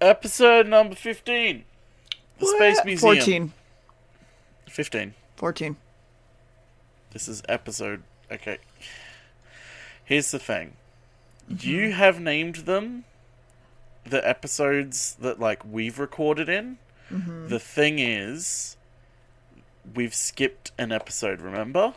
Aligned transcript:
Episode 0.00 0.66
number 0.68 0.94
15. 0.94 1.64
The 2.38 2.46
Space 2.46 2.76
What? 2.76 2.86
Museum. 2.86 3.16
14. 3.18 3.52
15. 4.68 5.14
14. 5.36 5.76
This 7.12 7.26
is 7.28 7.42
episode. 7.48 8.02
Okay. 8.30 8.58
Here's 10.04 10.30
the 10.30 10.38
thing. 10.38 10.74
Mm-hmm. 11.50 11.68
You 11.68 11.92
have 11.92 12.20
named 12.20 12.56
them 12.56 13.04
the 14.04 14.26
episodes 14.26 15.16
that, 15.20 15.40
like, 15.40 15.64
we've 15.64 15.98
recorded 15.98 16.48
in. 16.48 16.78
Mm-hmm. 17.10 17.48
The 17.48 17.58
thing 17.58 17.98
is, 17.98 18.76
we've 19.94 20.14
skipped 20.14 20.70
an 20.78 20.92
episode, 20.92 21.40
remember? 21.40 21.94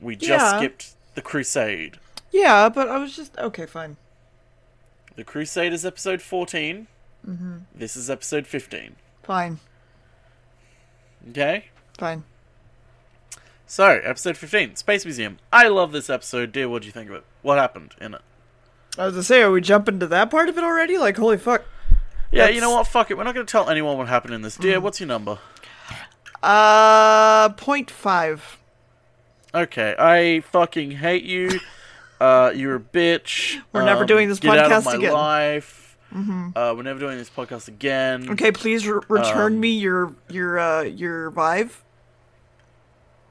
We 0.00 0.16
just 0.16 0.28
Yeah. 0.30 0.56
skipped 0.58 0.94
The 1.14 1.22
Crusade. 1.22 1.98
Yeah, 2.30 2.68
but 2.70 2.88
I 2.88 2.96
was 2.98 3.14
just. 3.14 3.36
Okay, 3.36 3.66
fine. 3.66 3.98
The 5.16 5.24
Crusade 5.24 5.72
is 5.74 5.84
episode 5.84 6.22
14. 6.22 6.86
Mm-hmm. 7.28 7.56
This 7.74 7.96
is 7.96 8.10
episode 8.10 8.46
15. 8.46 8.96
Fine. 9.22 9.60
Okay? 11.30 11.66
Fine. 11.98 12.24
So, 13.66 13.86
episode 13.86 14.36
15, 14.36 14.76
Space 14.76 15.04
Museum. 15.04 15.38
I 15.52 15.68
love 15.68 15.92
this 15.92 16.10
episode, 16.10 16.52
dear. 16.52 16.68
What 16.68 16.82
do 16.82 16.86
you 16.86 16.92
think 16.92 17.08
of 17.08 17.16
it? 17.16 17.24
What 17.42 17.58
happened 17.58 17.94
in 18.00 18.14
it? 18.14 18.20
I 18.98 19.06
was 19.06 19.14
to 19.14 19.22
say, 19.22 19.40
are 19.42 19.50
we 19.50 19.60
jumping 19.62 19.98
to 20.00 20.06
that 20.08 20.30
part 20.30 20.48
of 20.50 20.58
it 20.58 20.64
already? 20.64 20.98
Like, 20.98 21.16
holy 21.16 21.38
fuck. 21.38 21.62
Yeah, 22.30 22.40
That's- 22.42 22.54
you 22.54 22.60
know 22.60 22.70
what? 22.70 22.86
Fuck 22.86 23.10
it. 23.10 23.16
We're 23.16 23.24
not 23.24 23.34
going 23.34 23.46
to 23.46 23.50
tell 23.50 23.70
anyone 23.70 23.96
what 23.96 24.08
happened 24.08 24.34
in 24.34 24.42
this. 24.42 24.56
Dear, 24.56 24.80
what's 24.80 25.00
your 25.00 25.06
number? 25.06 25.38
Uh, 26.42 27.50
point 27.50 27.90
five. 27.90 28.58
Okay, 29.54 29.94
I 29.98 30.40
fucking 30.40 30.90
hate 30.92 31.22
you. 31.24 31.60
Uh, 32.20 32.52
you're 32.54 32.76
a 32.76 32.80
bitch. 32.80 33.60
We're 33.72 33.84
never 33.84 34.00
Um, 34.02 34.06
doing 34.06 34.28
this 34.28 34.38
get 34.40 34.56
out 34.58 34.72
of 34.72 34.82
podcast 34.82 34.84
my 34.86 34.94
again. 34.94 35.12
Life. 35.12 35.78
Uh, 36.14 36.74
we're 36.76 36.82
never 36.82 37.00
doing 37.00 37.16
this 37.16 37.30
podcast 37.30 37.68
again. 37.68 38.28
Okay, 38.30 38.52
please 38.52 38.86
re- 38.86 39.00
return 39.08 39.54
Um, 39.54 39.60
me 39.60 39.70
your 39.70 40.14
your 40.28 40.58
uh 40.58 40.82
your 40.82 41.30
Vive. 41.30 41.82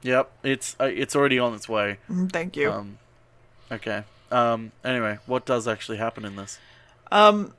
Yep, 0.02 0.30
it's 0.42 0.74
uh, 0.80 0.84
it's 0.84 1.14
already 1.14 1.38
on 1.38 1.54
its 1.54 1.68
way. 1.68 1.98
Mm, 2.10 2.32
Thank 2.32 2.56
you. 2.56 2.72
Um, 2.72 2.98
okay. 3.70 4.02
Um. 4.30 4.72
Anyway, 4.84 5.18
what 5.26 5.44
does 5.46 5.68
actually 5.68 5.98
happen 5.98 6.24
in 6.24 6.34
this? 6.36 6.58
Um, 7.12 7.54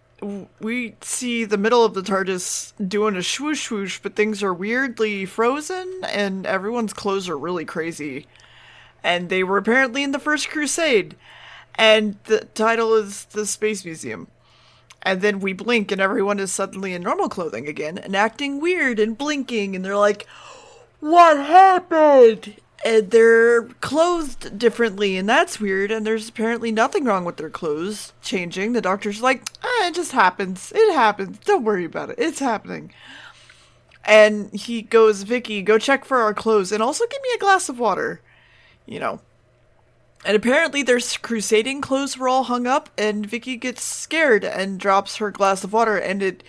we 0.60 0.96
see 1.02 1.46
the 1.46 1.58
middle 1.58 1.86
of 1.86 1.94
the 1.94 2.02
TARDIS 2.02 2.74
doing 2.88 3.16
a 3.16 3.24
swoosh 3.24 3.68
swoosh, 3.68 4.00
but 4.00 4.16
things 4.16 4.42
are 4.44 4.54
weirdly 4.54 5.26
frozen, 5.26 6.02
and 6.06 6.46
everyone's 6.46 6.92
clothes 6.94 7.30
are 7.30 7.38
really 7.38 7.66
crazy. 7.66 8.28
And 9.04 9.30
they 9.30 9.44
were 9.44 9.58
apparently 9.58 10.04
in 10.04 10.12
the 10.12 10.20
First 10.20 10.50
Crusade, 10.50 11.16
and 11.76 12.18
the 12.26 12.46
title 12.56 12.94
is 12.96 13.26
the 13.26 13.46
Space 13.46 13.86
Museum. 13.86 14.28
And 15.04 15.22
then 15.22 15.42
we 15.42 15.52
blink, 15.54 15.92
and 15.92 16.00
everyone 16.00 16.40
is 16.40 16.52
suddenly 16.52 16.94
in 16.94 17.04
normal 17.04 17.28
clothing 17.30 17.68
again, 17.68 17.98
and 17.98 18.16
acting 18.16 18.62
weird 18.62 19.00
and 19.00 19.18
blinking, 19.18 19.76
and 19.76 19.84
they're 19.84 19.98
like, 19.98 20.26
"What 21.02 21.38
happened?" 21.38 22.56
And 22.86 23.12
they're 23.12 23.64
clothed 23.82 24.58
differently, 24.58 25.18
and 25.18 25.28
that's 25.28 25.60
weird. 25.60 25.92
And 25.92 26.06
there's 26.06 26.30
apparently 26.30 26.72
nothing 26.72 27.04
wrong 27.04 27.26
with 27.26 27.38
their 27.38 27.50
clothes 27.50 28.14
changing. 28.22 28.74
The 28.74 28.82
doctor's 28.82 29.22
like, 29.22 29.44
ah, 29.64 29.88
"It 29.88 29.94
just 29.94 30.14
happens. 30.14 30.72
It 30.74 30.94
happens. 30.94 31.38
Don't 31.40 31.64
worry 31.64 31.86
about 31.86 32.10
it. 32.10 32.16
It's 32.18 32.40
happening." 32.40 32.94
And 34.06 34.54
he 34.54 34.82
goes, 34.82 35.24
"Vicky, 35.24 35.62
go 35.62 35.78
check 35.78 36.06
for 36.06 36.20
our 36.20 36.34
clothes, 36.34 36.72
and 36.72 36.82
also 36.84 37.06
give 37.08 37.22
me 37.22 37.30
a 37.36 37.40
glass 37.40 37.70
of 37.70 37.80
water." 37.80 38.22
You 38.86 39.00
know, 39.00 39.22
and 40.26 40.36
apparently 40.36 40.84
their 40.84 41.00
crusading 41.22 41.82
clothes 41.82 42.18
were 42.18 42.30
all 42.30 42.46
hung 42.46 42.68
up, 42.68 42.90
and 42.98 43.26
Vicky 43.26 43.58
gets 43.58 43.84
scared 43.84 44.44
and 44.44 44.80
drops 44.80 45.18
her 45.18 45.32
glass 45.32 45.64
of 45.64 45.74
water, 45.74 45.98
and 45.98 46.22
it 46.24 46.44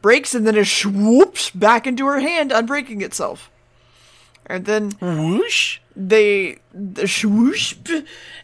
breaks, 0.00 0.34
and 0.34 0.46
then 0.46 0.56
it 0.56 0.66
swoops 0.66 1.50
back 1.50 1.86
into 1.86 2.06
her 2.06 2.20
hand, 2.20 2.50
unbreaking 2.50 3.02
itself. 3.02 3.50
And 4.46 4.64
then 4.64 4.92
Whoosh. 5.00 5.80
they 5.94 6.58
the 6.72 7.06
swoosh, 7.06 7.76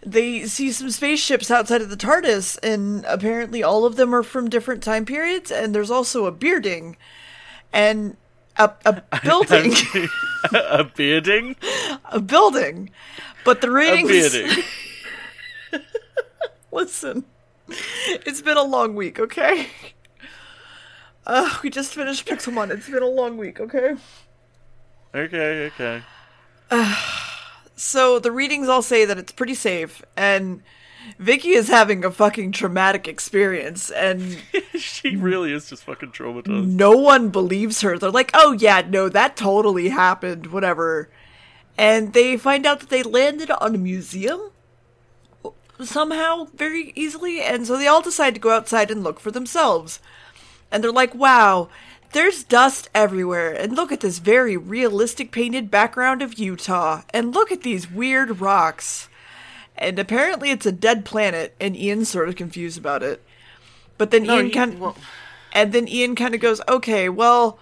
they 0.05 0.45
see 0.45 0.71
some 0.71 0.91
spaceships 0.91 1.51
outside 1.51 1.81
of 1.81 1.89
the 1.89 1.97
TARDIS, 1.97 2.59
and 2.63 3.07
apparently 3.07 3.63
all 3.63 3.87
of 3.87 3.97
them 3.97 4.15
are 4.15 4.23
from 4.23 4.51
different 4.51 4.83
time 4.83 5.07
periods, 5.07 5.51
and 5.51 5.75
there's 5.75 5.91
also 5.91 6.27
a 6.27 6.33
bearding, 6.33 6.97
and 7.73 8.19
a, 8.57 8.71
a 8.85 9.03
building, 9.25 9.73
a 10.53 10.85
bearding. 10.85 11.57
a 12.13 12.21
building, 12.21 12.91
but 13.45 13.61
the 13.61 13.71
ratings. 13.71 14.11
Listen, 16.73 17.25
it's 17.69 18.43
been 18.43 18.57
a 18.57 18.63
long 18.63 18.95
week, 18.97 19.21
okay? 19.21 19.69
Uh, 21.27 21.57
we 21.63 21.71
just 21.71 21.95
finished 21.95 22.27
Pixelmon. 22.27 22.71
It's 22.71 22.89
been 22.89 23.03
a 23.03 23.09
long 23.09 23.37
week, 23.37 23.61
okay? 23.61 23.97
okay. 25.15 25.71
Okay. 25.81 26.03
So 27.77 28.21
the 28.21 28.31
readings 28.31 28.69
all 28.69 28.83
say 28.83 29.05
that 29.05 29.19
it's 29.19 29.33
pretty 29.33 29.55
safe, 29.55 30.01
and 30.17 30.63
Vicky 31.19 31.51
is 31.51 31.69
having 31.69 32.05
a 32.05 32.11
fucking 32.11 32.53
traumatic 32.53 33.09
experience, 33.09 33.91
and 33.91 34.39
she 34.79 35.17
really 35.17 35.53
is 35.53 35.69
just 35.69 35.83
fucking 35.83 36.13
traumatized. 36.13 36.67
no 36.69 36.93
one 36.93 37.31
believes 37.31 37.81
her. 37.81 37.99
They're 37.99 38.11
like, 38.11 38.31
oh 38.33 38.53
yeah, 38.53 38.83
no, 38.89 39.09
that 39.09 39.37
totally 39.37 39.89
happened, 39.89 40.47
whatever. 40.49 41.11
And 41.77 42.13
they 42.13 42.37
find 42.37 42.67
out 42.67 42.81
that 42.81 42.89
they 42.91 43.03
landed 43.03 43.51
on 43.51 43.75
a 43.75 43.79
museum 43.79 44.51
somehow 45.83 46.47
very 46.55 46.93
easily, 46.95 47.41
and 47.43 47.67
so 47.67 47.77
they 47.77 47.89
all 47.89 48.03
decide 48.03 48.35
to 48.35 48.41
go 48.41 48.51
outside 48.51 48.91
and 48.91 49.03
look 49.03 49.19
for 49.19 49.31
themselves. 49.33 49.99
And 50.71 50.83
they're 50.83 50.93
like, 50.93 51.15
wow, 51.15 51.69
there's 52.13 52.45
dust 52.45 52.89
everywhere, 52.95 53.53
and 53.53 53.75
look 53.75 53.91
at 53.91 54.01
this 54.01 54.19
very 54.19 54.57
realistic 54.57 55.33
painted 55.33 55.71
background 55.71 56.23
of 56.23 56.39
Utah, 56.39 57.03
and 57.13 57.35
look 57.35 57.51
at 57.51 57.63
these 57.63 57.91
weird 57.91 58.41
rocks. 58.41 59.09
And 59.77 59.99
apparently 59.99 60.51
it's 60.51 60.67
a 60.67 60.73
dead 60.73 61.05
planet, 61.05 61.57
and 61.61 61.77
Ian's 61.77 62.09
sort 62.09 62.29
of 62.29 62.37
confused 62.37 62.79
about 62.79 63.03
it. 63.03 63.21
But 63.99 64.13
then 64.13 64.23
No, 64.25 64.37
Ian 64.37 64.47
he- 64.47 64.53
kind 64.53 64.79
well- 64.81 64.97
and 65.53 65.73
then 65.73 65.89
Ian 65.89 66.15
kind 66.15 66.35
of 66.35 66.41
goes, 66.41 66.61
okay, 66.69 67.09
well, 67.09 67.59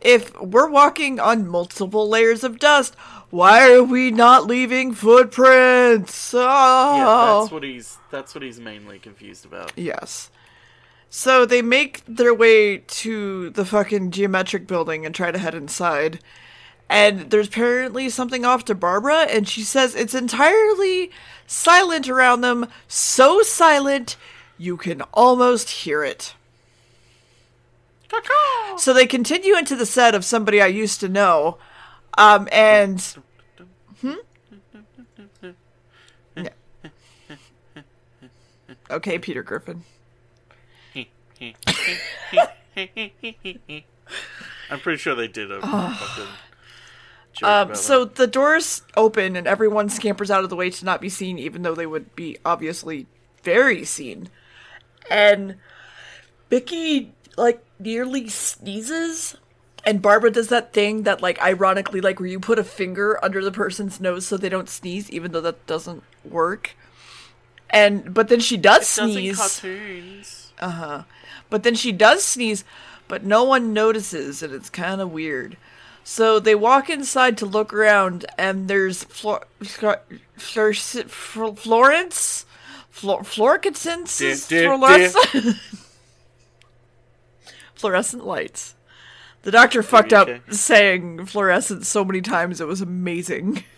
if 0.00 0.38
we're 0.40 0.68
walking 0.68 1.20
on 1.20 1.46
multiple 1.46 2.08
layers 2.08 2.42
of 2.42 2.58
dust, 2.58 2.94
why 3.30 3.70
are 3.72 3.82
we 3.82 4.10
not 4.10 4.46
leaving 4.46 4.92
footprints? 4.92 6.34
Oh. 6.34 6.38
Yeah, 6.38 7.04
that's 7.40 7.52
oh. 7.52 7.54
what 7.54 7.62
he's. 7.62 7.98
That's 8.10 8.34
what 8.34 8.42
he's 8.42 8.58
mainly 8.58 8.98
confused 8.98 9.44
about. 9.44 9.72
Yes. 9.76 10.30
So 11.08 11.44
they 11.44 11.60
make 11.60 12.02
their 12.06 12.32
way 12.32 12.78
to 12.78 13.50
the 13.50 13.64
fucking 13.64 14.12
geometric 14.12 14.66
building 14.66 15.04
and 15.04 15.14
try 15.14 15.30
to 15.30 15.38
head 15.38 15.54
inside. 15.54 16.20
And 16.88 17.30
there's 17.30 17.48
apparently 17.48 18.08
something 18.08 18.44
off 18.44 18.64
to 18.64 18.74
Barbara, 18.74 19.22
and 19.22 19.48
she 19.48 19.62
says 19.62 19.94
it's 19.94 20.14
entirely 20.14 21.10
silent 21.46 22.08
around 22.08 22.40
them, 22.40 22.66
so 22.88 23.42
silent 23.42 24.16
you 24.58 24.76
can 24.76 25.02
almost 25.14 25.70
hear 25.70 26.02
it. 26.02 26.34
So 28.78 28.92
they 28.92 29.06
continue 29.06 29.56
into 29.56 29.76
the 29.76 29.86
set 29.86 30.14
of 30.14 30.24
somebody 30.24 30.60
I 30.60 30.66
used 30.66 31.00
to 31.00 31.08
know, 31.08 31.58
um, 32.16 32.48
and 32.50 33.00
hmm? 34.00 34.14
Yeah. 36.36 36.48
Okay, 38.90 39.18
Peter 39.18 39.42
Griffin. 39.42 39.84
I'm 44.70 44.80
pretty 44.80 44.98
sure 44.98 45.14
they 45.14 45.28
did 45.28 45.50
a 45.50 45.60
fucking 45.60 46.26
Um, 47.42 47.74
so 47.74 48.04
that. 48.04 48.16
the 48.16 48.26
doors 48.26 48.82
open 48.96 49.36
and 49.36 49.46
everyone 49.46 49.88
scampers 49.88 50.30
out 50.30 50.44
of 50.44 50.50
the 50.50 50.56
way 50.56 50.70
to 50.70 50.84
not 50.84 51.00
be 51.00 51.08
seen, 51.08 51.38
even 51.38 51.62
though 51.62 51.74
they 51.74 51.86
would 51.86 52.14
be 52.14 52.36
obviously 52.44 53.06
very 53.42 53.84
seen. 53.84 54.28
And 55.10 55.56
Vicky 56.50 57.12
like 57.36 57.64
nearly 57.80 58.28
sneezes, 58.28 59.36
and 59.84 60.02
Barbara 60.02 60.30
does 60.30 60.48
that 60.48 60.72
thing 60.72 61.02
that 61.04 61.20
like 61.22 61.40
ironically 61.42 62.00
like 62.00 62.20
where 62.20 62.28
you 62.28 62.38
put 62.40 62.58
a 62.58 62.64
finger 62.64 63.18
under 63.24 63.42
the 63.42 63.50
person's 63.52 64.00
nose 64.00 64.26
so 64.26 64.36
they 64.36 64.48
don't 64.48 64.68
sneeze, 64.68 65.10
even 65.10 65.32
though 65.32 65.40
that 65.40 65.66
doesn't 65.66 66.02
work. 66.24 66.76
And 67.70 68.12
but 68.12 68.28
then 68.28 68.40
she 68.40 68.56
does 68.56 68.80
Does 68.80 68.98
in 68.98 69.12
sneeze. 69.12 69.38
cartoons. 69.38 70.52
Uh 70.58 70.70
huh. 70.70 71.02
But 71.48 71.62
then 71.62 71.74
she 71.74 71.92
does 71.92 72.24
sneeze, 72.24 72.64
but 73.08 73.24
no 73.24 73.42
one 73.44 73.72
notices, 73.72 74.42
and 74.42 74.52
it's 74.52 74.70
kind 74.70 75.00
of 75.00 75.10
weird. 75.12 75.56
So 76.04 76.40
they 76.40 76.54
walk 76.54 76.88
inside 76.90 77.38
to 77.38 77.46
look 77.46 77.72
around, 77.72 78.24
and 78.38 78.68
there's 78.68 79.04
Flor- 79.04 79.46
Flor- 79.62 80.00
Flor- 80.36 80.72
Flor- 80.74 81.56
Florence, 81.56 82.46
Flor- 82.90 83.22
Florkitson's 83.22 84.16
Dear, 84.48 84.76
dear, 84.78 85.54
fluorescent 87.80 88.26
lights. 88.26 88.74
The 89.42 89.50
doctor 89.50 89.82
fucked 89.82 90.12
up 90.12 90.28
okay. 90.28 90.40
saying 90.50 91.26
fluorescent 91.26 91.86
so 91.86 92.04
many 92.04 92.20
times; 92.20 92.60
it 92.60 92.66
was 92.66 92.80
amazing. 92.80 93.64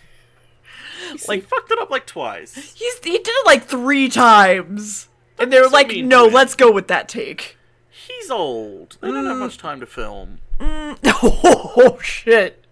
Like 1.27 1.45
fucked 1.45 1.69
it 1.69 1.79
up 1.79 1.91
like 1.91 2.07
twice. 2.07 2.55
He's 2.55 2.97
he 3.03 3.17
did 3.17 3.27
it 3.27 3.45
like 3.45 3.65
three 3.65 4.09
times, 4.09 5.09
and 5.37 5.51
they 5.51 5.59
were 5.59 5.67
so 5.67 5.73
like, 5.73 5.95
"No, 5.95 6.25
let's 6.25 6.55
go 6.55 6.71
with 6.71 6.87
that 6.87 7.07
take." 7.07 7.57
He's 7.89 8.31
old. 8.31 8.97
They 8.99 9.09
don't 9.09 9.25
have 9.25 9.37
much 9.37 9.57
time 9.57 9.79
to 9.81 9.85
film. 9.85 10.39
oh 10.59 11.99
shit. 12.01 12.65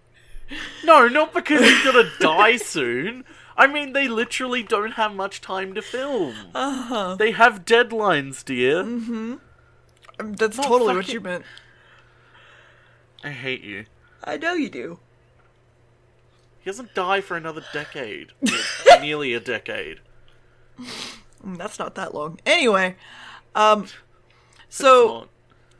No, 0.84 1.08
not 1.08 1.32
because 1.32 1.60
he's 1.60 1.84
gonna 1.84 2.10
die 2.20 2.56
soon. 2.56 3.24
I 3.56 3.66
mean, 3.66 3.92
they 3.92 4.08
literally 4.08 4.62
don't 4.62 4.92
have 4.92 5.14
much 5.14 5.40
time 5.40 5.74
to 5.74 5.82
film. 5.82 6.34
Uh-huh. 6.54 7.16
They 7.16 7.32
have 7.32 7.64
deadlines, 7.64 8.44
dear. 8.44 8.80
Um, 8.80 9.40
That's 10.18 10.56
No, 10.56 10.62
totally 10.64 10.94
what 10.96 11.04
fucking- 11.04 11.14
you 11.14 11.20
meant. 11.20 11.44
I 13.24 13.30
hate 13.30 13.62
you. 13.62 13.86
I 14.24 14.36
know 14.36 14.54
you 14.54 14.68
do. 14.68 14.98
He 16.60 16.70
doesn't 16.70 16.94
die 16.94 17.20
for 17.20 17.36
another 17.36 17.64
decade. 17.72 18.32
Or 18.92 19.00
nearly 19.00 19.32
a 19.34 19.40
decade. 19.40 20.00
Mm, 20.80 21.56
That's 21.58 21.78
not 21.78 21.94
that 21.96 22.14
long. 22.14 22.38
Anyway, 22.46 22.96
um, 23.54 23.86
so 24.68 25.08
on. 25.14 25.28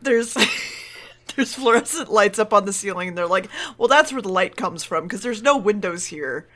there's 0.00 0.34
there's 1.37 1.55
fluorescent 1.55 2.11
lights 2.11 2.38
up 2.38 2.52
on 2.52 2.64
the 2.64 2.73
ceiling, 2.73 3.08
and 3.08 3.19
they're 3.19 3.26
like, 3.26 3.49
well, 3.79 3.88
that's 3.88 4.12
where 4.12 4.23
the 4.23 4.29
light 4.29 4.56
comes 4.56 4.82
from 4.84 5.05
because 5.05 5.23
there's 5.23 5.43
no 5.43 5.56
windows 5.56 6.06
here. 6.06 6.49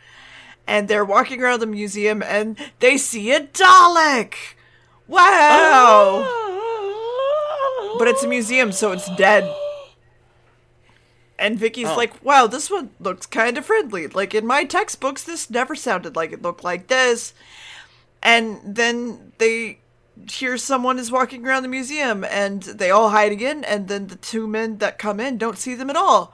And 0.68 0.88
they're 0.88 1.04
walking 1.04 1.40
around 1.42 1.60
the 1.60 1.66
museum, 1.66 2.22
and 2.22 2.56
they 2.80 2.96
see 2.96 3.30
a 3.32 3.40
Dalek. 3.40 4.34
Wow! 5.06 5.20
But 7.98 8.08
it's 8.08 8.22
a 8.22 8.28
museum, 8.28 8.72
so 8.72 8.92
it's 8.92 9.08
dead. 9.16 9.52
And 11.38 11.58
Vicky's 11.58 11.88
Oh. 11.88 11.96
like, 11.96 12.22
wow, 12.24 12.46
this 12.46 12.70
one 12.70 12.90
looks 12.98 13.26
kind 13.26 13.58
of 13.58 13.66
friendly. 13.66 14.06
Like 14.06 14.34
in 14.34 14.46
my 14.46 14.64
textbooks, 14.64 15.22
this 15.22 15.50
never 15.50 15.74
sounded 15.74 16.16
like 16.16 16.32
it 16.32 16.42
looked 16.42 16.64
like 16.64 16.86
this. 16.88 17.34
And 18.22 18.58
then 18.64 19.32
they 19.38 19.80
hear 20.30 20.56
someone 20.56 20.98
is 20.98 21.12
walking 21.12 21.46
around 21.46 21.62
the 21.62 21.68
museum 21.68 22.24
and 22.24 22.62
they 22.62 22.90
all 22.90 23.10
hide 23.10 23.32
again. 23.32 23.64
And 23.64 23.88
then 23.88 24.06
the 24.06 24.16
two 24.16 24.46
men 24.46 24.78
that 24.78 24.98
come 24.98 25.20
in 25.20 25.36
don't 25.36 25.58
see 25.58 25.74
them 25.74 25.90
at 25.90 25.96
all. 25.96 26.32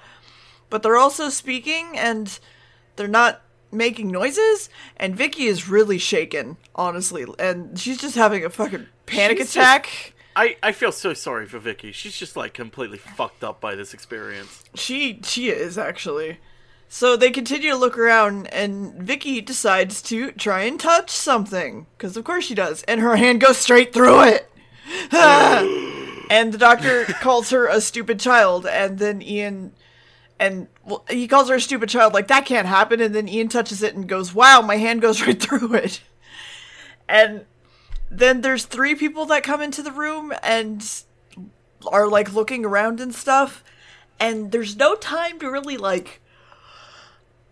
But 0.71 0.83
they're 0.83 0.97
also 0.97 1.29
speaking 1.29 1.99
and 1.99 2.39
they're 2.97 3.09
not 3.09 3.43
making 3.73 4.09
noises. 4.11 4.71
And 4.97 5.17
Vicky 5.17 5.47
is 5.47 5.69
really 5.69 5.99
shaken, 5.99 6.59
honestly. 6.77 7.27
And 7.41 7.79
she's 7.79 7.99
just 8.01 8.15
having 8.15 8.45
a 8.45 8.51
fucking 8.51 8.87
panic 9.07 9.39
She's 9.39 9.51
attack. 9.57 10.13
I, 10.35 10.57
I 10.63 10.73
feel 10.73 10.93
so 10.93 11.15
sorry 11.15 11.47
for 11.47 11.59
Vicky. 11.59 11.93
She's 11.93 12.17
just 12.17 12.37
like 12.37 12.55
completely 12.55 12.99
fucked 12.99 13.45
up 13.45 13.61
by 13.61 13.75
this 13.75 13.93
experience. 13.95 14.65
She 14.75 15.21
she 15.25 15.51
is 15.51 15.77
actually. 15.77 16.39
So 16.89 17.17
they 17.17 17.31
continue 17.31 17.71
to 17.71 17.77
look 17.77 17.97
around, 17.97 18.49
and 18.49 18.95
Vicky 19.03 19.41
decides 19.41 20.03
to 20.03 20.31
try 20.33 20.65
and 20.65 20.79
touch 20.79 21.09
something, 21.09 21.87
because 21.97 22.19
of 22.19 22.25
course 22.25 22.45
she 22.45 22.55
does, 22.55 22.83
and 22.83 23.01
her 23.01 23.17
hand 23.17 23.41
goes 23.41 23.57
straight 23.57 23.95
through 23.95 24.25
it. 24.25 24.51
and 26.31 26.53
the 26.53 26.59
doctor 26.59 27.05
calls 27.05 27.49
her 27.49 27.67
a 27.67 27.81
stupid 27.81 28.21
child, 28.21 28.67
and 28.67 28.99
then 28.99 29.23
Ian, 29.23 29.73
and 30.39 30.69
well, 30.85 31.03
he 31.09 31.27
calls 31.27 31.49
her 31.49 31.55
a 31.55 31.61
stupid 31.63 31.89
child, 31.89 32.13
like 32.13 32.29
that 32.29 32.45
can't 32.45 32.69
happen, 32.69 33.01
and 33.01 33.15
then 33.15 33.27
Ian 33.27 33.49
touches 33.49 33.83
it 33.83 33.95
and 33.95 34.07
goes, 34.07 34.35
"Wow, 34.35 34.61
my 34.61 34.77
hand 34.77 35.01
goes 35.01 35.23
right 35.27 35.43
through 35.43 35.73
it." 35.75 36.03
And 37.09 37.47
then 38.13 38.43
there's 38.43 38.67
three 38.67 38.95
people 38.95 39.25
that 39.27 39.43
come 39.43 39.63
into 39.63 39.83
the 39.83 39.91
room 39.91 40.33
and 40.43 41.03
are 41.87 42.07
like 42.07 42.33
looking 42.35 42.65
around 42.65 43.01
and 43.01 43.15
stuff 43.15 43.65
and 44.21 44.53
there's 44.53 44.77
no 44.77 44.95
time 44.95 45.39
to 45.41 45.51
really 45.51 45.77
like 45.77 46.21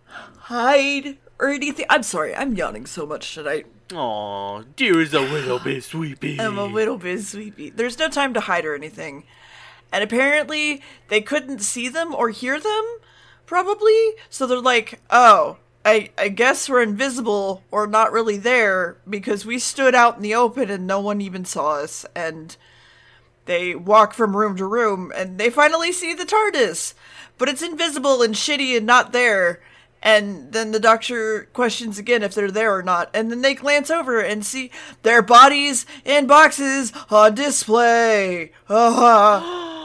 hide 0.06 1.16
or 1.38 1.48
anything. 1.48 1.86
I'm 1.88 2.02
sorry 2.02 2.36
i'm 2.36 2.54
yawning 2.54 2.86
so 2.86 3.06
much 3.06 3.34
tonight. 3.34 3.66
Aw, 3.92 4.62
dear 4.76 5.00
is 5.00 5.14
a 5.14 5.20
little 5.20 5.58
bit 5.58 5.82
sleepy. 5.82 6.38
i'm 6.38 6.58
a 6.58 6.64
little 6.64 6.98
bit 6.98 7.22
sleepy 7.22 7.70
there's 7.70 7.98
no 7.98 8.08
time 8.08 8.34
to 8.34 8.40
hide 8.40 8.64
or 8.66 8.74
anything. 8.74 9.24
And 9.92 10.04
apparently 10.04 10.82
they 11.08 11.20
couldn't 11.20 11.60
see 11.60 11.88
them 11.88 12.14
or 12.14 12.28
hear 12.28 12.60
them 12.60 12.84
probably. 13.46 14.12
So 14.28 14.46
they're 14.46 14.60
like 14.60 15.00
oh 15.10 15.56
I, 15.90 16.10
I 16.16 16.28
guess 16.28 16.68
we're 16.68 16.82
invisible 16.82 17.64
or 17.72 17.88
not 17.88 18.12
really 18.12 18.36
there 18.36 18.98
because 19.08 19.44
we 19.44 19.58
stood 19.58 19.92
out 19.92 20.16
in 20.16 20.22
the 20.22 20.36
open 20.36 20.70
and 20.70 20.86
no 20.86 21.00
one 21.00 21.20
even 21.20 21.44
saw 21.44 21.78
us 21.78 22.06
and 22.14 22.56
they 23.46 23.74
walk 23.74 24.14
from 24.14 24.36
room 24.36 24.56
to 24.58 24.66
room 24.66 25.12
and 25.16 25.36
they 25.36 25.50
finally 25.50 25.90
see 25.90 26.14
the 26.14 26.24
TARDIS, 26.24 26.94
but 27.38 27.48
it's 27.48 27.60
invisible 27.60 28.22
and 28.22 28.36
shitty 28.36 28.76
and 28.76 28.86
not 28.86 29.12
there. 29.12 29.60
And 30.00 30.52
then 30.52 30.70
the 30.70 30.78
doctor 30.78 31.48
questions 31.52 31.98
again 31.98 32.22
if 32.22 32.34
they're 32.34 32.52
there 32.52 32.74
or 32.74 32.84
not, 32.84 33.10
and 33.12 33.28
then 33.28 33.42
they 33.42 33.54
glance 33.54 33.90
over 33.90 34.20
and 34.20 34.46
see 34.46 34.70
their 35.02 35.22
bodies 35.22 35.86
in 36.04 36.28
boxes 36.28 36.92
on 37.10 37.34
display. 37.34 38.52
Ah. 38.70 39.79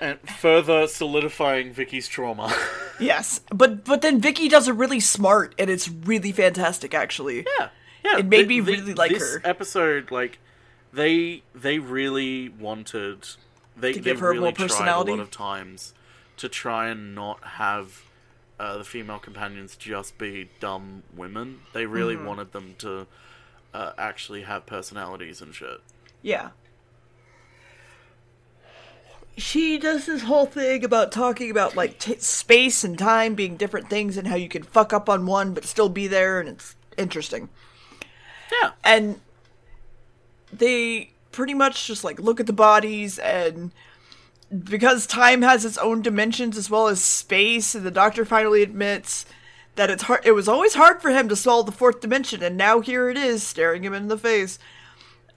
And 0.00 0.18
further 0.20 0.86
solidifying 0.86 1.72
Vicky's 1.72 2.06
trauma. 2.08 2.54
yes, 3.00 3.40
but 3.50 3.84
but 3.84 4.00
then 4.02 4.20
Vicky 4.20 4.48
does 4.48 4.68
it 4.68 4.72
really 4.74 5.00
smart, 5.00 5.54
and 5.58 5.68
it's 5.70 5.88
really 5.88 6.32
fantastic, 6.32 6.94
actually. 6.94 7.44
yeah, 7.58 7.68
yeah. 8.04 8.18
It 8.18 8.26
made 8.26 8.44
the- 8.48 8.48
me 8.48 8.60
the- 8.60 8.72
really 8.72 8.94
like 8.94 9.10
this 9.10 9.34
her. 9.34 9.40
episode, 9.44 10.10
like 10.10 10.38
they 10.92 11.42
they 11.54 11.78
really 11.78 12.48
wanted 12.48 13.26
they 13.76 13.92
To 13.92 13.98
they 14.00 14.04
give 14.10 14.20
her 14.20 14.28
really 14.30 14.40
more 14.40 14.52
tried 14.52 14.68
personality? 14.68 15.12
a 15.12 15.16
lot 15.16 15.22
of 15.22 15.30
times 15.30 15.94
to 16.36 16.48
try 16.48 16.88
and 16.88 17.14
not 17.14 17.42
have 17.42 18.02
uh, 18.60 18.78
the 18.78 18.84
female 18.84 19.18
companions 19.18 19.76
just 19.76 20.16
be 20.18 20.48
dumb 20.60 21.02
women. 21.16 21.60
They 21.72 21.86
really 21.86 22.14
Mm-hmm. 22.14 22.24
wanted 22.26 22.52
them 22.52 22.74
to 22.78 23.06
uh, 23.74 23.92
actually 23.98 24.42
have 24.42 24.64
personalities 24.66 25.40
and 25.42 25.54
shit. 25.54 25.80
Yeah. 26.22 26.50
She 29.38 29.78
does 29.78 30.06
this 30.06 30.22
whole 30.22 30.46
thing 30.46 30.84
about 30.84 31.12
talking 31.12 31.50
about 31.50 31.76
like 31.76 31.98
t- 31.98 32.18
space 32.18 32.84
and 32.84 32.98
time 32.98 33.34
being 33.34 33.56
different 33.56 33.88
things 33.88 34.16
and 34.16 34.26
how 34.26 34.36
you 34.36 34.48
can 34.48 34.62
fuck 34.62 34.92
up 34.92 35.08
on 35.08 35.26
one 35.26 35.54
but 35.54 35.64
still 35.64 35.88
be 35.88 36.06
there 36.06 36.40
and 36.40 36.48
it's 36.48 36.76
interesting. 36.96 37.48
Yeah, 38.50 38.72
And 38.82 39.20
they 40.52 41.12
pretty 41.32 41.54
much 41.54 41.86
just 41.86 42.04
like 42.04 42.18
look 42.18 42.40
at 42.40 42.46
the 42.46 42.52
bodies 42.52 43.18
and 43.18 43.70
because 44.64 45.06
time 45.06 45.42
has 45.42 45.64
its 45.64 45.78
own 45.78 46.02
dimensions 46.02 46.56
as 46.56 46.70
well 46.70 46.88
as 46.88 47.02
space 47.02 47.74
and 47.74 47.84
the 47.84 47.90
doctor 47.90 48.24
finally 48.24 48.62
admits 48.62 49.26
that 49.76 49.90
it's 49.90 50.04
hard 50.04 50.20
it 50.24 50.32
was 50.32 50.48
always 50.48 50.74
hard 50.74 51.00
for 51.02 51.10
him 51.10 51.28
to 51.28 51.36
solve 51.36 51.66
the 51.66 51.72
fourth 51.72 52.00
dimension 52.00 52.42
and 52.42 52.56
now 52.56 52.80
here 52.80 53.08
it 53.10 53.16
is 53.16 53.42
staring 53.42 53.84
him 53.84 53.92
in 53.94 54.08
the 54.08 54.18
face 54.18 54.58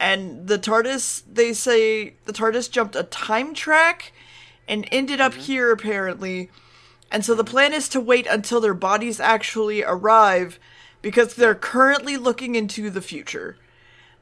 and 0.01 0.47
the 0.47 0.57
TARDIS 0.57 1.21
they 1.31 1.53
say 1.53 2.15
the 2.25 2.33
TARDIS 2.33 2.69
jumped 2.71 2.95
a 2.95 3.03
time 3.03 3.53
track 3.53 4.11
and 4.67 4.87
ended 4.91 5.21
up 5.21 5.33
mm-hmm. 5.33 5.41
here 5.41 5.71
apparently. 5.71 6.49
And 7.11 7.23
so 7.23 7.35
the 7.35 7.43
plan 7.43 7.71
is 7.71 7.87
to 7.89 7.99
wait 7.99 8.25
until 8.25 8.59
their 8.59 8.73
bodies 8.73 9.19
actually 9.19 9.83
arrive 9.83 10.59
because 11.01 11.35
they're 11.35 11.55
currently 11.55 12.17
looking 12.17 12.55
into 12.55 12.89
the 12.89 13.01
future. 13.01 13.57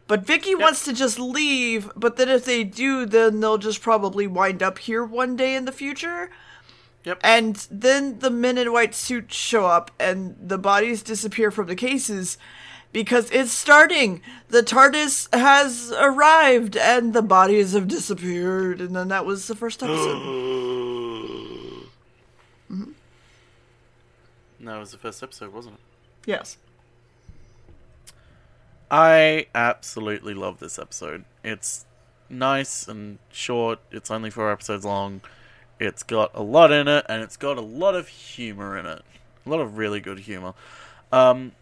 But 0.08 0.26
Vicky 0.26 0.56
wants 0.56 0.84
to 0.86 0.94
just 0.94 1.20
leave, 1.20 1.92
but 1.96 2.18
then 2.18 2.30
if 2.30 2.44
they 2.44 2.64
do, 2.64 3.06
then 3.06 3.40
they'll 3.40 3.60
just 3.60 3.82
probably 3.82 4.26
wind 4.26 4.64
up 4.64 4.80
here 4.80 5.06
one 5.06 5.36
day 5.36 5.56
in 5.56 5.66
the 5.66 5.72
future. 5.72 6.32
Yep. 7.06 7.20
And 7.24 7.56
then 7.72 8.20
the 8.20 8.32
men 8.32 8.58
in 8.58 8.74
white 8.74 8.96
suits 8.96 9.36
show 9.36 9.68
up 9.68 9.92
and 10.00 10.36
the 10.42 10.58
bodies 10.58 11.04
disappear 11.04 11.52
from 11.52 11.68
the 11.68 11.76
cases 11.76 12.38
because 12.92 13.30
it's 13.32 13.52
starting. 13.52 14.22
The 14.50 14.62
TARDIS 14.62 15.34
has 15.34 15.92
arrived 15.92 16.76
and 16.76 17.14
the 17.14 17.22
bodies 17.22 17.74
have 17.74 17.88
disappeared. 17.88 18.82
And 18.82 18.96
then 18.96 19.10
that 19.10 19.26
was 19.26 19.48
the 19.48 19.56
first 19.56 19.84
episode. 19.84 20.46
Mm-hmm. 22.72 22.92
That 24.68 24.78
was 24.78 24.92
the 24.92 25.00
first 25.00 25.24
episode, 25.24 25.52
wasn't 25.52 25.76
it? 25.76 25.82
yes. 26.28 26.58
I 28.92 29.48
absolutely 29.56 30.34
love 30.34 30.60
this 30.60 30.78
episode. 30.78 31.26
It's 31.44 31.86
nice 32.30 32.88
and 32.88 33.20
short. 33.32 33.80
It's 33.92 34.12
only 34.12 34.30
four 34.30 34.52
episodes 34.52 34.86
long. 34.86 35.22
It's 35.80 36.04
got 36.04 36.32
a 36.34 36.42
lot 36.42 36.72
in 36.72 36.88
it, 36.88 37.06
and 37.08 37.22
it's 37.22 37.38
got 37.38 37.58
a 37.58 37.62
lot 37.62 37.96
of 37.96 38.08
humor 38.08 38.78
in 38.78 38.86
it. 38.86 39.02
A 39.46 39.50
lot 39.50 39.62
of 39.62 39.78
really 39.78 40.00
good 40.00 40.20
humor. 40.20 40.54
Um, 41.12 41.54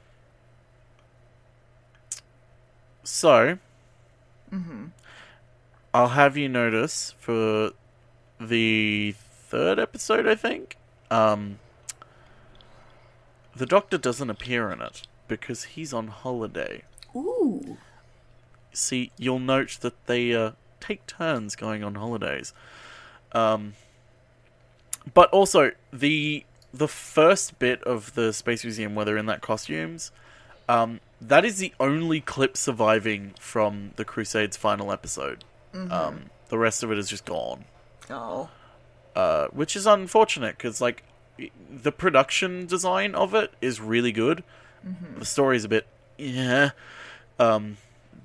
so, 3.07 3.57
I'll 5.93 6.09
have 6.09 6.37
you 6.37 6.49
notice 6.49 7.15
for 7.19 7.71
the 8.39 9.15
third 9.17 9.79
episode, 9.79 10.27
I 10.27 10.35
think. 10.35 10.77
Um, 11.09 11.59
the 13.55 13.65
Doctor 13.65 13.97
doesn't 13.97 14.29
appear 14.29 14.69
in 14.71 14.81
it 14.81 15.07
because 15.27 15.63
he's 15.63 15.93
on 15.93 16.07
holiday 16.07 16.83
Ooh. 17.15 17.77
see, 18.73 19.11
you'll 19.17 19.39
note 19.39 19.77
that 19.81 20.05
they 20.05 20.33
uh, 20.33 20.51
take 20.79 21.05
turns 21.07 21.55
going 21.55 21.83
on 21.83 21.95
holidays. 21.95 22.53
Um, 23.31 23.73
but 25.13 25.29
also 25.31 25.71
the 25.91 26.45
the 26.73 26.87
first 26.87 27.57
bit 27.59 27.81
of 27.83 28.13
the 28.13 28.33
space 28.33 28.63
museum 28.63 28.93
where 28.93 29.05
they're 29.05 29.17
in 29.17 29.25
that 29.27 29.41
costumes, 29.41 30.11
um, 30.69 30.99
that 31.21 31.45
is 31.45 31.57
the 31.57 31.73
only 31.79 32.21
clip 32.21 32.55
surviving 32.57 33.33
from 33.39 33.91
the 33.95 34.05
Crusades 34.05 34.57
final 34.57 34.91
episode. 34.91 35.43
Um, 35.73 36.29
The 36.49 36.57
rest 36.57 36.81
of 36.83 36.91
it 36.91 36.97
is 36.97 37.07
just 37.09 37.25
gone, 37.25 37.65
Oh. 38.09 38.49
uh, 39.15 39.47
which 39.47 39.75
is 39.75 39.85
unfortunate 39.85 40.57
because 40.57 40.79
like 40.81 41.03
the 41.69 41.91
production 41.91 42.65
design 42.65 43.13
of 43.15 43.33
it 43.35 43.51
is 43.61 43.79
really 43.79 44.11
good. 44.11 44.43
The 45.17 45.25
story 45.25 45.57
is 45.57 45.65
a 45.65 45.69
bit 45.69 45.85
yeah, 46.17 46.71
um, 47.37 47.77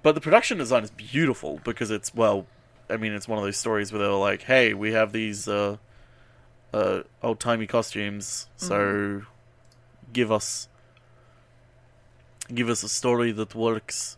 but 0.03 0.15
the 0.15 0.21
production 0.21 0.57
design 0.59 0.83
is 0.85 0.91
beautiful 0.91 1.61
because 1.65 1.91
it's 1.91 2.15
well, 2.15 2.47
I 2.89 2.97
mean, 2.97 3.13
it's 3.13 3.29
one 3.29 3.39
of 3.39 3.45
those 3.45 3.57
stories 3.59 3.93
where 3.93 3.99
they're 4.01 4.13
like, 4.13 4.43
hey, 4.43 4.73
we 4.73 4.93
have 4.93 5.13
these 5.13 5.47
uh, 5.49 5.77
uh, 6.73 7.03
old 7.23 7.39
timey 7.41 7.67
costumes, 7.67 8.47
so 8.57 9.23
give 10.13 10.31
us 10.33 10.69
give 12.55 12.69
us 12.69 12.83
a 12.83 12.89
story 12.89 13.33
that 13.33 13.55
works. 13.55 14.17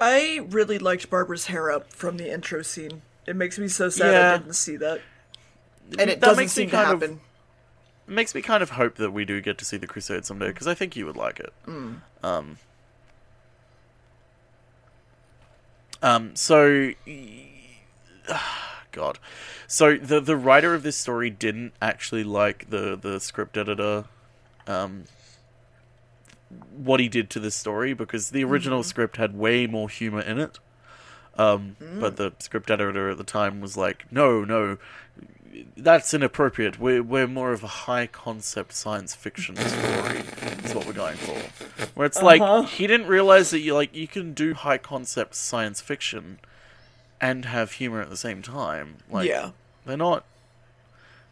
I 0.00 0.46
really 0.48 0.78
liked 0.78 1.10
Barbara's 1.10 1.46
hair 1.46 1.70
up 1.70 1.92
from 1.92 2.16
the 2.18 2.32
intro 2.32 2.62
scene. 2.62 3.02
It 3.26 3.34
makes 3.36 3.58
me 3.58 3.68
so 3.68 3.88
sad 3.88 4.12
Yeah. 4.12 4.34
I 4.34 4.38
didn't 4.38 4.54
see 4.54 4.76
that. 4.76 5.00
And 5.98 6.10
it 6.10 6.20
That 6.20 6.26
doesn't 6.28 6.36
makes 6.44 6.56
me 6.56 6.62
seem 6.64 6.70
to 6.70 6.76
kind 6.76 6.92
of- 6.94 7.00
happen. 7.00 7.20
It 8.06 8.10
makes 8.12 8.34
me 8.34 8.40
kind 8.42 8.62
of 8.62 8.70
hope 8.70 8.94
that 8.96 9.10
we 9.10 9.24
do 9.24 9.40
get 9.42 9.58
to 9.58 9.64
see 9.66 9.76
the 9.76 9.86
Crusade 9.86 10.24
someday 10.24 10.48
because 10.48 10.66
I 10.66 10.74
think 10.74 10.96
you 10.96 11.04
would 11.04 11.16
like 11.16 11.40
it. 11.40 11.52
Um, 12.22 12.58
um, 16.02 16.34
so, 16.36 16.92
God, 18.92 19.18
so 19.66 19.96
the 19.96 20.20
the 20.20 20.36
writer 20.36 20.74
of 20.74 20.82
this 20.82 20.96
story 20.96 21.28
didn't 21.28 21.74
actually 21.82 22.24
like 22.24 22.70
the 22.70 22.96
the 22.96 23.20
script 23.20 23.56
editor, 23.58 24.04
um, 24.66 25.04
what 26.76 27.00
he 27.00 27.08
did 27.08 27.28
to 27.30 27.40
this 27.40 27.54
story 27.54 27.92
because 27.92 28.30
the 28.30 28.44
original 28.44 28.82
script 28.82 29.16
had 29.16 29.36
way 29.36 29.66
more 29.66 29.88
humor 29.88 30.20
in 30.20 30.38
it. 30.38 30.58
Um, 31.36 31.76
but 32.00 32.16
the 32.16 32.32
script 32.40 32.70
editor 32.70 33.10
at 33.10 33.18
the 33.18 33.22
time 33.24 33.60
was 33.60 33.76
like, 33.76 34.10
no, 34.10 34.44
no, 34.44 34.78
that's 35.76 36.12
inappropriate. 36.12 36.80
We're 36.80 37.02
we're 37.02 37.28
more 37.28 37.52
of 37.52 37.62
a 37.62 37.68
high 37.68 38.06
concept 38.08 38.72
science 38.72 39.14
fiction 39.14 39.54
story. 39.56 40.18
is 40.64 40.74
what 40.74 40.84
we're 40.86 40.92
going 40.94 41.16
for. 41.16 41.40
Where 41.94 42.06
it's 42.06 42.16
Uh-huh. 42.16 42.26
like 42.26 42.68
he 42.70 42.86
didn't 42.88 43.06
realize 43.06 43.50
that 43.50 43.60
you 43.60 43.74
like 43.74 43.94
you 43.94 44.08
can 44.08 44.34
do 44.34 44.54
high 44.54 44.78
concept 44.78 45.36
science 45.36 45.80
fiction 45.80 46.40
and 47.20 47.44
have 47.44 47.72
humor 47.72 48.00
at 48.00 48.10
the 48.10 48.16
same 48.16 48.42
time. 48.42 48.96
Like 49.08 49.28
yeah. 49.28 49.50
they're 49.86 49.96
not 49.96 50.24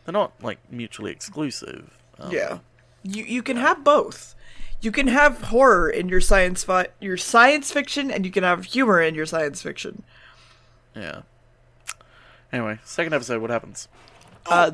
they're 0.05 0.13
not 0.13 0.33
like 0.41 0.59
mutually 0.71 1.11
exclusive. 1.11 1.97
Um, 2.21 2.31
Yeah. 2.31 2.59
You 3.03 3.25
you 3.25 3.43
can 3.43 3.57
have 3.57 3.83
both. 3.83 4.36
You 4.81 4.93
can 4.93 5.09
have 5.09 5.43
horror 5.43 5.89
in 5.91 6.09
your 6.09 6.21
science 6.21 6.63
fi- 6.63 6.89
your 7.01 7.17
science 7.17 7.73
fiction 7.73 8.11
and 8.11 8.25
you 8.25 8.31
can 8.31 8.45
have 8.45 8.65
humor 8.67 9.01
in 9.01 9.15
your 9.15 9.27
science 9.27 9.63
fiction. 9.63 10.03
Yeah. 10.95 11.23
Anyway, 12.53 12.79
second 12.85 13.13
episode. 13.15 13.41
What 13.41 13.51
happens? 13.51 13.89
Uh 14.47 14.73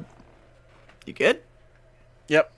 you 1.06 1.12
good? 1.12 1.40
Yep. 2.28 2.52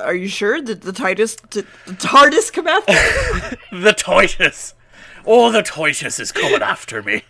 Are 0.00 0.14
you 0.14 0.28
sure? 0.28 0.60
Did 0.60 0.82
the 0.82 0.92
Titus 0.92 1.36
did 1.36 1.66
the 1.86 1.92
TARDIS 1.92 2.52
come 2.52 2.66
after? 2.66 3.56
The 3.72 3.92
Titus. 3.92 4.74
Oh, 5.28 5.50
the 5.50 5.62
Titus 5.62 6.18
is 6.20 6.30
coming 6.32 6.62
after 6.62 7.02
me. 7.02 7.22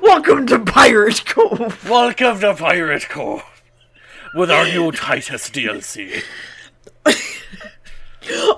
Welcome 0.00 0.46
to 0.46 0.60
Pirate 0.60 1.24
Cove. 1.26 1.88
Welcome 1.90 2.40
to 2.40 2.54
Pirate 2.54 3.08
Cove 3.08 3.42
with 4.34 4.50
our 4.50 4.64
new 4.66 4.92
Titus 4.92 5.50
DLC. 5.50 6.22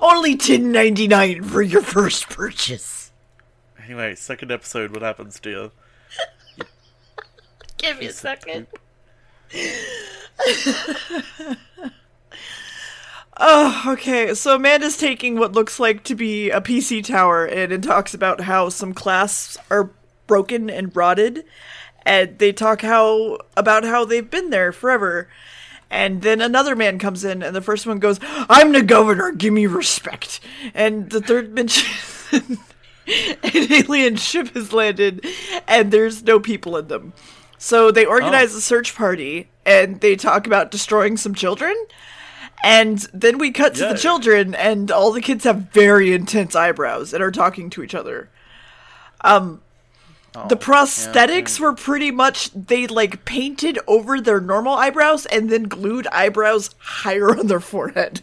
Only 0.01 0.35
ten 0.35 0.71
ninety 0.71 1.07
nine 1.07 1.43
for 1.43 1.61
your 1.61 1.81
first 1.81 2.29
purchase. 2.29 3.11
Anyway, 3.83 4.15
second 4.15 4.51
episode. 4.51 4.91
What 4.91 5.01
happens, 5.01 5.39
dear? 5.39 5.71
Give 7.77 7.99
me 7.99 8.07
a 8.07 8.11
second. 8.11 8.67
Oh, 13.39 13.83
okay. 13.89 14.33
So 14.33 14.55
Amanda's 14.55 14.97
taking 14.97 15.37
what 15.37 15.53
looks 15.53 15.79
like 15.79 16.03
to 16.05 16.15
be 16.15 16.49
a 16.49 16.59
PC 16.59 17.05
tower 17.05 17.45
and 17.45 17.71
it 17.71 17.83
talks 17.83 18.13
about 18.13 18.41
how 18.41 18.69
some 18.69 18.93
clasps 18.93 19.57
are 19.69 19.91
broken 20.25 20.69
and 20.69 20.95
rotted. 20.95 21.45
And 22.03 22.39
they 22.39 22.51
talk 22.51 22.81
how 22.81 23.37
about 23.55 23.83
how 23.83 24.05
they've 24.05 24.29
been 24.29 24.49
there 24.49 24.71
forever. 24.71 25.29
And 25.89 26.21
then 26.21 26.41
another 26.41 26.75
man 26.75 26.99
comes 26.99 27.23
in 27.23 27.41
and 27.41 27.55
the 27.55 27.61
first 27.61 27.85
one 27.85 27.99
goes, 27.99 28.19
I'm 28.49 28.71
the 28.73 28.81
governor, 28.81 29.31
give 29.31 29.53
me 29.53 29.65
respect. 29.67 30.39
And 30.73 31.09
the 31.09 31.21
third 31.21 31.53
mentions 31.53 32.33
an 32.33 33.71
alien 33.71 34.17
ship 34.17 34.53
has 34.53 34.73
landed 34.73 35.25
and 35.67 35.91
there's 35.91 36.23
no 36.23 36.39
people 36.39 36.75
in 36.77 36.87
them. 36.87 37.13
So 37.57 37.91
they 37.91 38.05
oh. 38.05 38.09
organize 38.09 38.53
a 38.53 38.61
search 38.61 38.95
party 38.95 39.49
and 39.65 40.01
they 40.01 40.15
talk 40.15 40.45
about 40.45 40.71
destroying 40.71 41.17
some 41.17 41.33
children. 41.33 41.75
And 42.63 42.99
then 43.13 43.37
we 43.37 43.51
cut 43.51 43.75
to 43.75 43.83
Yay. 43.83 43.93
the 43.93 43.99
children, 43.99 44.55
and 44.55 44.89
all 44.89 45.11
the 45.11 45.21
kids 45.21 45.43
have 45.43 45.69
very 45.71 46.11
intense 46.11 46.55
eyebrows 46.55 47.13
and 47.13 47.21
are 47.21 47.31
talking 47.31 47.69
to 47.69 47.83
each 47.83 47.93
other. 47.93 48.29
Um, 49.21 49.61
Oh, 50.35 50.47
The 50.47 50.57
prosthetics 50.57 51.59
were 51.59 51.73
pretty 51.73 52.11
much 52.11 52.51
they 52.51 52.85
like 52.87 53.25
painted 53.25 53.79
over 53.87 54.19
their 54.21 54.39
normal 54.39 54.73
eyebrows 54.73 55.25
and 55.27 55.49
then 55.49 55.63
glued 55.63 56.07
eyebrows 56.07 56.75
higher 56.77 57.31
on 57.37 57.47
their 57.47 57.59
forehead. 57.59 58.21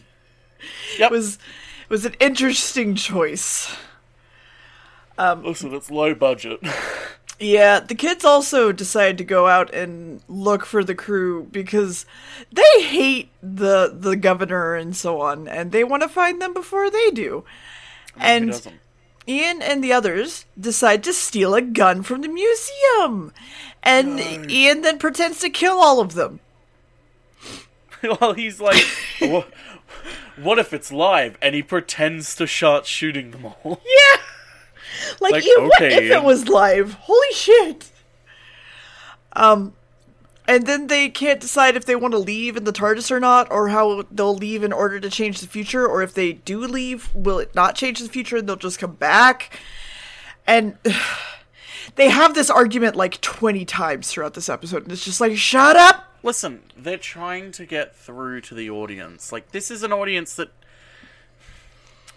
Yep. 0.97 1.11
It 1.11 1.13
was 1.13 1.35
it 1.35 1.89
was 1.89 2.05
an 2.05 2.15
interesting 2.19 2.95
choice. 2.95 3.75
Um, 5.17 5.43
Listen, 5.43 5.73
it's 5.73 5.91
low 5.91 6.13
budget. 6.13 6.59
Yeah, 7.37 7.81
the 7.81 7.95
kids 7.95 8.23
also 8.23 8.71
decide 8.71 9.17
to 9.17 9.25
go 9.25 9.47
out 9.47 9.73
and 9.73 10.21
look 10.29 10.65
for 10.65 10.85
the 10.85 10.95
crew 10.95 11.43
because 11.51 12.05
they 12.49 12.81
hate 12.81 13.29
the 13.43 13.93
the 13.93 14.15
governor 14.15 14.73
and 14.73 14.95
so 14.95 15.19
on, 15.19 15.45
and 15.47 15.73
they 15.73 15.83
want 15.83 16.01
to 16.03 16.07
find 16.07 16.41
them 16.41 16.53
before 16.53 16.89
they 16.89 17.11
do. 17.11 17.43
And? 18.17 18.51
Ian 19.27 19.61
and 19.61 19.83
the 19.83 19.91
others 19.91 20.45
decide 20.59 21.03
to 21.03 21.13
steal 21.13 21.55
a 21.55 21.61
gun 21.61 22.03
from 22.03 22.21
the 22.21 22.27
museum, 22.27 23.33
and 23.81 24.19
Ian 24.49 24.81
then 24.81 24.97
pretends 24.99 25.39
to 25.39 25.49
kill 25.49 25.77
all 25.77 25.99
of 25.99 26.13
them. 26.13 26.39
well, 28.21 28.33
he's 28.33 28.59
like, 28.61 28.83
what, 29.19 29.49
what 30.35 30.59
if 30.59 30.73
it's 30.73 30.91
live? 30.91 31.37
And 31.41 31.55
he 31.55 31.63
pretends 31.63 32.35
to 32.35 32.47
start 32.47 32.85
shooting 32.85 33.31
them 33.31 33.45
all. 33.45 33.81
Yeah, 33.85 34.21
like, 35.19 35.31
Like, 35.33 35.45
Ian, 35.45 35.63
what 35.67 35.81
okay, 35.81 36.05
if 36.05 36.11
it 36.11 36.23
was 36.23 36.47
live? 36.47 36.93
Holy 36.93 37.33
shit! 37.33 37.91
Um, 39.33 39.73
and 40.47 40.67
then 40.67 40.87
they 40.87 41.09
can't 41.09 41.39
decide 41.39 41.75
if 41.75 41.85
they 41.85 41.95
want 41.95 42.11
to 42.13 42.19
leave 42.19 42.55
in 42.55 42.65
the 42.65 42.73
TARDIS 42.73 43.09
or 43.09 43.19
not, 43.19 43.51
or 43.51 43.69
how 43.69 44.03
they'll 44.11 44.35
leave 44.35 44.63
in 44.63 44.71
order 44.71 44.99
to 44.99 45.09
change 45.09 45.41
the 45.41 45.47
future, 45.47 45.87
or 45.87 46.03
if 46.03 46.13
they 46.13 46.33
do 46.33 46.59
leave, 46.59 47.13
will 47.15 47.39
it 47.39 47.55
not 47.55 47.75
change 47.75 47.99
the 47.99 48.09
future 48.09 48.37
and 48.37 48.47
they'll 48.47 48.55
just 48.55 48.79
come 48.79 48.93
back? 48.93 49.59
And 50.45 50.77
they 51.95 52.09
have 52.09 52.35
this 52.35 52.49
argument 52.49 52.95
like 52.95 53.19
20 53.21 53.65
times 53.65 54.11
throughout 54.11 54.35
this 54.35 54.49
episode, 54.49 54.83
and 54.83 54.91
it's 54.91 55.05
just 55.05 55.19
like, 55.21 55.35
shut 55.35 55.75
up! 55.75 56.13
Listen, 56.21 56.61
they're 56.77 56.97
trying 56.97 57.51
to 57.53 57.65
get 57.65 57.95
through 57.95 58.41
to 58.41 58.55
the 58.55 58.69
audience. 58.69 59.31
Like, 59.31 59.51
this 59.51 59.71
is 59.71 59.83
an 59.83 59.93
audience 59.93 60.35
that. 60.35 60.51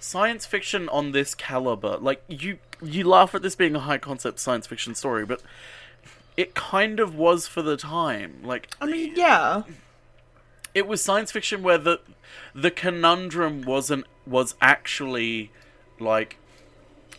Science 0.00 0.47
fiction 0.47 0.88
on 0.90 1.11
this 1.11 1.35
caliber, 1.35 1.97
like 1.99 2.23
you, 2.28 2.58
you 2.80 3.02
laugh 3.02 3.35
at 3.35 3.42
this 3.42 3.56
being 3.56 3.75
a 3.75 3.80
high 3.80 3.99
concept 3.99 4.38
science 4.38 4.64
fiction 4.64 4.94
story, 4.94 5.26
but 5.26 5.42
it 6.38 6.54
kind 6.54 7.00
of 7.00 7.16
was 7.16 7.49
for 7.49 7.62
the 7.62 7.76
time. 7.76 8.37
Like, 8.45 8.71
I 8.80 8.87
mean, 8.87 9.14
yeah. 9.16 9.64
it 10.73 10.87
was 10.87 11.02
science 11.02 11.33
fiction 11.33 11.64
where 11.64 11.78
the 11.78 12.00
the 12.54 12.71
conundrum 12.71 13.62
wasn't 13.62 14.07
was 14.25 14.54
actually 14.61 15.50
like 15.99 16.37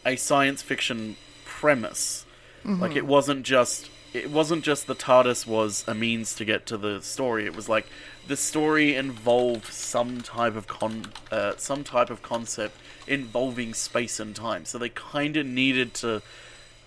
a 0.06 0.16
science 0.16 0.62
fiction 0.62 1.18
premise. 1.44 2.26
Like 2.64 2.96
it 2.96 3.06
wasn't 3.06 3.44
just 3.44 3.90
it 4.14 4.32
wasn't 4.32 4.64
just 4.64 4.88
the 4.88 4.96
TARDIS 4.96 5.46
was 5.46 5.84
a 5.88 5.94
means 5.94 6.34
to 6.36 6.46
get 6.46 6.66
to 6.68 6.78
the 6.78 7.02
story. 7.02 7.46
It 7.46 7.56
was 7.56 7.68
like 7.68 7.88
the 8.28 8.38
story 8.38 8.96
involved 8.96 9.66
some 9.66 10.22
type 10.22 10.56
of 10.56 10.68
con 10.68 11.12
uh, 11.30 11.54
some 11.58 11.84
type 11.84 12.10
of 12.10 12.22
concept 12.22 12.78
involving 13.06 13.74
space 13.74 14.18
and 14.20 14.34
time. 14.34 14.64
So 14.64 14.78
they 14.78 14.90
kind 14.90 15.36
of 15.36 15.46
needed 15.46 15.94
to 15.96 16.22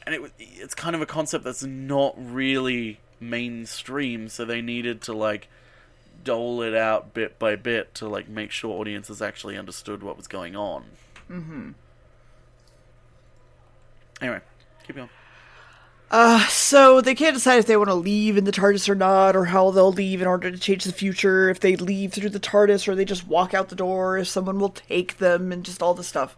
and 0.06 0.14
it 0.14 0.32
it's 0.38 0.74
kind 0.74 0.94
of 0.94 1.02
a 1.02 1.06
concept 1.06 1.44
that's 1.44 1.62
not 1.62 2.14
really 2.16 3.00
mainstream 3.20 4.28
so 4.28 4.44
they 4.44 4.60
needed 4.60 5.00
to 5.02 5.12
like 5.12 5.48
dole 6.24 6.62
it 6.62 6.74
out 6.74 7.14
bit 7.14 7.38
by 7.38 7.56
bit 7.56 7.94
to 7.94 8.08
like 8.08 8.28
make 8.28 8.50
sure 8.50 8.70
audiences 8.70 9.20
actually 9.20 9.56
understood 9.56 10.02
what 10.02 10.16
was 10.16 10.28
going 10.28 10.54
on. 10.56 10.84
Mm-hmm. 11.30 11.70
Anyway 14.20 14.40
keep 14.86 14.96
going. 14.96 15.08
Uh, 16.10 16.46
So 16.48 17.00
they 17.00 17.14
can't 17.14 17.34
decide 17.34 17.58
if 17.58 17.66
they 17.66 17.76
want 17.76 17.88
to 17.88 17.94
leave 17.94 18.36
in 18.36 18.44
the 18.44 18.52
TARDIS 18.52 18.88
or 18.88 18.94
not, 18.94 19.34
or 19.34 19.46
how 19.46 19.70
they'll 19.70 19.92
leave 19.92 20.20
in 20.20 20.26
order 20.26 20.50
to 20.50 20.58
change 20.58 20.84
the 20.84 20.92
future, 20.92 21.48
if 21.48 21.60
they 21.60 21.74
leave 21.74 22.12
through 22.12 22.28
the 22.28 22.40
TARDIS 22.40 22.86
or 22.86 22.94
they 22.94 23.06
just 23.06 23.26
walk 23.26 23.54
out 23.54 23.70
the 23.70 23.74
door, 23.74 24.18
if 24.18 24.28
someone 24.28 24.58
will 24.58 24.70
take 24.70 25.16
them, 25.18 25.52
and 25.52 25.64
just 25.64 25.82
all 25.82 25.94
this 25.94 26.08
stuff. 26.08 26.36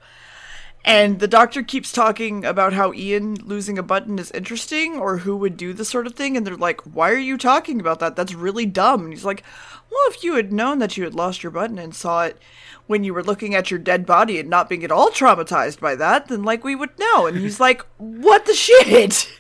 And 0.84 1.18
the 1.18 1.28
doctor 1.28 1.62
keeps 1.62 1.92
talking 1.92 2.44
about 2.44 2.74
how 2.74 2.92
Ian 2.92 3.36
losing 3.36 3.78
a 3.78 3.82
button 3.82 4.18
is 4.18 4.30
interesting 4.32 4.98
or 4.98 5.18
who 5.18 5.34
would 5.36 5.56
do 5.56 5.72
this 5.72 5.88
sort 5.88 6.06
of 6.06 6.14
thing. 6.14 6.36
And 6.36 6.46
they're 6.46 6.56
like, 6.56 6.82
Why 6.82 7.10
are 7.10 7.18
you 7.18 7.38
talking 7.38 7.80
about 7.80 8.00
that? 8.00 8.16
That's 8.16 8.34
really 8.34 8.66
dumb. 8.66 9.04
And 9.04 9.12
he's 9.12 9.24
like, 9.24 9.42
Well, 9.90 10.00
if 10.08 10.22
you 10.22 10.34
had 10.34 10.52
known 10.52 10.80
that 10.80 10.98
you 10.98 11.04
had 11.04 11.14
lost 11.14 11.42
your 11.42 11.52
button 11.52 11.78
and 11.78 11.94
saw 11.94 12.24
it 12.24 12.38
when 12.86 13.02
you 13.02 13.14
were 13.14 13.22
looking 13.22 13.54
at 13.54 13.70
your 13.70 13.80
dead 13.80 14.04
body 14.04 14.38
and 14.38 14.50
not 14.50 14.68
being 14.68 14.84
at 14.84 14.92
all 14.92 15.08
traumatized 15.08 15.80
by 15.80 15.94
that, 15.94 16.28
then 16.28 16.42
like 16.42 16.64
we 16.64 16.74
would 16.74 16.98
know. 16.98 17.26
And 17.26 17.38
he's 17.38 17.60
like, 17.60 17.84
What 17.96 18.44
the 18.44 18.54
shit? 18.54 19.30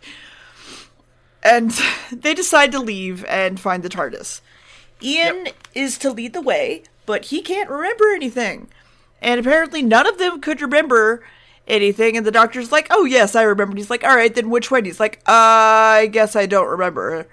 And 1.42 1.78
they 2.10 2.32
decide 2.32 2.72
to 2.72 2.78
leave 2.78 3.22
and 3.26 3.60
find 3.60 3.82
the 3.82 3.90
TARDIS. 3.90 4.40
Ian 5.02 5.48
is 5.74 5.98
to 5.98 6.10
lead 6.10 6.32
the 6.32 6.40
way, 6.40 6.84
but 7.04 7.26
he 7.26 7.42
can't 7.42 7.68
remember 7.68 8.08
anything. 8.14 8.68
And 9.24 9.40
apparently 9.40 9.82
none 9.82 10.06
of 10.06 10.18
them 10.18 10.40
could 10.40 10.60
remember 10.62 11.24
anything. 11.66 12.16
And 12.16 12.24
the 12.26 12.30
doctor's 12.30 12.70
like, 12.70 12.86
oh, 12.90 13.04
yes, 13.06 13.34
I 13.34 13.42
remember. 13.42 13.72
And 13.72 13.78
he's 13.78 13.90
like, 13.90 14.04
all 14.04 14.14
right, 14.14 14.32
then 14.34 14.50
which 14.50 14.70
one? 14.70 14.84
He's 14.84 15.00
like, 15.00 15.16
uh, 15.26 15.32
I 15.32 16.08
guess 16.12 16.36
I 16.36 16.46
don't 16.46 16.68
remember. 16.68 17.26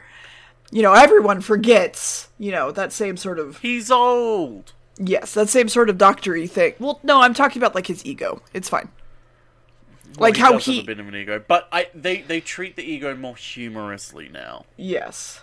You 0.71 0.81
know, 0.83 0.93
everyone 0.93 1.41
forgets, 1.41 2.29
you 2.39 2.49
know, 2.51 2.71
that 2.71 2.93
same 2.93 3.17
sort 3.17 3.39
of, 3.39 3.57
He's 3.59 3.91
old. 3.91 4.71
yes, 4.97 5.33
that 5.33 5.49
same 5.49 5.67
sort 5.67 5.89
of 5.89 5.97
doctory 5.97 6.47
thing. 6.47 6.75
Well, 6.79 6.99
no, 7.03 7.21
I'm 7.21 7.33
talking 7.33 7.61
about 7.61 7.75
like 7.75 7.87
his 7.87 8.05
ego. 8.05 8.41
It's 8.53 8.69
fine. 8.69 8.87
Like 10.17 10.35
Well, 10.35 10.45
how 10.45 10.51
does 10.53 10.65
have 10.67 10.75
he- 10.75 10.81
a 10.81 10.85
bit 10.85 10.99
of 11.01 11.07
an 11.09 11.15
ego, 11.15 11.43
but 11.45 11.67
I 11.73 11.87
they 11.93 12.21
they 12.21 12.39
treat 12.41 12.75
the 12.77 12.83
ego 12.83 13.15
more 13.15 13.35
humorously 13.35 14.29
now. 14.29 14.65
Yes. 14.77 15.41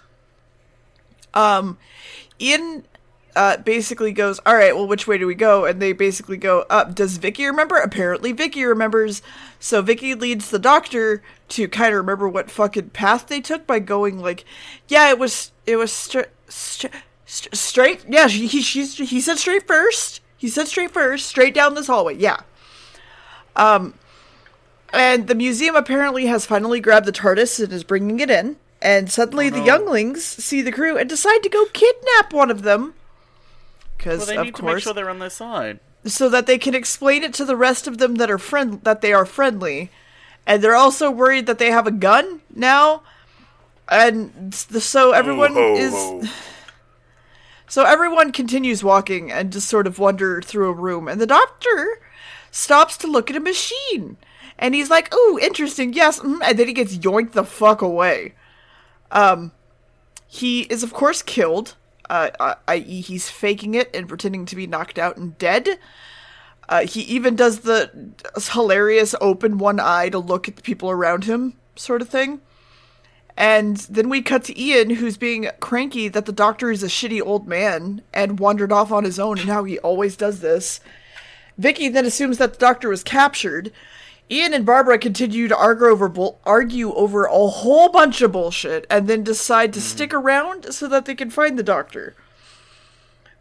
Um, 1.34 1.76
Ian 2.40 2.84
uh, 3.38 3.56
basically 3.58 4.10
goes, 4.10 4.40
"All 4.44 4.56
right, 4.56 4.74
well, 4.74 4.88
which 4.88 5.06
way 5.06 5.16
do 5.16 5.24
we 5.24 5.36
go?" 5.36 5.64
And 5.64 5.80
they 5.80 5.92
basically 5.92 6.36
go 6.36 6.66
up. 6.68 6.96
Does 6.96 7.18
Vicky 7.18 7.46
remember? 7.46 7.76
Apparently, 7.76 8.32
Vicky 8.32 8.64
remembers. 8.64 9.22
So 9.60 9.80
Vicky 9.80 10.16
leads 10.16 10.50
the 10.50 10.58
doctor 10.58 11.22
to 11.50 11.68
kind 11.68 11.94
of 11.94 11.98
remember 11.98 12.28
what 12.28 12.50
fucking 12.50 12.90
path 12.90 13.28
they 13.28 13.40
took 13.40 13.64
by 13.64 13.78
going 13.78 14.18
like, 14.18 14.44
"Yeah, 14.88 15.08
it 15.10 15.20
was 15.20 15.52
it 15.66 15.76
was 15.76 15.92
stra- 15.92 16.26
stra- 16.48 16.90
straight. 17.24 18.04
Yeah, 18.08 18.26
he 18.26 18.48
he 18.48 18.60
she's, 18.60 18.96
he 18.98 19.20
said 19.20 19.38
straight 19.38 19.68
first. 19.68 20.20
He 20.36 20.48
said 20.48 20.66
straight 20.66 20.90
first, 20.90 21.26
straight 21.26 21.54
down 21.54 21.74
this 21.74 21.86
hallway. 21.86 22.16
Yeah." 22.16 22.40
Um, 23.54 23.94
and 24.92 25.28
the 25.28 25.36
museum 25.36 25.76
apparently 25.76 26.26
has 26.26 26.44
finally 26.44 26.80
grabbed 26.80 27.06
the 27.06 27.12
TARDIS 27.12 27.62
and 27.62 27.72
is 27.72 27.84
bringing 27.84 28.18
it 28.18 28.30
in. 28.30 28.56
And 28.82 29.10
suddenly 29.10 29.46
Oh, 29.46 29.50
the 29.50 29.60
younglings 29.60 30.24
see 30.24 30.60
the 30.60 30.72
crew 30.72 30.96
and 30.96 31.08
decide 31.08 31.42
to 31.44 31.48
go 31.48 31.66
kidnap 31.66 32.32
one 32.32 32.50
of 32.50 32.62
them. 32.62 32.94
Because 33.98 34.18
Well, 34.20 34.26
they 34.28 34.36
of 34.36 34.44
need 34.46 34.54
to 34.56 34.62
make 34.64 34.70
course, 34.72 34.82
sure 34.84 34.94
they're 34.94 35.10
on 35.10 35.18
their 35.18 35.28
side. 35.30 35.80
so 36.06 36.28
that 36.30 36.46
they 36.46 36.56
can 36.56 36.74
explain 36.74 37.22
it 37.22 37.34
to 37.34 37.44
the 37.44 37.56
rest 37.56 37.86
of 37.86 37.98
them 37.98 38.14
that 38.14 38.30
are 38.30 38.38
friend 38.38 38.80
that 38.84 39.00
they 39.02 39.12
are 39.12 39.26
friendly, 39.26 39.90
and 40.46 40.62
they're 40.62 40.74
also 40.76 41.10
worried 41.10 41.46
that 41.46 41.58
they 41.58 41.70
have 41.70 41.86
a 41.86 41.90
gun 41.90 42.40
now, 42.54 43.02
and 43.88 44.54
so 44.54 45.12
everyone 45.12 45.56
is. 45.56 45.94
So 47.70 47.84
everyone 47.84 48.32
continues 48.32 48.82
walking 48.82 49.30
and 49.30 49.52
just 49.52 49.68
sort 49.68 49.86
of 49.86 49.98
wander 49.98 50.40
through 50.40 50.70
a 50.70 50.72
room, 50.72 51.06
and 51.06 51.20
the 51.20 51.26
doctor 51.26 52.00
stops 52.50 52.96
to 52.96 53.06
look 53.06 53.28
at 53.28 53.36
a 53.36 53.40
machine, 53.40 54.16
and 54.58 54.74
he's 54.74 54.88
like, 54.88 55.14
"Ooh, 55.14 55.38
interesting, 55.38 55.92
yes," 55.92 56.18
mm," 56.18 56.38
and 56.42 56.58
then 56.58 56.66
he 56.66 56.72
gets 56.72 56.96
yoinked 56.96 57.32
the 57.32 57.44
fuck 57.44 57.82
away. 57.82 58.32
Um, 59.10 59.52
he 60.26 60.62
is 60.62 60.82
of 60.82 60.94
course 60.94 61.20
killed, 61.20 61.74
uh, 62.10 62.30
uh, 62.40 62.54
i.e., 62.68 63.00
he's 63.00 63.28
faking 63.28 63.74
it 63.74 63.94
and 63.94 64.08
pretending 64.08 64.46
to 64.46 64.56
be 64.56 64.66
knocked 64.66 64.98
out 64.98 65.16
and 65.16 65.36
dead. 65.38 65.78
Uh, 66.68 66.86
he 66.86 67.00
even 67.02 67.34
does 67.34 67.60
the 67.60 67.90
hilarious 68.52 69.14
open 69.20 69.58
one 69.58 69.80
eye 69.80 70.08
to 70.10 70.18
look 70.18 70.48
at 70.48 70.56
the 70.56 70.62
people 70.62 70.90
around 70.90 71.24
him 71.24 71.54
sort 71.76 72.02
of 72.02 72.08
thing. 72.08 72.40
And 73.36 73.76
then 73.76 74.08
we 74.08 74.20
cut 74.20 74.44
to 74.44 74.60
Ian, 74.60 74.90
who's 74.90 75.16
being 75.16 75.48
cranky 75.60 76.08
that 76.08 76.26
the 76.26 76.32
doctor 76.32 76.72
is 76.72 76.82
a 76.82 76.88
shitty 76.88 77.22
old 77.24 77.46
man 77.46 78.02
and 78.12 78.40
wandered 78.40 78.72
off 78.72 78.90
on 78.90 79.04
his 79.04 79.20
own 79.20 79.38
and 79.38 79.48
how 79.48 79.62
he 79.62 79.78
always 79.78 80.16
does 80.16 80.40
this. 80.40 80.80
Vicky 81.56 81.88
then 81.88 82.04
assumes 82.04 82.38
that 82.38 82.54
the 82.54 82.58
doctor 82.58 82.88
was 82.88 83.04
captured. 83.04 83.72
Ian 84.30 84.52
and 84.52 84.66
Barbara 84.66 84.98
continue 84.98 85.48
to 85.48 85.56
argue 85.56 85.86
over, 85.86 86.08
bull- 86.08 86.38
argue 86.44 86.92
over 86.94 87.24
a 87.24 87.48
whole 87.48 87.88
bunch 87.88 88.20
of 88.20 88.32
bullshit 88.32 88.86
and 88.90 89.08
then 89.08 89.22
decide 89.24 89.72
to 89.72 89.80
stick 89.80 90.12
around 90.12 90.72
so 90.74 90.86
that 90.88 91.06
they 91.06 91.14
can 91.14 91.30
find 91.30 91.58
the 91.58 91.62
doctor. 91.62 92.14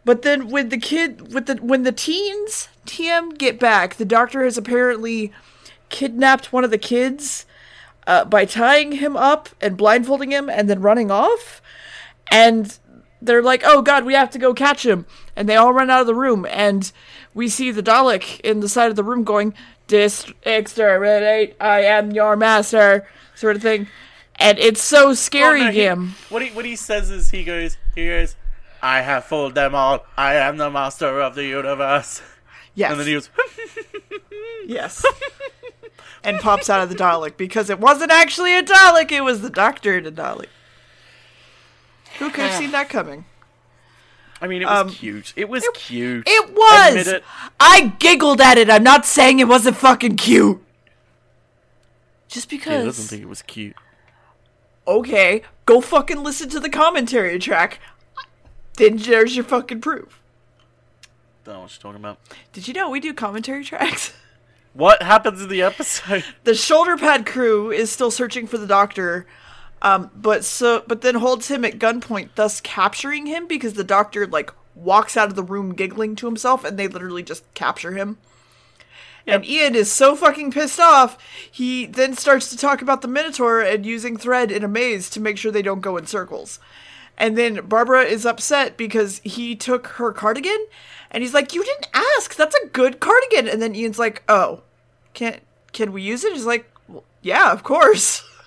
But 0.04 0.22
then 0.22 0.48
when 0.48 0.70
the 0.70 0.78
kid 0.78 1.34
with 1.34 1.46
the 1.46 1.56
when 1.56 1.82
the 1.82 1.92
teens 1.92 2.68
TM 2.86 3.36
get 3.36 3.60
back, 3.60 3.96
the 3.96 4.06
doctor 4.06 4.42
has 4.42 4.56
apparently 4.56 5.32
kidnapped 5.90 6.50
one 6.50 6.64
of 6.64 6.70
the 6.70 6.78
kids 6.78 7.44
uh, 8.06 8.24
by 8.24 8.46
tying 8.46 8.92
him 8.92 9.18
up 9.18 9.50
and 9.60 9.76
blindfolding 9.76 10.32
him 10.32 10.48
and 10.48 10.70
then 10.70 10.80
running 10.80 11.10
off. 11.10 11.60
And 12.30 12.78
they're 13.20 13.42
like, 13.42 13.62
"Oh 13.66 13.82
God, 13.82 14.06
we 14.06 14.14
have 14.14 14.30
to 14.30 14.38
go 14.38 14.54
catch 14.54 14.86
him!" 14.86 15.04
And 15.36 15.46
they 15.46 15.56
all 15.56 15.74
run 15.74 15.90
out 15.90 16.00
of 16.00 16.06
the 16.06 16.14
room, 16.14 16.46
and 16.48 16.90
we 17.34 17.48
see 17.48 17.70
the 17.70 17.82
Dalek 17.82 18.40
in 18.40 18.60
the 18.60 18.68
side 18.68 18.88
of 18.88 18.96
the 18.96 19.04
room 19.04 19.24
going, 19.24 19.52
"Dis 19.88 20.24
exterminate! 20.44 21.56
I 21.60 21.80
am 21.80 22.12
your 22.12 22.36
master," 22.36 23.08
sort 23.34 23.56
of 23.56 23.62
thing. 23.62 23.88
And 24.36 24.56
it's 24.60 24.80
so 24.82 25.14
scary, 25.14 25.62
Oh, 25.62 25.64
no, 25.64 25.70
he- 25.72 25.80
Gim. 25.80 26.14
what 26.28 26.42
he 26.42 26.50
what 26.50 26.64
he 26.64 26.76
says 26.76 27.10
is 27.10 27.30
he 27.30 27.42
goes 27.42 27.76
he 27.96 28.06
goes, 28.06 28.36
I 28.80 29.00
have 29.00 29.24
fooled 29.24 29.56
them 29.56 29.74
all. 29.74 30.06
I 30.16 30.34
am 30.34 30.56
the 30.58 30.70
master 30.70 31.20
of 31.20 31.34
the 31.34 31.44
universe. 31.44 32.22
Yes. 32.76 32.92
And 32.92 33.00
then 33.00 33.06
he 33.08 33.14
goes, 33.14 33.30
Yes. 34.66 35.04
and 36.22 36.38
pops 36.38 36.70
out 36.70 36.80
of 36.80 36.88
the 36.88 36.94
Dalek 36.94 37.36
because 37.36 37.70
it 37.70 37.80
wasn't 37.80 38.12
actually 38.12 38.56
a 38.56 38.62
Dalek, 38.62 39.10
it 39.10 39.22
was 39.22 39.40
the 39.40 39.50
Doctor 39.50 39.98
in 39.98 40.06
a 40.06 40.12
Dalek. 40.12 40.46
Who 42.20 42.30
could 42.30 42.44
have 42.44 42.58
seen 42.58 42.70
that 42.70 42.88
coming? 42.88 43.24
I 44.40 44.46
mean, 44.46 44.62
it 44.62 44.66
was 44.66 44.80
Um, 44.86 44.90
cute. 44.90 45.32
It 45.36 45.48
was 45.48 45.68
cute. 45.74 46.24
It 46.26 46.50
was! 46.54 46.90
Admit 46.90 47.06
it. 47.08 47.24
I 47.58 47.92
giggled 47.98 48.40
at 48.40 48.56
it. 48.58 48.70
I'm 48.70 48.82
not 48.84 49.04
saying 49.04 49.38
it 49.40 49.48
wasn't 49.48 49.76
fucking 49.76 50.16
cute. 50.16 50.62
Just 52.28 52.48
because 52.48 52.64
He 52.66 52.78
because. 52.78 52.84
doesn't 52.96 53.08
think 53.08 53.22
it 53.22 53.28
was 53.28 53.42
cute. 53.42 53.76
okay, 54.86 55.42
go 55.66 55.80
fucking 55.80 56.22
listen 56.22 56.48
to 56.50 56.60
the 56.60 56.68
commentary 56.70 57.38
track. 57.38 57.80
Then 58.76 58.96
there's 58.96 59.34
your 59.34 59.44
fucking 59.44 59.80
proof. 59.80 60.20
Don't 61.44 61.54
know 61.54 61.60
what 61.62 61.72
you're 61.72 61.80
talking 61.92 62.00
about. 62.00 62.18
Did 62.52 62.68
you 62.68 62.74
know 62.74 62.90
we 62.90 63.00
do 63.00 63.12
commentary 63.14 63.64
tracks? 63.64 64.12
What 64.74 65.02
happens 65.02 65.40
in 65.42 65.48
the 65.48 65.62
episode? 65.62 66.22
the 66.44 66.54
shoulder 66.54 66.96
pad 66.96 67.26
crew 67.26 67.70
is 67.72 67.90
still 67.90 68.10
searching 68.12 68.46
for 68.46 68.58
the 68.58 68.66
doctor 68.66 69.26
um, 69.82 70.10
but 70.14 70.44
so 70.44 70.82
but 70.86 71.02
then 71.02 71.16
holds 71.16 71.48
him 71.48 71.64
at 71.64 71.78
gunpoint 71.78 72.30
thus 72.34 72.60
capturing 72.60 73.26
him 73.26 73.46
because 73.46 73.74
the 73.74 73.84
doctor 73.84 74.26
like 74.26 74.52
walks 74.74 75.16
out 75.16 75.28
of 75.28 75.34
the 75.34 75.42
room 75.42 75.74
giggling 75.74 76.14
to 76.16 76.26
himself 76.26 76.64
and 76.64 76.78
they 76.78 76.88
literally 76.88 77.22
just 77.22 77.42
capture 77.54 77.92
him. 77.92 78.18
And 79.26 79.44
ian 79.44 79.74
is 79.74 79.92
so 79.92 80.16
fucking 80.16 80.52
pissed 80.52 80.80
off 80.80 81.18
he 81.50 81.86
then 81.86 82.14
starts 82.14 82.48
to 82.50 82.56
talk 82.56 82.80
about 82.80 83.02
the 83.02 83.08
minotaur 83.08 83.60
and 83.60 83.84
using 83.84 84.16
thread 84.16 84.50
in 84.50 84.64
a 84.64 84.68
maze 84.68 85.10
to 85.10 85.20
make 85.20 85.36
sure 85.36 85.52
they 85.52 85.62
don't 85.62 85.80
go 85.80 85.96
in 85.96 86.06
circles. 86.06 86.58
And 87.16 87.36
then 87.36 87.66
barbara 87.66 88.04
is 88.04 88.24
upset 88.24 88.76
because 88.76 89.20
he 89.24 89.54
took 89.56 89.88
her 89.88 90.12
cardigan 90.12 90.66
and 91.10 91.22
he's 91.22 91.34
like 91.34 91.54
you 91.54 91.64
didn't 91.64 91.88
ask. 91.92 92.34
That's 92.34 92.56
a 92.56 92.68
good 92.68 93.00
cardigan. 93.00 93.48
And 93.48 93.60
then 93.60 93.74
ian's 93.74 93.98
like 93.98 94.22
oh 94.28 94.62
can 95.14 95.40
can 95.72 95.92
we 95.92 96.02
use 96.02 96.24
it? 96.24 96.32
He's 96.32 96.46
like, 96.46 96.66
well, 96.88 97.04
yeah, 97.22 97.52
of 97.52 97.62
course. 97.62 98.22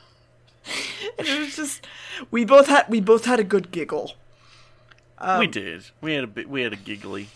and 1.18 1.28
it 1.28 1.40
was 1.40 1.56
just 1.56 1.88
we 2.30 2.46
both 2.46 2.68
had 2.68 2.86
we 2.90 3.00
both 3.02 3.26
had 3.26 3.40
a 3.40 3.44
good 3.44 3.72
giggle. 3.72 4.14
Um, 5.18 5.40
we 5.40 5.48
did. 5.48 5.86
We 6.02 6.14
had 6.14 6.24
a 6.24 6.28
bit. 6.28 6.50
We 6.50 6.62
had 6.62 6.74
a 6.74 6.78
giggly. 6.78 7.30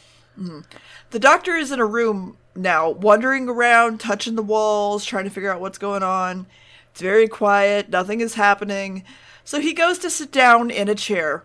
The 1.12 1.20
doctor 1.20 1.56
is 1.56 1.72
in 1.72 1.80
a 1.80 1.86
room 1.86 2.38
now, 2.56 2.90
wandering 2.90 3.48
around, 3.48 4.02
touching 4.02 4.36
the 4.36 4.44
walls, 4.44 5.06
trying 5.06 5.24
to 5.24 5.30
figure 5.30 5.50
out 5.50 5.62
what's 5.62 5.78
going 5.78 6.04
on. 6.04 6.46
It's 6.92 7.02
very 7.02 7.28
quiet, 7.28 7.90
nothing 7.90 8.20
is 8.22 8.34
happening. 8.36 9.04
So 9.46 9.60
he 9.60 9.74
goes 9.74 9.98
to 10.00 10.10
sit 10.10 10.32
down 10.32 10.72
in 10.72 10.90
a 10.90 10.96
chair, 10.96 11.44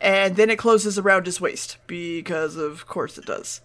and 0.00 0.36
then 0.36 0.50
it 0.50 0.58
closes 0.58 0.98
around 0.98 1.24
his 1.24 1.40
waist, 1.40 1.78
because 1.86 2.56
of 2.56 2.86
course 2.86 3.16
it 3.16 3.24
does. 3.24 3.60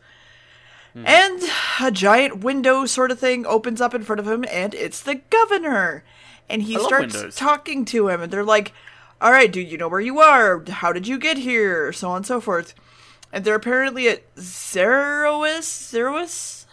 And 0.95 1.43
a 1.80 1.91
giant 1.91 2.39
window 2.39 2.86
sort 2.86 3.12
of 3.12 3.19
thing 3.19 3.45
opens 3.45 3.82
up 3.82 3.93
in 3.93 4.04
front 4.04 4.19
of 4.19 4.28
him, 4.28 4.45
and 4.50 4.73
it's 4.73 5.02
the 5.02 5.15
governor. 5.30 6.04
And 6.50 6.64
he 6.64 6.80
starts 6.80 7.36
talking 7.36 7.84
to 7.86 8.08
him, 8.08 8.22
and 8.22 8.32
they're 8.32 8.44
like, 8.44 8.74
All 9.20 9.32
right, 9.32 9.52
dude, 9.52 9.70
you 9.70 9.78
know 9.78 9.88
where 9.88 10.00
you 10.00 10.20
are. 10.20 10.64
How 10.68 10.94
did 10.94 11.08
you 11.08 11.18
get 11.18 11.38
here? 11.38 11.92
So 11.92 12.10
on 12.10 12.18
and 12.18 12.26
so 12.26 12.40
forth. 12.40 12.74
And 13.32 13.44
they're 13.44 13.56
apparently 13.56 14.08
at 14.08 14.36
Zerois? 14.36 15.60
Zerois? 15.60 16.66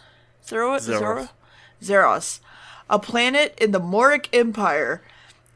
Zerois? 0.45 0.87
Xeros. 0.87 0.99
Xeros? 0.99 1.29
Xeros. 1.81 2.39
A 2.89 2.99
planet 2.99 3.57
in 3.59 3.71
the 3.71 3.81
Morok 3.81 4.27
Empire. 4.31 5.01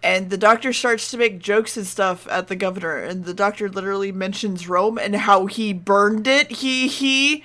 And 0.02 0.30
the 0.30 0.38
doctor 0.38 0.72
starts 0.72 1.12
to 1.12 1.18
make 1.18 1.40
jokes 1.40 1.76
and 1.76 1.86
stuff 1.86 2.26
at 2.30 2.48
the 2.48 2.56
governor. 2.56 2.98
And 2.98 3.26
the 3.26 3.34
doctor 3.34 3.68
literally 3.70 4.14
mentions 4.14 4.68
Rome 4.68 4.98
and 4.98 5.14
how 5.16 5.46
he 5.46 5.74
burned 5.74 6.26
it. 6.26 6.52
He, 6.52 6.88
he. 6.88 7.44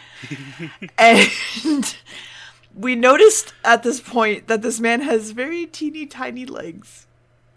and 0.98 1.96
we 2.74 2.94
noticed 2.94 3.54
at 3.64 3.82
this 3.82 4.00
point 4.00 4.48
that 4.48 4.62
this 4.62 4.80
man 4.80 5.00
has 5.02 5.30
very 5.30 5.66
teeny 5.66 6.06
tiny 6.06 6.46
legs. 6.46 7.06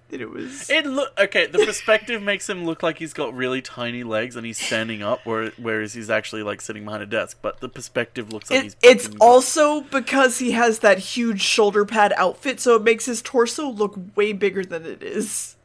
And 0.10 0.22
it 0.22 0.30
was 0.30 0.70
It 0.70 0.86
look 0.86 1.12
okay. 1.20 1.48
The 1.48 1.66
perspective 1.66 2.22
makes 2.22 2.50
him 2.50 2.64
look 2.66 2.82
like 2.82 2.98
he's 2.98 3.12
got 3.12 3.34
really 3.34 3.62
tiny 3.62 4.04
legs 4.04 4.38
and 4.38 4.46
he's 4.46 4.58
standing 4.58 5.04
up, 5.04 5.26
where, 5.26 5.52
whereas 5.58 5.94
he's 5.94 6.10
actually 6.10 6.44
like 6.44 6.62
sitting 6.62 6.86
behind 6.86 7.04
a 7.04 7.08
desk. 7.08 7.40
But 7.42 7.60
the 7.60 7.68
perspective 7.68 8.32
looks 8.32 8.50
like 8.50 8.60
It, 8.60 8.64
he's. 8.64 8.76
it's 8.82 9.10
also 9.20 9.82
because 9.82 10.40
he 10.40 10.52
has 10.52 10.80
that 10.80 11.00
huge 11.00 11.42
shoulder 11.42 11.84
pad 11.84 12.14
outfit, 12.16 12.62
so 12.62 12.76
it 12.78 12.84
makes 12.84 13.06
his 13.06 13.22
torso 13.22 13.68
look 13.68 14.00
way 14.16 14.32
bigger 14.32 14.64
than 14.64 14.86
it 14.86 15.04
is. 15.04 15.58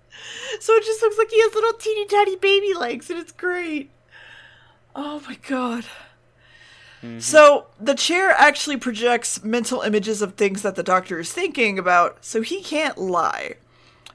So 0.60 0.72
it 0.74 0.84
just 0.84 1.00
looks 1.02 1.18
like 1.18 1.30
he 1.30 1.40
has 1.40 1.54
little 1.54 1.72
teeny 1.74 2.06
tiny 2.06 2.36
baby 2.36 2.74
legs, 2.74 3.10
and 3.10 3.18
it's 3.20 3.32
great. 3.32 3.90
Oh 4.94 5.22
my 5.28 5.36
god. 5.46 5.84
So 7.18 7.66
the 7.80 7.94
chair 7.94 8.30
actually 8.30 8.76
projects 8.76 9.42
mental 9.42 9.80
images 9.80 10.22
of 10.22 10.34
things 10.34 10.62
that 10.62 10.76
the 10.76 10.84
doctor 10.84 11.18
is 11.18 11.32
thinking 11.32 11.78
about, 11.78 12.24
so 12.24 12.42
he 12.42 12.62
can't 12.62 12.96
lie. 12.96 13.54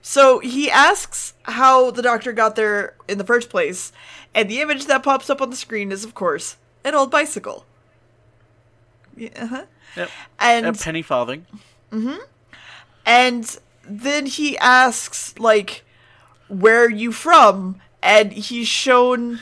So 0.02 0.39
he 0.39 0.71
asks 0.71 1.34
how 1.43 1.91
the 1.91 2.02
doctor 2.02 2.32
got 2.32 2.56
there 2.56 2.95
in 3.08 3.17
the 3.17 3.26
first 3.26 3.50
place, 3.50 3.91
and 4.34 4.50
the 4.50 4.62
image 4.62 4.86
that 4.86 5.04
pops 5.04 5.30
up 5.30 5.41
on 5.41 5.50
the 5.50 5.58
screen 5.58 5.91
is, 5.91 6.06
of 6.06 6.13
course, 6.13 6.56
an 6.86 6.95
old 6.95 7.12
bicycle. 7.12 7.65
Yeah, 9.17 9.30
uh-huh. 9.36 9.65
Yep. 9.97 10.10
And 10.39 10.65
A 10.65 10.73
penny 10.73 11.02
farthing. 11.02 11.45
Mm-hmm. 11.91 12.23
And 13.06 13.60
then 13.84 14.28
he 14.28 14.58
asks 14.60 15.38
like 15.39 15.84
where 16.47 16.86
are 16.86 16.89
you 16.89 17.12
from 17.12 17.82
and 18.02 18.32
he's 18.32 18.67
shown 18.67 19.39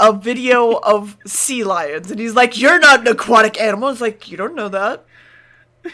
a 0.00 0.12
video 0.12 0.72
of 0.78 1.16
sea 1.26 1.62
lions 1.62 2.10
and 2.10 2.18
he's 2.18 2.34
like 2.34 2.58
you're 2.58 2.78
not 2.80 3.00
an 3.00 3.08
aquatic 3.08 3.60
animal 3.60 3.88
it's 3.90 4.00
like 4.00 4.30
you 4.30 4.36
don't 4.36 4.54
know 4.54 4.68
that 4.68 5.04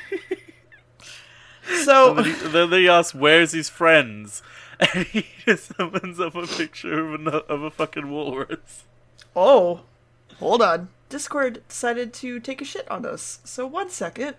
so 1.85 2.15
Then 2.15 2.25
he, 2.25 2.33
then 2.49 2.73
he 2.73 2.89
asks, 2.89 3.15
"Where's 3.15 3.53
his 3.53 3.69
friends?" 3.69 4.43
And 4.95 5.07
he 5.07 5.27
just 5.47 5.73
opens 5.79 6.21
up 6.21 6.35
a 6.35 6.47
picture 6.47 7.15
of 7.15 7.27
a 7.27 7.31
of 7.49 7.63
a 7.63 7.71
fucking 7.71 8.11
walrus. 8.11 8.85
oh 9.35 9.83
hold 10.39 10.61
on 10.61 10.89
discord 11.09 11.63
decided 11.69 12.13
to 12.13 12.39
take 12.41 12.61
a 12.61 12.65
shit 12.65 12.91
on 12.91 13.07
us 13.07 13.39
so 13.45 13.67
one 13.67 13.89
second 13.89 14.37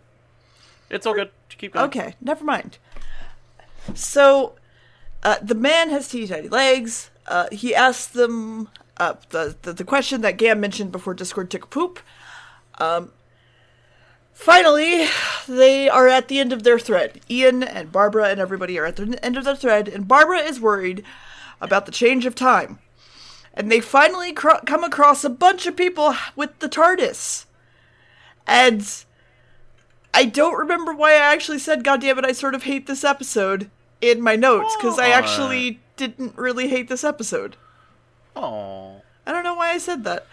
It's 0.89 1.06
all 1.08 1.15
good. 1.15 1.32
Keep 1.49 1.73
going. 1.73 1.86
Okay, 1.88 2.15
never 2.21 2.43
mind. 2.45 2.77
So, 3.95 4.53
uh, 5.23 5.38
the 5.41 5.56
man 5.56 5.89
has 5.89 6.08
teeny 6.08 6.27
tiny 6.27 6.47
legs. 6.49 7.10
Uh, 7.27 7.47
he 7.51 7.73
asks 7.75 8.08
them 8.08 8.69
uh, 8.99 9.15
the, 9.29 9.55
the 9.62 9.73
the 9.73 9.83
question 9.83 10.21
that 10.21 10.38
Gamb 10.38 10.60
mentioned 10.60 10.91
before 10.91 11.13
Discord 11.13 11.49
took 11.49 11.63
a 11.65 11.67
poop. 11.67 11.99
Um, 12.79 13.12
finally, 14.33 15.07
they 15.47 15.89
are 15.89 16.07
at 16.07 16.27
the 16.27 16.39
end 16.39 16.53
of 16.53 16.63
their 16.63 16.79
thread. 16.79 17.21
Ian 17.29 17.63
and 17.63 17.91
Barbara 17.91 18.29
and 18.29 18.39
everybody 18.39 18.77
are 18.77 18.86
at 18.86 18.95
the 18.95 19.19
end 19.23 19.38
of 19.38 19.43
their 19.43 19.55
thread, 19.55 19.88
and 19.88 20.07
Barbara 20.07 20.39
is 20.39 20.60
worried 20.60 21.03
about 21.60 21.86
the 21.86 21.91
change 21.91 22.25
of 22.25 22.36
time. 22.36 22.79
And 23.53 23.71
they 23.71 23.79
finally 23.79 24.33
come 24.33 24.83
across 24.83 25.23
a 25.23 25.29
bunch 25.29 25.65
of 25.65 25.75
people 25.75 26.13
with 26.36 26.60
the 26.60 26.69
TARDIS. 26.69 27.45
And 28.45 29.03
I 30.13 30.25
don't 30.25 30.57
remember 30.57 30.93
why 30.93 31.13
I 31.13 31.33
actually 31.33 31.57
said, 31.57 31.83
God 31.83 32.01
damn 32.01 32.19
it, 32.19 32.25
I 32.25 32.33
sort 32.33 32.53
of 32.53 32.63
hate 32.63 32.86
this 32.86 33.03
episode 33.03 33.71
in 33.99 34.21
my 34.21 34.36
notes, 34.36 34.75
because 34.75 34.99
I 34.99 35.10
actually 35.10 35.79
didn't 35.95 36.38
really 36.38 36.67
hate 36.67 36.88
this 36.88 37.03
episode. 37.03 37.57
Oh. 38.38 39.02
I 39.26 39.32
don't 39.32 39.43
know 39.43 39.56
why 39.56 39.71
I 39.71 39.78
said 39.78 40.04
that. 40.06 40.26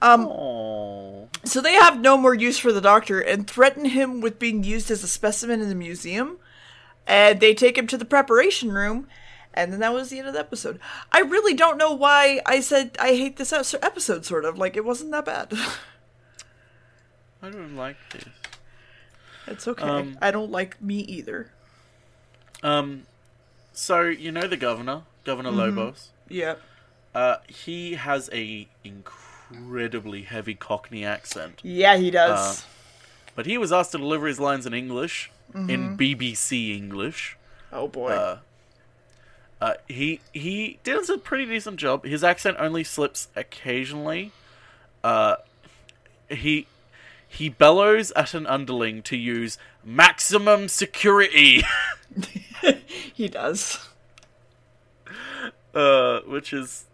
Oh. 0.00 1.28
So 1.44 1.60
they 1.60 1.72
have 1.72 2.00
no 2.00 2.16
more 2.16 2.34
use 2.34 2.58
for 2.58 2.72
the 2.72 2.80
doctor 2.80 3.20
and 3.20 3.48
threaten 3.48 3.86
him 3.86 4.20
with 4.20 4.38
being 4.38 4.62
used 4.62 4.90
as 4.90 5.02
a 5.02 5.08
specimen 5.08 5.60
in 5.60 5.68
the 5.68 5.74
museum. 5.74 6.38
And 7.06 7.40
they 7.40 7.54
take 7.54 7.76
him 7.78 7.86
to 7.88 7.96
the 7.96 8.04
preparation 8.04 8.72
room. 8.72 9.08
And 9.54 9.72
then 9.72 9.80
that 9.80 9.92
was 9.92 10.10
the 10.10 10.18
end 10.18 10.28
of 10.28 10.34
the 10.34 10.40
episode. 10.40 10.78
I 11.10 11.20
really 11.20 11.54
don't 11.54 11.78
know 11.78 11.92
why 11.92 12.40
I 12.46 12.60
said 12.60 12.96
I 13.00 13.08
hate 13.08 13.38
this 13.38 13.52
episode, 13.52 14.24
sort 14.24 14.44
of. 14.44 14.56
Like, 14.56 14.76
it 14.76 14.84
wasn't 14.84 15.10
that 15.12 15.24
bad. 15.24 15.52
I 17.42 17.50
don't 17.50 17.74
like 17.74 17.96
this. 18.12 18.24
it's 19.46 19.66
okay. 19.66 19.82
Um, 19.82 20.18
I 20.20 20.30
don't 20.30 20.50
like 20.50 20.80
me 20.82 20.98
either. 20.98 21.50
Um, 22.62 23.06
so 23.72 24.02
you 24.02 24.32
know 24.32 24.46
the 24.46 24.56
governor, 24.56 25.02
Governor 25.24 25.50
Lobos. 25.50 26.10
Yeah. 26.28 26.56
Uh, 27.14 27.36
he 27.48 27.94
has 27.94 28.28
a 28.32 28.68
incredibly 28.84 30.22
heavy 30.22 30.54
Cockney 30.54 31.04
accent, 31.04 31.60
Yeah, 31.62 31.96
he 31.96 32.10
does. 32.10 32.64
but 33.34 33.46
he 33.46 33.58
was 33.58 33.72
asked 33.72 33.92
to 33.92 33.98
deliver 33.98 34.26
his 34.26 34.38
lines 34.38 34.66
in 34.66 34.74
English, 34.74 35.30
in 35.54 35.96
BBC 35.96 36.76
English. 36.76 37.36
oh, 37.72 37.88
boy. 37.88 38.10
Uh, 38.12 38.38
uh, 39.60 39.74
he 39.88 40.20
he 40.32 40.78
does 40.84 41.10
a 41.10 41.18
pretty 41.18 41.44
decent 41.46 41.78
job. 41.78 42.04
His 42.04 42.22
accent 42.22 42.56
only 42.60 42.84
slips 42.84 43.26
occasionally. 43.34 44.30
Uh, 45.02 45.36
he 46.30 46.68
he 47.26 47.48
bellows 47.48 48.12
at 48.12 48.34
an 48.34 48.46
underling 48.46 49.02
to 49.02 49.16
use 49.16 49.58
maximum 49.84 50.68
security. 50.68 51.62
he 53.14 53.26
does. 53.28 53.88
uh, 55.74 56.20
which 56.20 56.52
is 56.52 56.84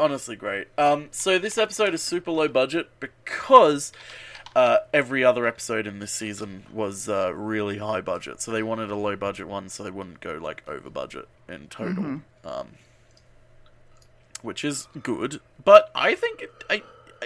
honestly 0.00 0.34
great. 0.34 0.66
Um, 0.78 1.08
so 1.12 1.38
this 1.38 1.56
episode 1.58 1.94
is 1.94 2.02
super 2.02 2.30
low 2.32 2.48
budget 2.48 2.88
because 2.98 3.92
uh, 4.56 4.78
every 4.92 5.24
other 5.24 5.46
episode 5.46 5.86
in 5.86 5.98
this 6.00 6.10
season 6.12 6.64
was 6.72 7.08
uh, 7.08 7.32
really 7.34 7.78
high 7.78 8.00
budget. 8.00 8.40
So 8.40 8.50
they 8.50 8.62
wanted 8.62 8.90
a 8.90 8.96
low 8.96 9.14
budget 9.14 9.46
one, 9.46 9.68
so 9.68 9.84
they 9.84 9.90
wouldn't 9.90 10.20
go 10.20 10.38
like 10.42 10.62
over 10.66 10.90
budget 10.90 11.28
in 11.48 11.68
total. 11.68 12.22
Um, 12.44 12.68
which 14.42 14.64
is 14.64 14.88
good, 15.02 15.40
but 15.62 15.90
I 15.94 16.14
think 16.14 16.40
it, 16.40 16.64
I, 16.70 16.82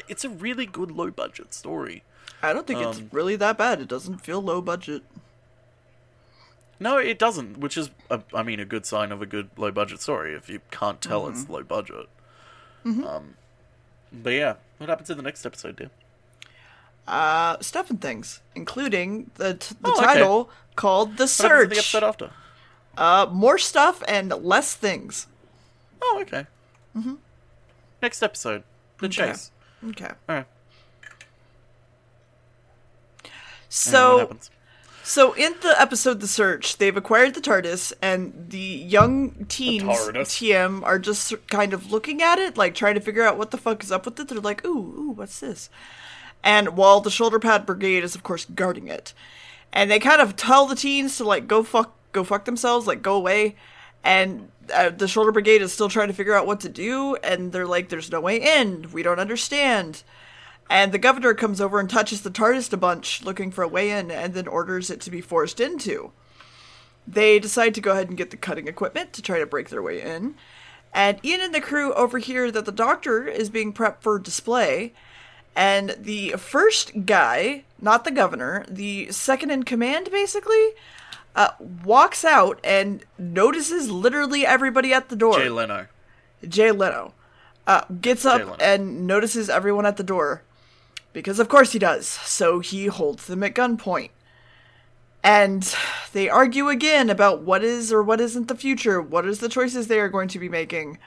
it's 0.08 0.24
a 0.24 0.28
really 0.28 0.66
good 0.66 0.90
low 0.90 1.10
budget 1.12 1.54
story. 1.54 2.02
I 2.42 2.52
don't 2.52 2.66
think 2.66 2.80
Um, 2.80 2.90
it's 2.90 3.00
really 3.14 3.36
that 3.36 3.56
bad. 3.56 3.80
It 3.80 3.86
doesn't 3.88 4.18
feel 4.18 4.42
low 4.42 4.60
budget. 4.60 5.02
No, 6.80 6.98
it 6.98 7.18
doesn't, 7.20 7.58
which 7.58 7.78
is, 7.78 7.90
a, 8.10 8.20
I 8.34 8.42
mean, 8.42 8.58
a 8.58 8.64
good 8.64 8.84
sign 8.84 9.12
of 9.12 9.22
a 9.22 9.26
good 9.26 9.48
low 9.56 9.70
budget 9.70 10.00
story 10.02 10.34
if 10.34 10.50
you 10.50 10.60
can't 10.72 11.00
tell 11.00 11.28
it's 11.28 11.48
low 11.48 11.62
budget. 11.62 12.08
Um, 12.84 13.34
but 14.12 14.30
yeah, 14.30 14.54
what 14.78 14.88
happens 14.90 15.10
in 15.10 15.16
the 15.16 15.22
next 15.22 15.44
episode, 15.46 15.76
dear? 15.76 15.90
Uh, 17.06 17.56
stuff 17.60 17.90
and 17.90 18.00
things, 18.00 18.40
including 18.54 19.30
the 19.34 19.54
t- 19.54 19.74
the 19.80 19.88
Oh, 19.90 19.96
okay. 19.98 20.04
title 20.06 20.50
called 20.76 21.10
"The 21.10 21.12
in 21.12 21.16
the 21.18 21.28
Search." 21.28 21.72
episode 21.72 22.02
after? 22.04 22.30
Uh, 22.96 23.26
more 23.30 23.58
stuff 23.58 24.02
and 24.08 24.30
less 24.30 24.74
things. 24.74 25.26
Oh, 26.00 26.18
okay. 26.22 26.46
Mm-hmm. 26.96 27.14
Next 28.02 28.22
episode, 28.22 28.62
the 28.98 29.06
Okay. 29.06 29.14
chase. 29.28 29.50
Okay. 29.90 30.10
All 30.28 30.36
right. 30.36 30.46
So? 33.68 34.36
So 35.04 35.34
in 35.34 35.54
the 35.60 35.78
episode 35.80 36.20
"The 36.20 36.26
Search," 36.26 36.78
they've 36.78 36.96
acquired 36.96 37.34
the 37.34 37.40
TARDIS, 37.40 37.92
and 38.00 38.46
the 38.48 38.58
young 38.58 39.44
teens 39.48 39.84
TARDIS. 39.84 40.28
TM 40.28 40.82
are 40.82 40.98
just 40.98 41.34
kind 41.48 41.74
of 41.74 41.92
looking 41.92 42.22
at 42.22 42.38
it, 42.38 42.56
like 42.56 42.74
trying 42.74 42.94
to 42.94 43.00
figure 43.00 43.22
out 43.22 43.36
what 43.36 43.50
the 43.50 43.58
fuck 43.58 43.84
is 43.84 43.92
up 43.92 44.06
with 44.06 44.18
it. 44.18 44.28
They're 44.28 44.40
like, 44.40 44.64
"Ooh, 44.64 44.94
ooh, 44.98 45.12
what's 45.14 45.40
this?" 45.40 45.68
And 46.42 46.76
while 46.76 47.00
the 47.00 47.10
Shoulder 47.10 47.38
Pad 47.38 47.66
Brigade 47.66 48.02
is, 48.02 48.14
of 48.14 48.22
course, 48.22 48.46
guarding 48.46 48.88
it, 48.88 49.12
and 49.74 49.90
they 49.90 49.98
kind 49.98 50.22
of 50.22 50.36
tell 50.36 50.66
the 50.66 50.74
teens 50.74 51.18
to 51.18 51.24
like 51.24 51.46
go 51.46 51.62
fuck, 51.62 51.94
go 52.12 52.24
fuck 52.24 52.46
themselves, 52.46 52.86
like 52.86 53.02
go 53.02 53.14
away. 53.14 53.56
And 54.02 54.48
uh, 54.72 54.90
the 54.90 55.08
Shoulder 55.08 55.32
Brigade 55.32 55.62
is 55.62 55.72
still 55.72 55.88
trying 55.88 56.08
to 56.08 56.14
figure 56.14 56.34
out 56.34 56.46
what 56.46 56.60
to 56.60 56.68
do, 56.70 57.16
and 57.16 57.52
they're 57.52 57.66
like, 57.66 57.90
"There's 57.90 58.10
no 58.10 58.20
way 58.20 58.40
in. 58.40 58.90
We 58.90 59.02
don't 59.02 59.20
understand." 59.20 60.02
And 60.70 60.92
the 60.92 60.98
governor 60.98 61.34
comes 61.34 61.60
over 61.60 61.78
and 61.78 61.88
touches 61.88 62.22
the 62.22 62.30
TARDIS 62.30 62.72
a 62.72 62.76
bunch, 62.76 63.22
looking 63.22 63.50
for 63.50 63.62
a 63.62 63.68
way 63.68 63.90
in, 63.90 64.10
and 64.10 64.34
then 64.34 64.48
orders 64.48 64.90
it 64.90 65.00
to 65.02 65.10
be 65.10 65.20
forced 65.20 65.60
into. 65.60 66.12
They 67.06 67.38
decide 67.38 67.74
to 67.74 67.80
go 67.80 67.92
ahead 67.92 68.08
and 68.08 68.16
get 68.16 68.30
the 68.30 68.36
cutting 68.36 68.66
equipment 68.66 69.12
to 69.12 69.22
try 69.22 69.38
to 69.38 69.46
break 69.46 69.68
their 69.68 69.82
way 69.82 70.00
in. 70.00 70.36
And 70.92 71.18
Ian 71.24 71.40
and 71.42 71.54
the 71.54 71.60
crew 71.60 71.92
overhear 71.94 72.50
that 72.50 72.64
the 72.64 72.72
doctor 72.72 73.26
is 73.26 73.50
being 73.50 73.72
prepped 73.72 74.00
for 74.00 74.18
display. 74.18 74.92
And 75.56 75.96
the 75.98 76.30
first 76.32 77.04
guy, 77.04 77.64
not 77.80 78.04
the 78.04 78.10
governor, 78.10 78.64
the 78.68 79.12
second 79.12 79.50
in 79.50 79.64
command, 79.64 80.10
basically, 80.10 80.70
uh, 81.36 81.50
walks 81.84 82.24
out 82.24 82.58
and 82.64 83.04
notices 83.18 83.90
literally 83.90 84.46
everybody 84.46 84.92
at 84.92 85.08
the 85.10 85.16
door. 85.16 85.38
Jay 85.38 85.48
Leno. 85.48 85.86
Jay 86.48 86.70
Leno 86.70 87.12
uh, 87.66 87.82
gets 88.00 88.24
up 88.24 88.38
Jay 88.38 88.44
Leno. 88.44 88.56
and 88.60 89.06
notices 89.06 89.48
everyone 89.50 89.86
at 89.86 89.96
the 89.96 90.02
door. 90.04 90.42
Because 91.14 91.38
of 91.38 91.48
course 91.48 91.72
he 91.72 91.78
does. 91.78 92.06
So 92.06 92.58
he 92.58 92.86
holds 92.86 93.26
them 93.26 93.42
at 93.42 93.54
gunpoint. 93.54 94.10
And 95.22 95.74
they 96.12 96.28
argue 96.28 96.68
again 96.68 97.08
about 97.08 97.40
what 97.40 97.64
is 97.64 97.90
or 97.90 98.02
what 98.02 98.20
isn't 98.20 98.48
the 98.48 98.54
future, 98.54 99.00
what 99.00 99.24
is 99.24 99.38
the 99.38 99.48
choices 99.48 99.86
they 99.86 100.00
are 100.00 100.10
going 100.10 100.28
to 100.28 100.38
be 100.38 100.50
making. 100.50 100.98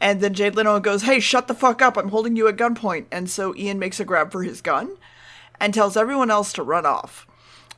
And 0.00 0.20
then 0.20 0.34
Jay 0.34 0.50
Leno 0.50 0.80
goes, 0.80 1.02
Hey, 1.02 1.20
shut 1.20 1.46
the 1.46 1.54
fuck 1.54 1.80
up, 1.80 1.96
I'm 1.96 2.08
holding 2.08 2.34
you 2.34 2.48
at 2.48 2.56
gunpoint. 2.56 3.06
And 3.12 3.30
so 3.30 3.54
Ian 3.54 3.78
makes 3.78 4.00
a 4.00 4.04
grab 4.04 4.32
for 4.32 4.42
his 4.42 4.60
gun 4.60 4.96
and 5.60 5.72
tells 5.72 5.96
everyone 5.96 6.32
else 6.32 6.52
to 6.54 6.64
run 6.64 6.84
off. 6.84 7.28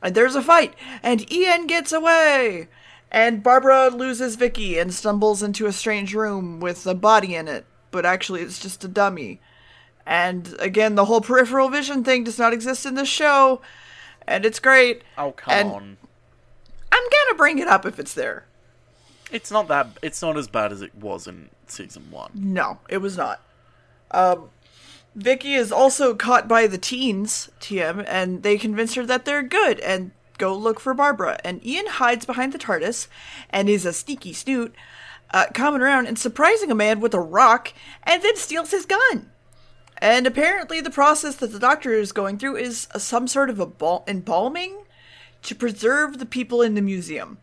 And 0.01 0.15
there's 0.15 0.35
a 0.35 0.41
fight, 0.41 0.73
and 1.03 1.31
Ian 1.31 1.67
gets 1.67 1.91
away. 1.91 2.69
And 3.11 3.43
Barbara 3.43 3.89
loses 3.89 4.35
Vicky 4.35 4.79
and 4.79 4.93
stumbles 4.93 5.43
into 5.43 5.67
a 5.67 5.71
strange 5.71 6.13
room 6.15 6.59
with 6.59 6.87
a 6.87 6.95
body 6.95 7.35
in 7.35 7.47
it, 7.47 7.65
but 7.91 8.05
actually 8.05 8.41
it's 8.41 8.59
just 8.59 8.83
a 8.83 8.87
dummy. 8.87 9.39
And 10.09 10.55
again, 10.59 10.95
the 10.95 11.03
whole 11.05 11.19
peripheral 11.19 11.67
vision 11.67 12.01
thing 12.05 12.23
does 12.23 12.39
not 12.39 12.53
exist 12.53 12.85
in 12.85 12.95
this 12.95 13.09
show, 13.09 13.61
and 14.25 14.45
it's 14.45 14.59
great. 14.59 15.01
Oh 15.17 15.33
come 15.33 15.53
And- 15.53 15.69
on! 15.71 15.97
I'm 16.93 17.03
gonna 17.03 17.37
bring 17.37 17.59
it 17.59 17.67
up 17.67 17.85
if 17.85 17.99
it's 17.99 18.13
there. 18.13 18.45
It's 19.31 19.51
not 19.51 19.67
that. 19.67 19.87
It's 20.01 20.21
not 20.21 20.37
as 20.37 20.47
bad 20.47 20.71
as 20.71 20.81
it 20.81 20.95
was 20.95 21.27
in 21.27 21.49
season 21.67 22.09
one. 22.09 22.31
No, 22.33 22.79
it 22.87 22.99
was 22.99 23.17
not. 23.17 23.41
Um, 24.11 24.49
Vicky 25.13 25.53
is 25.55 25.73
also 25.73 26.15
caught 26.15 26.47
by 26.47 26.67
the 26.67 26.77
teens, 26.77 27.49
TM, 27.59 28.05
and 28.07 28.43
they 28.43 28.57
convince 28.57 28.93
her 28.93 29.05
that 29.05 29.25
they're 29.25 29.43
good 29.43 29.81
and 29.81 30.11
go 30.37 30.55
look 30.55 30.79
for 30.79 30.93
Barbara. 30.93 31.37
And 31.43 31.63
Ian 31.65 31.87
hides 31.87 32.23
behind 32.25 32.53
the 32.53 32.57
TARDIS 32.57 33.07
and 33.49 33.67
is 33.67 33.85
a 33.85 33.91
sneaky 33.91 34.31
snoot, 34.31 34.73
uh, 35.31 35.47
coming 35.53 35.81
around 35.81 36.07
and 36.07 36.17
surprising 36.17 36.71
a 36.71 36.75
man 36.75 37.01
with 37.01 37.13
a 37.13 37.19
rock 37.19 37.73
and 38.03 38.23
then 38.23 38.37
steals 38.37 38.71
his 38.71 38.85
gun. 38.85 39.31
And 39.99 40.27
apparently, 40.27 40.79
the 40.79 40.91
process 40.91 41.35
that 41.37 41.51
the 41.51 41.59
doctor 41.59 41.93
is 41.93 42.11
going 42.11 42.37
through 42.37 42.57
is 42.57 42.87
uh, 42.93 42.99
some 42.99 43.27
sort 43.27 43.49
of 43.49 43.59
a 43.59 43.65
bal- 43.65 44.03
embalming 44.07 44.83
to 45.43 45.55
preserve 45.55 46.19
the 46.19 46.25
people 46.25 46.61
in 46.61 46.75
the 46.75 46.81
museum. 46.81 47.39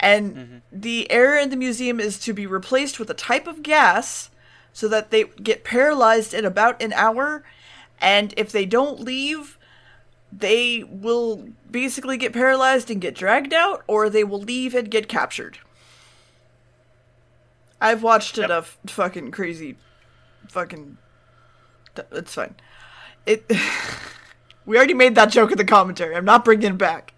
And 0.00 0.62
the 0.70 1.10
air 1.10 1.36
in 1.36 1.50
the 1.50 1.56
museum 1.56 1.98
is 1.98 2.18
to 2.20 2.32
be 2.32 2.46
replaced 2.46 2.98
with 2.98 3.10
a 3.10 3.14
type 3.14 3.46
of 3.46 3.62
gas 3.62 4.30
so 4.72 4.86
that 4.88 5.10
they 5.10 5.24
get 5.42 5.64
paralyzed 5.64 6.32
in 6.32 6.44
about 6.44 6.80
an 6.80 6.92
hour. 6.92 7.44
And 8.00 8.32
if 8.36 8.52
they 8.52 8.64
don't 8.64 9.00
leave, 9.00 9.58
they 10.32 10.84
will 10.88 11.48
basically 11.68 12.16
get 12.16 12.32
paralyzed 12.32 12.90
and 12.90 13.00
get 13.00 13.14
dragged 13.14 13.52
out, 13.52 13.82
or 13.86 14.08
they 14.08 14.24
will 14.24 14.40
leave 14.40 14.74
and 14.74 14.90
get 14.90 15.08
captured. 15.08 15.58
I've 17.80 18.02
watched 18.02 18.38
enough 18.38 18.78
fucking 18.86 19.30
crazy, 19.30 19.76
fucking. 20.48 20.98
It's 22.12 22.34
fine. 22.34 22.54
It. 23.26 23.44
we 24.66 24.76
already 24.76 24.94
made 24.94 25.14
that 25.14 25.30
joke 25.30 25.50
in 25.50 25.58
the 25.58 25.64
commentary. 25.64 26.14
I'm 26.14 26.24
not 26.24 26.44
bringing 26.44 26.72
it 26.72 26.78
back. 26.78 27.14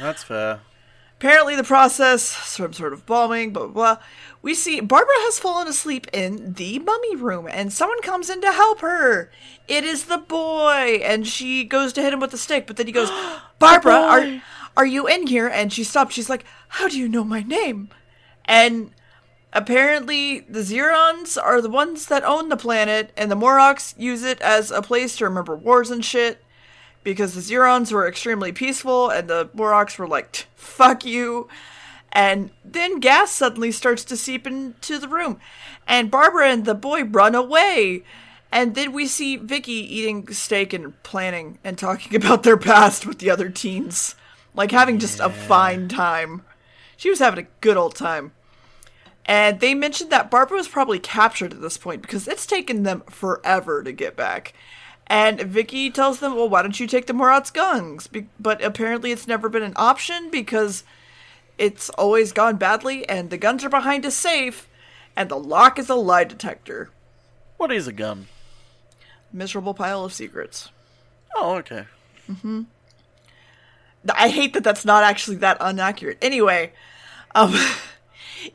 That's 0.00 0.22
fair. 0.22 0.60
Apparently, 1.18 1.54
the 1.54 1.62
process, 1.62 2.22
some 2.22 2.72
sort 2.72 2.92
of 2.92 3.06
bombing, 3.06 3.52
blah, 3.52 3.66
blah, 3.66 3.72
blah. 3.94 4.02
We 4.42 4.54
see 4.54 4.80
Barbara 4.80 5.14
has 5.18 5.38
fallen 5.38 5.68
asleep 5.68 6.08
in 6.12 6.54
the 6.54 6.80
mummy 6.80 7.14
room, 7.14 7.46
and 7.48 7.72
someone 7.72 8.02
comes 8.02 8.28
in 8.28 8.40
to 8.40 8.50
help 8.50 8.80
her. 8.80 9.30
It 9.68 9.84
is 9.84 10.06
the 10.06 10.18
boy, 10.18 11.00
and 11.04 11.24
she 11.24 11.62
goes 11.62 11.92
to 11.92 12.02
hit 12.02 12.12
him 12.12 12.18
with 12.18 12.34
a 12.34 12.38
stick, 12.38 12.66
but 12.66 12.76
then 12.76 12.86
he 12.86 12.92
goes, 12.92 13.10
Barbara, 13.60 13.94
are, 13.94 14.42
are 14.76 14.86
you 14.86 15.06
in 15.06 15.28
here? 15.28 15.46
And 15.46 15.72
she 15.72 15.84
stops. 15.84 16.14
She's 16.14 16.28
like, 16.28 16.44
How 16.66 16.88
do 16.88 16.98
you 16.98 17.08
know 17.08 17.22
my 17.22 17.42
name? 17.42 17.90
And 18.44 18.90
apparently, 19.52 20.40
the 20.40 20.60
Xerons 20.60 21.42
are 21.42 21.60
the 21.60 21.70
ones 21.70 22.06
that 22.06 22.24
own 22.24 22.48
the 22.48 22.56
planet, 22.56 23.12
and 23.16 23.30
the 23.30 23.36
Moroks 23.36 23.94
use 23.98 24.22
it 24.22 24.40
as 24.40 24.70
a 24.70 24.82
place 24.82 25.16
to 25.16 25.24
remember 25.24 25.54
wars 25.54 25.90
and 25.90 26.04
shit 26.04 26.42
because 27.04 27.34
the 27.34 27.40
Xerons 27.40 27.92
were 27.92 28.06
extremely 28.06 28.52
peaceful 28.52 29.10
and 29.10 29.28
the 29.28 29.46
Moroks 29.56 29.98
were 29.98 30.06
like, 30.06 30.46
fuck 30.54 31.04
you. 31.04 31.48
And 32.12 32.50
then 32.64 33.00
gas 33.00 33.30
suddenly 33.30 33.72
starts 33.72 34.04
to 34.04 34.16
seep 34.16 34.46
into 34.46 34.98
the 34.98 35.08
room. 35.08 35.40
And 35.86 36.10
Barbara 36.10 36.50
and 36.50 36.64
the 36.64 36.74
boy 36.74 37.04
run 37.04 37.34
away. 37.34 38.04
And 38.50 38.74
then 38.74 38.92
we 38.92 39.06
see 39.06 39.36
Vicky 39.36 39.72
eating 39.72 40.28
steak 40.28 40.72
and 40.74 41.00
planning 41.02 41.58
and 41.64 41.78
talking 41.78 42.14
about 42.22 42.42
their 42.42 42.58
past 42.58 43.06
with 43.06 43.18
the 43.18 43.30
other 43.30 43.48
teens. 43.48 44.14
Like 44.54 44.70
having 44.70 44.98
just 44.98 45.20
a 45.20 45.30
fine 45.30 45.88
time. 45.88 46.42
She 46.96 47.08
was 47.08 47.18
having 47.18 47.44
a 47.44 47.48
good 47.60 47.78
old 47.78 47.94
time. 47.94 48.32
And 49.24 49.60
they 49.60 49.74
mentioned 49.74 50.10
that 50.10 50.30
Barbara 50.30 50.56
was 50.56 50.68
probably 50.68 50.98
captured 50.98 51.52
at 51.52 51.60
this 51.60 51.78
point 51.78 52.02
because 52.02 52.26
it's 52.26 52.46
taken 52.46 52.82
them 52.82 53.02
forever 53.08 53.82
to 53.82 53.92
get 53.92 54.16
back. 54.16 54.52
And 55.06 55.40
Vicky 55.40 55.90
tells 55.90 56.18
them, 56.18 56.34
"Well, 56.34 56.48
why 56.48 56.62
don't 56.62 56.78
you 56.80 56.86
take 56.86 57.06
the 57.06 57.12
Morat's 57.12 57.50
guns?" 57.50 58.06
Be- 58.06 58.28
but 58.40 58.62
apparently, 58.62 59.12
it's 59.12 59.26
never 59.28 59.48
been 59.48 59.62
an 59.62 59.74
option 59.76 60.30
because 60.30 60.84
it's 61.58 61.90
always 61.90 62.32
gone 62.32 62.56
badly, 62.56 63.08
and 63.08 63.30
the 63.30 63.36
guns 63.36 63.64
are 63.64 63.68
behind 63.68 64.04
a 64.04 64.10
safe, 64.10 64.68
and 65.14 65.28
the 65.28 65.38
lock 65.38 65.78
is 65.78 65.88
a 65.88 65.94
lie 65.94 66.24
detector. 66.24 66.90
What 67.58 67.70
is 67.70 67.86
a 67.86 67.92
gun? 67.92 68.28
Miserable 69.32 69.74
pile 69.74 70.04
of 70.04 70.12
secrets. 70.12 70.70
Oh, 71.36 71.56
okay. 71.56 71.84
Mhm 72.30 72.66
i 74.14 74.28
hate 74.28 74.54
that 74.54 74.64
that's 74.64 74.84
not 74.84 75.04
actually 75.04 75.36
that 75.38 75.60
inaccurate. 75.60 76.18
Anyway, 76.22 76.72
um, 77.34 77.54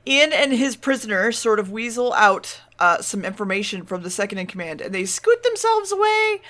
Ian 0.06 0.34
and 0.34 0.54
his 0.54 0.76
prisoner 0.76 1.32
sort 1.32 1.60
of 1.60 1.72
weasel 1.72 2.14
out 2.14 2.62
uh, 2.80 3.02
some 3.02 3.24
information 3.26 3.86
from 3.86 4.04
the 4.04 4.10
second 4.10 4.38
in 4.38 4.48
command, 4.48 4.82
and 4.82 4.94
they 4.94 5.06
scoot 5.06 5.44
themselves 5.44 5.92
away. 5.92 6.42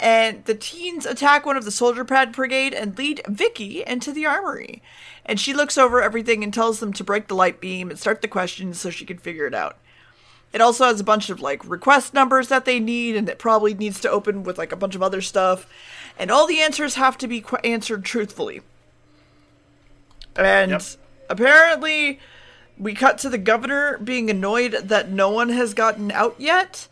And 0.00 0.44
the 0.44 0.54
teens 0.54 1.06
attack 1.06 1.44
one 1.44 1.56
of 1.56 1.64
the 1.64 1.72
soldier 1.72 2.04
pad 2.04 2.32
brigade 2.32 2.72
and 2.72 2.96
lead 2.96 3.20
Vicky 3.26 3.82
into 3.84 4.12
the 4.12 4.26
armory. 4.26 4.80
And 5.26 5.40
she 5.40 5.52
looks 5.52 5.76
over 5.76 6.00
everything 6.00 6.44
and 6.44 6.54
tells 6.54 6.78
them 6.78 6.92
to 6.92 7.04
break 7.04 7.26
the 7.26 7.34
light 7.34 7.60
beam 7.60 7.90
and 7.90 7.98
start 7.98 8.22
the 8.22 8.28
questions 8.28 8.80
so 8.80 8.90
she 8.90 9.04
can 9.04 9.18
figure 9.18 9.46
it 9.46 9.54
out. 9.54 9.76
It 10.52 10.60
also 10.60 10.84
has 10.84 11.00
a 11.00 11.04
bunch 11.04 11.30
of 11.30 11.40
like 11.40 11.68
request 11.68 12.14
numbers 12.14 12.48
that 12.48 12.64
they 12.64 12.78
need, 12.78 13.16
and 13.16 13.28
it 13.28 13.38
probably 13.40 13.74
needs 13.74 14.00
to 14.00 14.10
open 14.10 14.44
with 14.44 14.56
like 14.56 14.72
a 14.72 14.76
bunch 14.76 14.94
of 14.94 15.02
other 15.02 15.20
stuff. 15.20 15.66
And 16.18 16.30
all 16.30 16.46
the 16.46 16.60
answers 16.60 16.94
have 16.94 17.18
to 17.18 17.26
be 17.26 17.40
qu- 17.40 17.56
answered 17.64 18.04
truthfully. 18.04 18.62
And 20.36 20.70
Yep. 20.70 20.82
apparently, 21.28 22.20
we 22.78 22.94
cut 22.94 23.18
to 23.18 23.28
the 23.28 23.38
governor 23.38 23.98
being 23.98 24.30
annoyed 24.30 24.72
that 24.84 25.10
no 25.10 25.30
one 25.30 25.48
has 25.50 25.74
gotten 25.74 26.10
out 26.12 26.36
yet. 26.38 26.88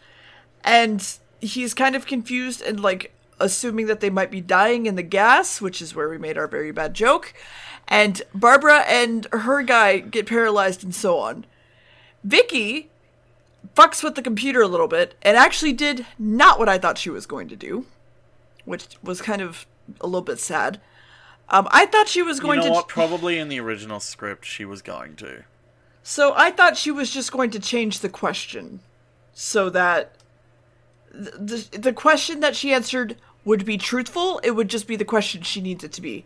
And 0.64 1.06
he's 1.40 1.74
kind 1.74 1.94
of 1.94 2.06
confused 2.06 2.60
and 2.62 2.80
like 2.80 3.12
assuming 3.38 3.86
that 3.86 4.00
they 4.00 4.10
might 4.10 4.30
be 4.30 4.40
dying 4.40 4.86
in 4.86 4.96
the 4.96 5.02
gas, 5.02 5.60
which 5.60 5.80
is 5.80 5.94
where 5.94 6.08
we 6.08 6.18
made 6.18 6.36
our 6.38 6.48
very 6.48 6.72
bad 6.72 6.94
joke. 6.94 7.34
And 7.86 8.22
Barbara 8.34 8.80
and 8.80 9.26
her 9.30 9.62
guy 9.62 9.98
get 9.98 10.26
paralyzed 10.26 10.82
and 10.82 10.94
so 10.94 11.18
on. 11.18 11.46
Vicky 12.24 12.88
fucks 13.76 14.02
with 14.02 14.14
the 14.16 14.22
computer 14.22 14.62
a 14.62 14.66
little 14.68 14.88
bit 14.88 15.14
and 15.22 15.36
actually 15.36 15.72
did 15.72 16.06
not 16.18 16.58
what 16.58 16.68
I 16.68 16.78
thought 16.78 16.98
she 16.98 17.10
was 17.10 17.26
going 17.26 17.46
to 17.48 17.56
do, 17.56 17.86
which 18.64 18.86
was 19.02 19.20
kind 19.20 19.42
of 19.42 19.66
a 20.00 20.06
little 20.06 20.22
bit 20.22 20.40
sad. 20.40 20.80
Um, 21.48 21.68
I 21.70 21.86
thought 21.86 22.08
she 22.08 22.22
was 22.22 22.38
You 22.38 22.42
going 22.42 22.58
know 22.60 22.66
to. 22.66 22.72
what? 22.72 22.88
Probably 22.88 23.38
in 23.38 23.48
the 23.48 23.60
original 23.60 24.00
script, 24.00 24.44
she 24.44 24.64
was 24.64 24.82
going 24.82 25.14
to. 25.16 25.44
So 26.08 26.34
I 26.36 26.52
thought 26.52 26.76
she 26.76 26.92
was 26.92 27.10
just 27.10 27.32
going 27.32 27.50
to 27.50 27.58
change 27.58 27.98
the 27.98 28.08
question 28.08 28.78
so 29.34 29.68
that 29.70 30.14
the, 31.12 31.66
the 31.72 31.78
the 31.78 31.92
question 31.92 32.38
that 32.38 32.54
she 32.54 32.72
answered 32.72 33.16
would 33.44 33.64
be 33.64 33.76
truthful. 33.76 34.40
It 34.44 34.52
would 34.52 34.68
just 34.68 34.86
be 34.86 34.94
the 34.94 35.04
question 35.04 35.42
she 35.42 35.60
needs 35.60 35.82
it 35.82 35.90
to 35.94 36.00
be. 36.00 36.24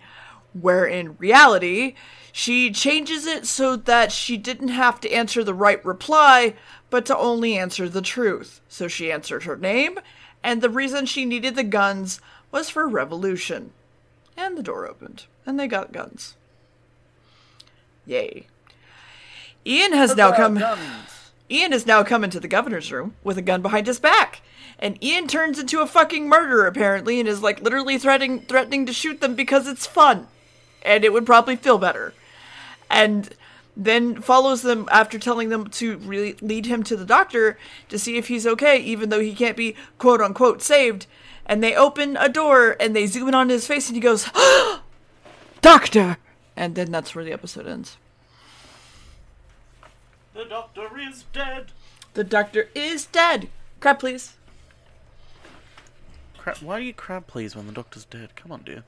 Where 0.53 0.85
in 0.85 1.17
reality, 1.17 1.95
she 2.31 2.71
changes 2.71 3.25
it 3.25 3.47
so 3.47 3.75
that 3.75 4.13
she 4.13 4.37
didn't 4.37 4.69
have 4.69 5.01
to 5.01 5.11
answer 5.11 5.43
the 5.43 5.55
right 5.55 5.83
reply, 5.83 6.57
but 6.91 7.07
to 7.07 7.17
only 7.17 7.57
answer 7.57 7.89
the 7.89 8.03
truth. 8.03 8.61
So 8.69 8.87
she 8.87 9.11
answered 9.11 9.45
her 9.45 9.57
name, 9.57 9.99
and 10.43 10.61
the 10.61 10.69
reason 10.69 11.07
she 11.07 11.25
needed 11.25 11.57
the 11.57 11.65
guns 11.65 12.21
was 12.53 12.69
for 12.69 12.87
revolution. 12.87 13.73
And 14.37 14.59
the 14.59 14.63
door 14.63 14.87
opened, 14.87 15.25
and 15.47 15.59
they 15.59 15.69
got 15.69 15.91
guns. 15.91 16.37
Yay. 18.05 18.47
Ian 19.67 19.93
has 19.93 20.17
now 20.17 20.33
come. 20.33 20.63
Ian 21.51 21.73
has 21.73 21.87
now 21.87 22.03
come 22.03 22.23
into 22.25 22.41
the 22.41 22.49
governor's 22.49 22.93
room 22.93 23.15
with 23.25 23.37
a 23.37 23.43
gun 23.43 23.63
behind 23.63 23.87
his 23.87 23.99
back. 23.99 24.43
And 24.79 25.03
Ian 25.05 25.27
turns 25.27 25.59
into 25.59 25.81
a 25.81 25.87
fucking 25.87 26.29
murderer 26.29 26.67
apparently 26.67 27.21
and 27.21 27.29
is 27.29 27.43
like 27.43 27.61
literally 27.61 27.99
threatening 27.99 28.41
threatening 28.43 28.87
to 28.87 28.93
shoot 28.93 29.21
them 29.21 29.35
because 29.35 29.69
it's 29.69 29.87
fun. 29.87 30.29
And 30.83 31.05
it 31.05 31.13
would 31.13 31.27
probably 31.27 31.57
feel 31.57 31.77
better. 31.77 32.15
And 32.89 33.35
then 33.77 34.21
follows 34.21 34.63
them 34.63 34.89
after 34.91 35.19
telling 35.19 35.49
them 35.49 35.69
to 35.69 35.99
really 35.99 36.35
lead 36.41 36.67
him 36.67 36.83
to 36.85 36.97
the 36.97 37.05
doctor 37.05 37.59
to 37.89 37.99
see 37.99 38.17
if 38.17 38.29
he's 38.29 38.47
okay, 38.47 38.79
even 38.79 39.09
though 39.09 39.21
he 39.21 39.35
can't 39.35 39.57
be 39.57 39.77
quote 39.99 40.21
unquote 40.21 40.63
saved. 40.63 41.07
And 41.45 41.63
they 41.63 41.75
open 41.75 42.17
a 42.17 42.29
door 42.29 42.77
and 42.81 42.95
they 42.95 43.07
zoom 43.07 43.29
in 43.29 43.35
on 43.35 43.49
his 43.49 43.67
face 43.67 43.89
and 43.89 43.97
he 43.97 44.01
goes, 44.01 44.29
Doctor! 45.61 46.19
And 46.57 46.75
then 46.75 46.91
that's 46.91 47.15
where 47.15 47.25
the 47.25 47.33
episode 47.33 47.67
ends. 47.67 47.97
The 50.41 50.47
doctor 50.47 50.99
is 50.99 51.25
dead. 51.35 51.67
The 52.15 52.25
doctor 52.25 52.71
is 52.75 53.05
dead. 53.05 53.51
Crab, 53.79 53.99
please. 53.99 54.37
Crab, 56.39 56.57
why 56.63 56.79
do 56.81 56.87
you 56.87 56.95
crab 56.95 57.27
please 57.27 57.55
when 57.55 57.67
the 57.67 57.73
doctor's 57.75 58.07
dead? 58.07 58.35
Come 58.37 58.51
on, 58.51 58.63
dear. 58.63 58.83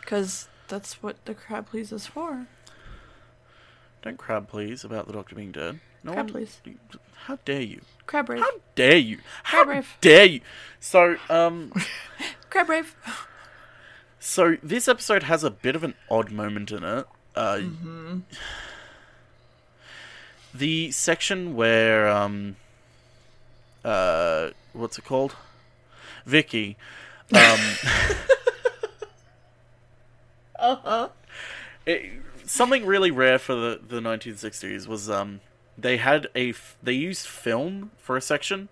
Because 0.00 0.46
that's 0.68 1.02
what 1.02 1.16
the 1.24 1.34
crab 1.34 1.66
please 1.70 1.90
is 1.90 2.06
for. 2.06 2.46
Don't 4.02 4.16
crab 4.16 4.46
please 4.46 4.84
about 4.84 5.08
the 5.08 5.12
doctor 5.12 5.34
being 5.34 5.50
dead. 5.50 5.80
No 6.04 6.12
Crab 6.12 6.26
one- 6.26 6.32
please. 6.34 6.60
How 7.26 7.36
dare 7.44 7.62
you? 7.62 7.80
Crab 8.06 8.26
brave. 8.26 8.40
How 8.42 8.50
dare 8.76 8.96
you? 8.96 9.18
How 9.42 9.64
Crab 9.64 9.68
rave. 9.76 9.96
dare 10.00 10.24
you? 10.26 10.40
So, 10.78 11.16
um, 11.28 11.72
Crab 12.50 12.68
brave. 12.68 12.94
So 14.20 14.56
this 14.62 14.86
episode 14.86 15.24
has 15.24 15.42
a 15.42 15.50
bit 15.50 15.74
of 15.74 15.82
an 15.82 15.94
odd 16.08 16.30
moment 16.30 16.70
in 16.70 16.84
it. 16.84 17.06
Uh, 17.34 17.60
The 20.54 20.90
section 20.90 21.54
where 21.54 22.08
um, 22.08 22.56
uh, 23.84 24.50
what's 24.72 24.98
it 24.98 25.04
called? 25.04 25.34
Vicky. 26.26 26.76
Um, 27.34 27.58
Uh-huh. 30.58 31.08
it, 31.86 32.12
something 32.46 32.86
really 32.86 33.10
rare 33.10 33.38
for 33.38 33.54
the, 33.54 33.80
the 33.86 34.00
1960s 34.00 34.86
was 34.86 35.10
um, 35.10 35.40
they 35.76 35.96
had 35.96 36.28
a 36.36 36.50
f- 36.50 36.76
they 36.80 36.92
used 36.92 37.26
film 37.26 37.90
for 37.98 38.16
a 38.16 38.20
section 38.20 38.68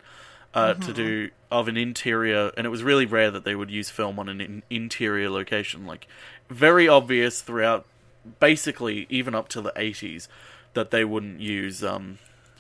uh, 0.55 0.75
to 0.75 0.93
do 0.93 1.31
of 1.51 1.67
an 1.67 1.77
interior, 1.77 2.53
and 2.57 2.65
it 2.65 2.71
was 2.71 2.85
really 2.85 3.07
rare 3.07 3.31
that 3.33 3.45
they 3.45 3.57
would 3.57 3.71
use 3.73 3.91
film 3.91 4.21
on 4.21 4.29
an 4.29 4.41
in- 4.41 4.63
interior 4.71 5.29
location. 5.31 5.85
Like 5.85 6.07
very 6.49 6.87
obvious 6.87 7.41
throughout, 7.41 7.87
basically 8.39 9.07
even 9.11 9.35
up 9.35 9.49
to 9.49 9.61
the 9.61 9.73
80s, 9.75 10.29
that 10.75 10.91
they 10.91 11.05
wouldn't 11.05 11.41
use. 11.41 11.83
Um, 11.85 12.19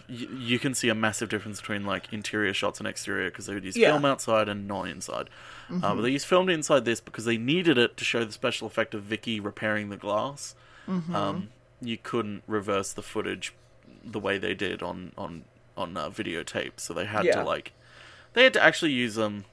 y- 0.08 0.26
you 0.36 0.58
can 0.58 0.74
see 0.74 0.88
a 0.88 0.94
massive 0.94 1.28
difference 1.28 1.60
between 1.60 1.84
like 1.84 2.12
interior 2.12 2.52
shots 2.54 2.78
and 2.80 2.86
exterior 2.88 3.30
because 3.30 3.46
they 3.46 3.54
would 3.54 3.64
use 3.64 3.76
Yeah. 3.76 3.90
film 3.92 4.04
outside 4.04 4.48
and 4.48 4.66
not 4.66 4.88
inside. 4.88 5.28
Uh, 5.70 5.94
but 5.94 6.00
they 6.02 6.10
used 6.10 6.26
filmed 6.26 6.50
inside 6.50 6.84
this 6.84 7.00
because 7.00 7.24
they 7.24 7.36
needed 7.36 7.78
it 7.78 7.96
to 7.96 8.04
show 8.04 8.24
the 8.24 8.32
special 8.32 8.66
effect 8.66 8.92
of 8.92 9.02
Vicky 9.04 9.38
repairing 9.38 9.88
the 9.90 9.96
glass. 9.96 10.56
Um, 10.88 11.50
you 11.80 11.96
couldn't 11.96 12.42
reverse 12.48 12.92
the 12.92 13.02
footage 13.02 13.52
the 14.04 14.18
way 14.18 14.36
they 14.38 14.54
did 14.54 14.82
on 14.82 15.12
on 15.16 15.44
on 15.76 15.96
uh, 15.96 16.10
videotape, 16.10 16.72
so 16.78 16.92
they 16.92 17.04
had 17.04 17.24
Yeah. 17.24 17.36
to 17.36 17.44
like 17.44 17.72
they 18.32 18.42
had 18.42 18.52
to 18.54 18.62
actually 18.62 18.90
use 18.92 19.16
um 19.16 19.44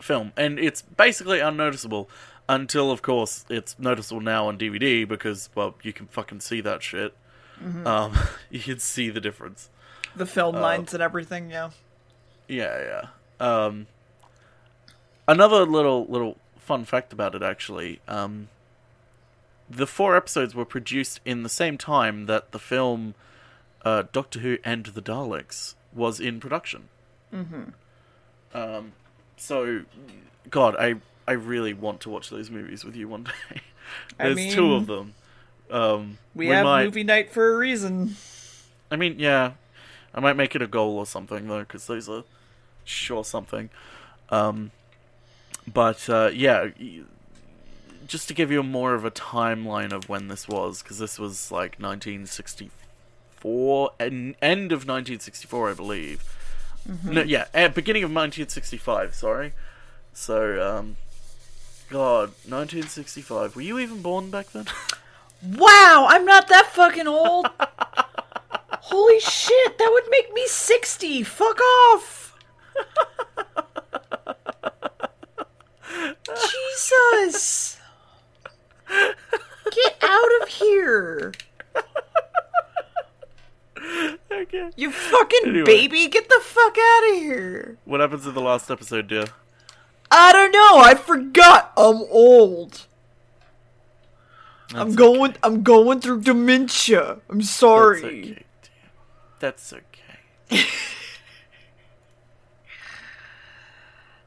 film, 0.00 0.32
and 0.36 0.58
it's 0.60 0.82
basically 0.82 1.40
unnoticeable 1.40 2.08
until, 2.48 2.92
of 2.92 3.02
course, 3.02 3.44
it's 3.48 3.76
noticeable 3.78 4.20
now 4.20 4.46
on 4.46 4.56
DVD 4.56 5.06
because 5.08 5.48
well, 5.56 5.74
you 5.82 5.92
can 5.92 6.06
fucking 6.06 6.38
see 6.40 6.60
that 6.60 6.82
shit. 6.82 7.16
Um, 7.86 8.18
you 8.50 8.60
can 8.60 8.78
see 8.78 9.10
the 9.10 9.20
difference. 9.20 9.70
The 10.14 10.26
film 10.26 10.56
lines 10.56 10.94
and 10.94 11.02
everything, 11.02 11.50
yeah. 11.50 11.70
Yeah, 12.48 13.08
yeah. 13.40 13.66
Um, 13.66 13.86
another 15.28 15.66
little 15.66 16.06
little 16.06 16.38
fun 16.58 16.84
fact 16.84 17.12
about 17.12 17.34
it, 17.34 17.42
actually. 17.42 18.00
Um, 18.08 18.48
the 19.68 19.86
four 19.86 20.16
episodes 20.16 20.54
were 20.54 20.64
produced 20.64 21.20
in 21.24 21.42
the 21.42 21.48
same 21.48 21.76
time 21.76 22.26
that 22.26 22.52
the 22.52 22.58
film 22.58 23.14
uh, 23.84 24.04
Doctor 24.12 24.40
Who 24.40 24.58
and 24.64 24.86
the 24.86 25.02
Daleks 25.02 25.74
was 25.92 26.20
in 26.20 26.40
production. 26.40 26.88
Mm-hmm. 27.32 27.62
Um, 28.54 28.92
so, 29.36 29.82
God, 30.50 30.76
I 30.78 30.96
I 31.28 31.32
really 31.32 31.74
want 31.74 32.00
to 32.02 32.10
watch 32.10 32.30
those 32.30 32.50
movies 32.50 32.84
with 32.84 32.96
you 32.96 33.08
one 33.08 33.24
day. 33.24 33.60
I 34.18 34.32
There's 34.32 34.54
two 34.54 34.74
of 34.74 34.86
them. 34.86 35.14
Um, 35.70 36.18
We, 36.34 36.48
have 36.48 36.64
might, 36.64 36.84
movie 36.84 37.04
night 37.04 37.30
for 37.30 37.54
a 37.54 37.56
reason. 37.56 38.16
I 38.90 38.96
mean, 38.96 39.18
yeah, 39.18 39.52
I 40.14 40.20
might 40.20 40.36
make 40.36 40.54
it 40.54 40.60
a 40.62 40.66
goal 40.66 40.98
or 40.98 41.06
something 41.06 41.48
though, 41.48 41.60
because 41.60 41.86
those 41.86 42.06
are 42.08 42.24
sure 42.84 43.24
something. 43.24 43.70
Um, 44.30 44.70
but 45.72 46.08
uh, 46.08 46.30
yeah, 46.32 46.68
just 48.06 48.28
to 48.28 48.34
give 48.34 48.52
you 48.52 48.62
more 48.62 48.94
of 48.94 49.04
a 49.04 49.10
timeline 49.10 49.92
of 49.92 50.08
when 50.08 50.28
this 50.28 50.46
was, 50.48 50.82
because 50.82 50.98
this 50.98 51.18
was 51.18 51.50
like 51.50 51.80
1964, 51.80 53.90
en- 53.98 54.36
end 54.40 54.70
of 54.72 54.86
1964, 54.86 55.70
I 55.70 55.74
believe. 55.74 56.22
No, 57.04 57.22
yeah, 57.22 57.46
beginning 57.68 58.04
of 58.04 58.10
1965. 58.10 59.14
Sorry. 59.14 59.52
So, 60.12 60.78
um, 60.78 60.96
God, 61.90 62.28
1965. 62.46 63.56
Were 63.56 63.62
you 63.62 63.80
even 63.80 64.02
born 64.02 64.30
back 64.30 64.52
then? 64.52 64.66
Wow, 65.42 66.06
I'm 66.08 66.24
not 66.24 66.48
that 66.48 66.66
fucking 66.72 67.06
old. 67.06 67.46
Holy 68.70 69.20
shit, 69.20 69.78
that 69.78 69.90
would 69.92 70.04
make 70.10 70.32
me 70.32 70.46
60. 70.46 71.22
Fuck 71.22 71.60
off. 71.92 72.34
Jesus. 76.50 77.78
Get 78.88 79.96
out 80.02 80.42
of 80.42 80.48
here. 80.48 81.32
okay. 84.32 84.70
You 84.76 84.90
fucking 84.92 85.40
Anyway. 85.46 85.64
baby, 85.64 86.06
get 86.08 86.28
the 86.28 86.40
fuck 86.42 86.76
out 86.78 87.10
of 87.10 87.16
here. 87.16 87.78
What 87.84 88.00
happens 88.00 88.26
in 88.26 88.34
the 88.34 88.40
last 88.40 88.70
episode, 88.70 89.08
dear? 89.08 89.24
I 90.10 90.32
don't 90.32 90.52
know, 90.52 90.78
I 90.78 90.94
forgot 90.94 91.72
I'm 91.76 92.02
old. 92.10 92.86
I'm 94.74 94.88
That's 94.88 94.96
going 94.96 95.36
I'm 95.42 95.62
going 95.62 96.00
through 96.00 96.22
dementia. 96.22 97.18
I'm 97.30 97.42
sorry. 97.42 98.44
That's 99.38 99.72
okay. 99.72 99.82
That's 100.48 100.52
okay. 100.52 100.66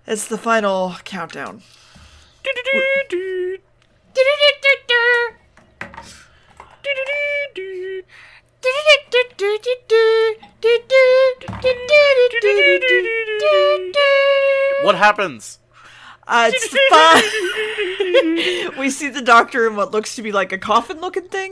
It's 0.07 0.27
the 0.27 0.37
final 0.39 0.95
countdown. 1.03 1.61
What 14.81 14.95
happens? 14.95 15.59
Uh, 16.31 16.51
it's 16.53 16.67
fun. 18.71 18.79
we 18.79 18.89
see 18.89 19.09
the 19.09 19.21
doctor 19.21 19.67
in 19.67 19.75
what 19.75 19.91
looks 19.91 20.15
to 20.15 20.21
be 20.21 20.31
like 20.31 20.51
a 20.51 20.57
coffin 20.57 21.01
looking 21.01 21.27
thing. 21.27 21.51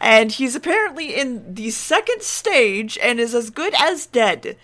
And 0.00 0.30
he's 0.30 0.54
apparently 0.54 1.14
in 1.14 1.54
the 1.54 1.70
second 1.70 2.22
stage 2.22 2.96
and 3.02 3.18
is 3.18 3.34
as 3.34 3.50
good 3.50 3.74
as 3.76 4.06
dead. 4.06 4.56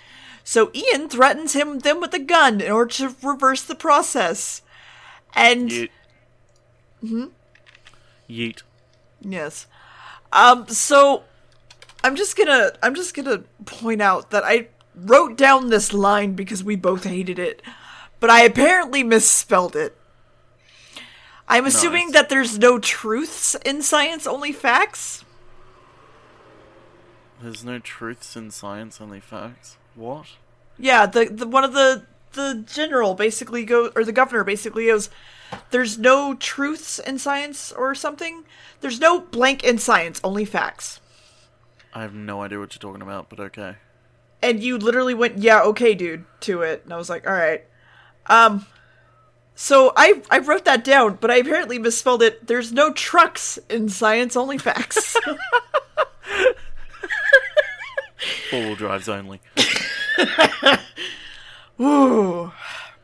So 0.44 0.70
Ian 0.72 1.08
threatens 1.08 1.54
him 1.54 1.80
them 1.80 2.00
with 2.00 2.14
a 2.14 2.20
gun 2.20 2.60
in 2.60 2.70
order 2.70 2.92
to 2.94 3.16
reverse 3.22 3.62
the 3.62 3.74
process. 3.74 4.62
And 5.34 5.70
Yeet. 7.02 7.30
Yeet. 8.30 8.62
Yes. 9.20 9.66
Um, 10.32 10.68
so 10.68 11.24
I'm 12.04 12.14
just 12.14 12.36
gonna 12.36 12.72
I'm 12.82 12.94
just 12.94 13.14
gonna 13.14 13.42
point 13.64 14.02
out 14.02 14.30
that 14.30 14.44
I 14.44 14.68
wrote 14.94 15.36
down 15.36 15.70
this 15.70 15.92
line 15.92 16.34
because 16.34 16.62
we 16.62 16.76
both 16.76 17.04
hated 17.04 17.38
it, 17.38 17.62
but 18.24 18.30
I 18.30 18.44
apparently 18.44 19.02
misspelled 19.02 19.76
it. 19.76 19.94
I'm 21.46 21.66
assuming 21.66 22.06
Nice. 22.06 22.14
that 22.14 22.28
there's 22.30 22.58
no 22.58 22.78
truths 22.78 23.54
in 23.66 23.82
science, 23.82 24.26
only 24.26 24.50
facts. 24.50 25.26
There's 27.42 27.66
no 27.66 27.78
truths 27.78 28.34
in 28.34 28.50
science, 28.50 28.98
only 28.98 29.20
facts. 29.20 29.76
What? 29.94 30.24
Yeah, 30.78 31.04
the, 31.04 31.26
the 31.26 31.46
one 31.46 31.64
of 31.64 31.74
the 31.74 32.06
the 32.32 32.64
general 32.66 33.12
basically 33.12 33.62
go 33.66 33.92
or 33.94 34.04
the 34.04 34.10
governor 34.10 34.42
basically 34.42 34.86
goes 34.86 35.10
there's 35.70 35.98
no 35.98 36.32
truths 36.32 36.98
in 36.98 37.18
science 37.18 37.72
or 37.72 37.94
something. 37.94 38.44
There's 38.80 39.00
no 39.00 39.20
blank 39.20 39.62
in 39.62 39.76
science, 39.76 40.18
only 40.24 40.46
facts. 40.46 40.98
I 41.92 42.00
have 42.00 42.14
no 42.14 42.40
idea 42.40 42.58
what 42.58 42.74
you're 42.74 42.80
talking 42.90 43.02
about, 43.02 43.28
but 43.28 43.38
okay. 43.38 43.76
and 44.42 44.62
you 44.62 44.78
literally 44.78 45.12
went, 45.12 45.36
"Yeah, 45.36 45.60
okay, 45.60 45.94
dude," 45.94 46.24
to 46.40 46.62
it, 46.62 46.84
and 46.84 46.92
I 46.94 46.96
was 46.96 47.10
like, 47.10 47.26
"All 47.26 47.34
right." 47.34 47.66
Um, 48.26 48.66
so 49.54 49.92
I 49.96 50.22
I 50.30 50.38
wrote 50.38 50.64
that 50.64 50.84
down, 50.84 51.18
but 51.20 51.30
I 51.30 51.36
apparently 51.36 51.78
misspelled 51.78 52.22
it. 52.22 52.46
There's 52.46 52.72
no 52.72 52.92
trucks 52.92 53.58
in 53.68 53.88
science, 53.88 54.36
only 54.36 54.58
facts. 54.58 55.16
Four 58.50 58.60
wheel 58.60 58.74
drives 58.74 59.08
only. 59.08 59.40
Ooh, 61.80 62.52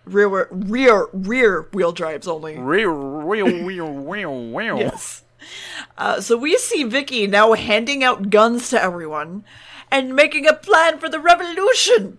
rear 0.04 0.48
rear 0.50 1.08
rear 1.12 1.68
wheel 1.72 1.92
drives 1.92 2.26
only. 2.26 2.58
Real, 2.58 2.90
real, 2.90 3.64
real, 3.64 3.92
real, 3.92 4.50
real. 4.50 4.78
Yes. 4.78 5.22
Uh, 5.96 6.20
so 6.20 6.36
we 6.36 6.56
see 6.56 6.84
Vicky 6.84 7.26
now 7.26 7.52
handing 7.54 8.04
out 8.04 8.30
guns 8.30 8.70
to 8.70 8.82
everyone 8.82 9.44
and 9.90 10.14
making 10.14 10.46
a 10.46 10.52
plan 10.54 10.98
for 10.98 11.08
the 11.08 11.20
revolution. 11.20 12.18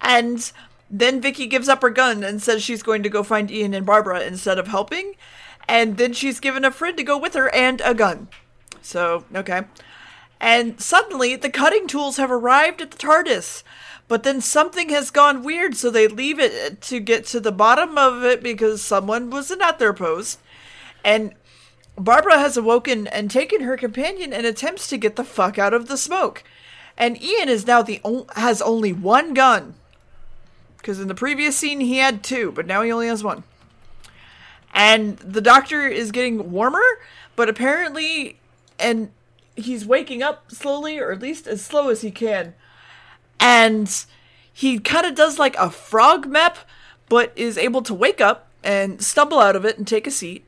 And 0.00 0.50
then 0.90 1.20
Vicky 1.20 1.46
gives 1.46 1.68
up 1.68 1.82
her 1.82 1.90
gun 1.90 2.24
and 2.24 2.42
says 2.42 2.62
she's 2.62 2.82
going 2.82 3.02
to 3.02 3.08
go 3.08 3.22
find 3.22 3.50
Ian 3.50 3.74
and 3.74 3.86
Barbara 3.86 4.20
instead 4.20 4.58
of 4.58 4.68
helping. 4.68 5.14
And 5.68 5.96
then 5.96 6.12
she's 6.12 6.40
given 6.40 6.64
a 6.64 6.70
friend 6.70 6.96
to 6.96 7.04
go 7.04 7.16
with 7.16 7.34
her 7.34 7.48
and 7.54 7.80
a 7.84 7.94
gun. 7.94 8.28
So, 8.82 9.24
okay. 9.34 9.62
And 10.40 10.80
suddenly, 10.80 11.36
the 11.36 11.50
cutting 11.50 11.86
tools 11.86 12.16
have 12.16 12.30
arrived 12.30 12.80
at 12.80 12.90
the 12.90 12.96
TARDIS. 12.96 13.62
But 14.08 14.24
then 14.24 14.40
something 14.40 14.88
has 14.88 15.12
gone 15.12 15.44
weird, 15.44 15.76
so 15.76 15.88
they 15.88 16.08
leave 16.08 16.40
it 16.40 16.80
to 16.80 16.98
get 16.98 17.26
to 17.26 17.38
the 17.38 17.52
bottom 17.52 17.96
of 17.96 18.24
it 18.24 18.42
because 18.42 18.82
someone 18.82 19.30
wasn't 19.30 19.62
at 19.62 19.78
their 19.78 19.92
post. 19.92 20.40
And 21.04 21.34
Barbara 21.96 22.38
has 22.38 22.56
awoken 22.56 23.06
and 23.06 23.30
taken 23.30 23.60
her 23.60 23.76
companion 23.76 24.32
and 24.32 24.46
attempts 24.46 24.88
to 24.88 24.96
get 24.96 25.14
the 25.14 25.22
fuck 25.22 25.58
out 25.58 25.74
of 25.74 25.86
the 25.86 25.96
smoke. 25.96 26.42
And 26.96 27.22
Ian 27.22 27.48
is 27.48 27.68
now 27.68 27.82
the 27.82 28.00
on- 28.02 28.26
has 28.34 28.60
only 28.60 28.92
one 28.92 29.32
gun. 29.32 29.74
Because 30.80 30.98
in 30.98 31.08
the 31.08 31.14
previous 31.14 31.56
scene 31.56 31.80
he 31.80 31.98
had 31.98 32.24
two, 32.24 32.52
but 32.52 32.66
now 32.66 32.82
he 32.82 32.90
only 32.90 33.08
has 33.08 33.22
one. 33.22 33.44
and 34.72 35.18
the 35.18 35.40
doctor 35.40 35.86
is 35.86 36.10
getting 36.10 36.50
warmer, 36.50 36.84
but 37.36 37.48
apparently, 37.48 38.38
and 38.78 39.10
he's 39.56 39.84
waking 39.84 40.22
up 40.22 40.50
slowly, 40.50 40.98
or 40.98 41.12
at 41.12 41.20
least 41.20 41.46
as 41.46 41.64
slow 41.64 41.88
as 41.90 42.00
he 42.02 42.10
can, 42.10 42.54
and 43.38 44.04
he 44.52 44.78
kind 44.78 45.06
of 45.06 45.14
does 45.14 45.38
like 45.38 45.56
a 45.56 45.70
frog 45.70 46.26
map, 46.26 46.58
but 47.08 47.32
is 47.36 47.58
able 47.58 47.82
to 47.82 47.94
wake 47.94 48.20
up 48.20 48.48
and 48.62 49.02
stumble 49.02 49.40
out 49.40 49.56
of 49.56 49.64
it 49.64 49.78
and 49.78 49.86
take 49.86 50.06
a 50.06 50.10
seat. 50.10 50.46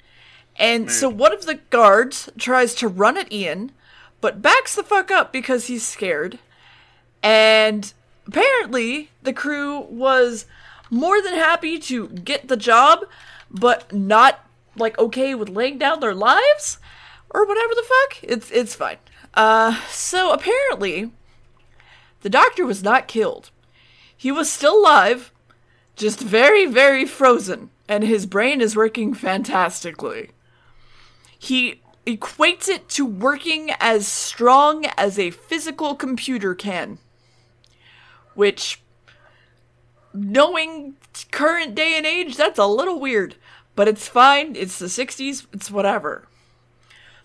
And 0.56 0.90
so 0.90 1.10
hmm. 1.10 1.16
one 1.16 1.32
of 1.32 1.46
the 1.46 1.54
guards 1.70 2.30
tries 2.38 2.74
to 2.76 2.88
run 2.88 3.16
at 3.16 3.32
Ian, 3.32 3.72
but 4.20 4.42
backs 4.42 4.74
the 4.74 4.82
fuck 4.82 5.10
up 5.10 5.32
because 5.32 5.66
he's 5.66 5.86
scared. 5.86 6.38
And 7.22 7.92
apparently, 8.26 9.10
the 9.22 9.32
crew 9.32 9.80
was 9.80 10.46
more 10.90 11.22
than 11.22 11.34
happy 11.34 11.78
to 11.78 12.08
get 12.08 12.48
the 12.48 12.56
job, 12.56 13.04
but 13.50 13.92
not 13.92 14.46
like 14.76 14.98
okay 14.98 15.34
with 15.34 15.48
laying 15.48 15.78
down 15.78 16.00
their 16.00 16.14
lives 16.14 16.78
or 17.30 17.46
whatever 17.46 17.74
the 17.74 17.82
fuck. 17.82 18.18
It's 18.22 18.50
it's 18.50 18.74
fine. 18.74 18.98
Uh, 19.34 19.80
so 19.88 20.32
apparently, 20.32 21.10
the 22.20 22.30
doctor 22.30 22.66
was 22.66 22.82
not 22.82 23.08
killed. 23.08 23.50
He 24.14 24.30
was 24.30 24.50
still 24.50 24.78
alive, 24.78 25.32
just 25.96 26.20
very 26.20 26.66
very 26.66 27.06
frozen, 27.06 27.70
and 27.88 28.04
his 28.04 28.26
brain 28.26 28.60
is 28.60 28.76
working 28.76 29.14
fantastically. 29.14 30.30
He 31.38 31.80
equates 32.06 32.68
it 32.68 32.88
to 32.90 33.06
working 33.06 33.70
as 33.80 34.06
strong 34.06 34.86
as 34.96 35.18
a 35.18 35.30
physical 35.30 35.94
computer 35.94 36.54
can. 36.54 36.98
Which, 38.34 38.82
knowing 40.14 40.96
current 41.30 41.74
day 41.74 41.96
and 41.96 42.06
age, 42.06 42.36
that's 42.36 42.58
a 42.58 42.66
little 42.66 43.00
weird. 43.00 43.36
But 43.74 43.88
it's 43.88 44.08
fine, 44.08 44.54
it's 44.56 44.78
the 44.78 44.86
60s, 44.86 45.46
it's 45.52 45.70
whatever. 45.70 46.28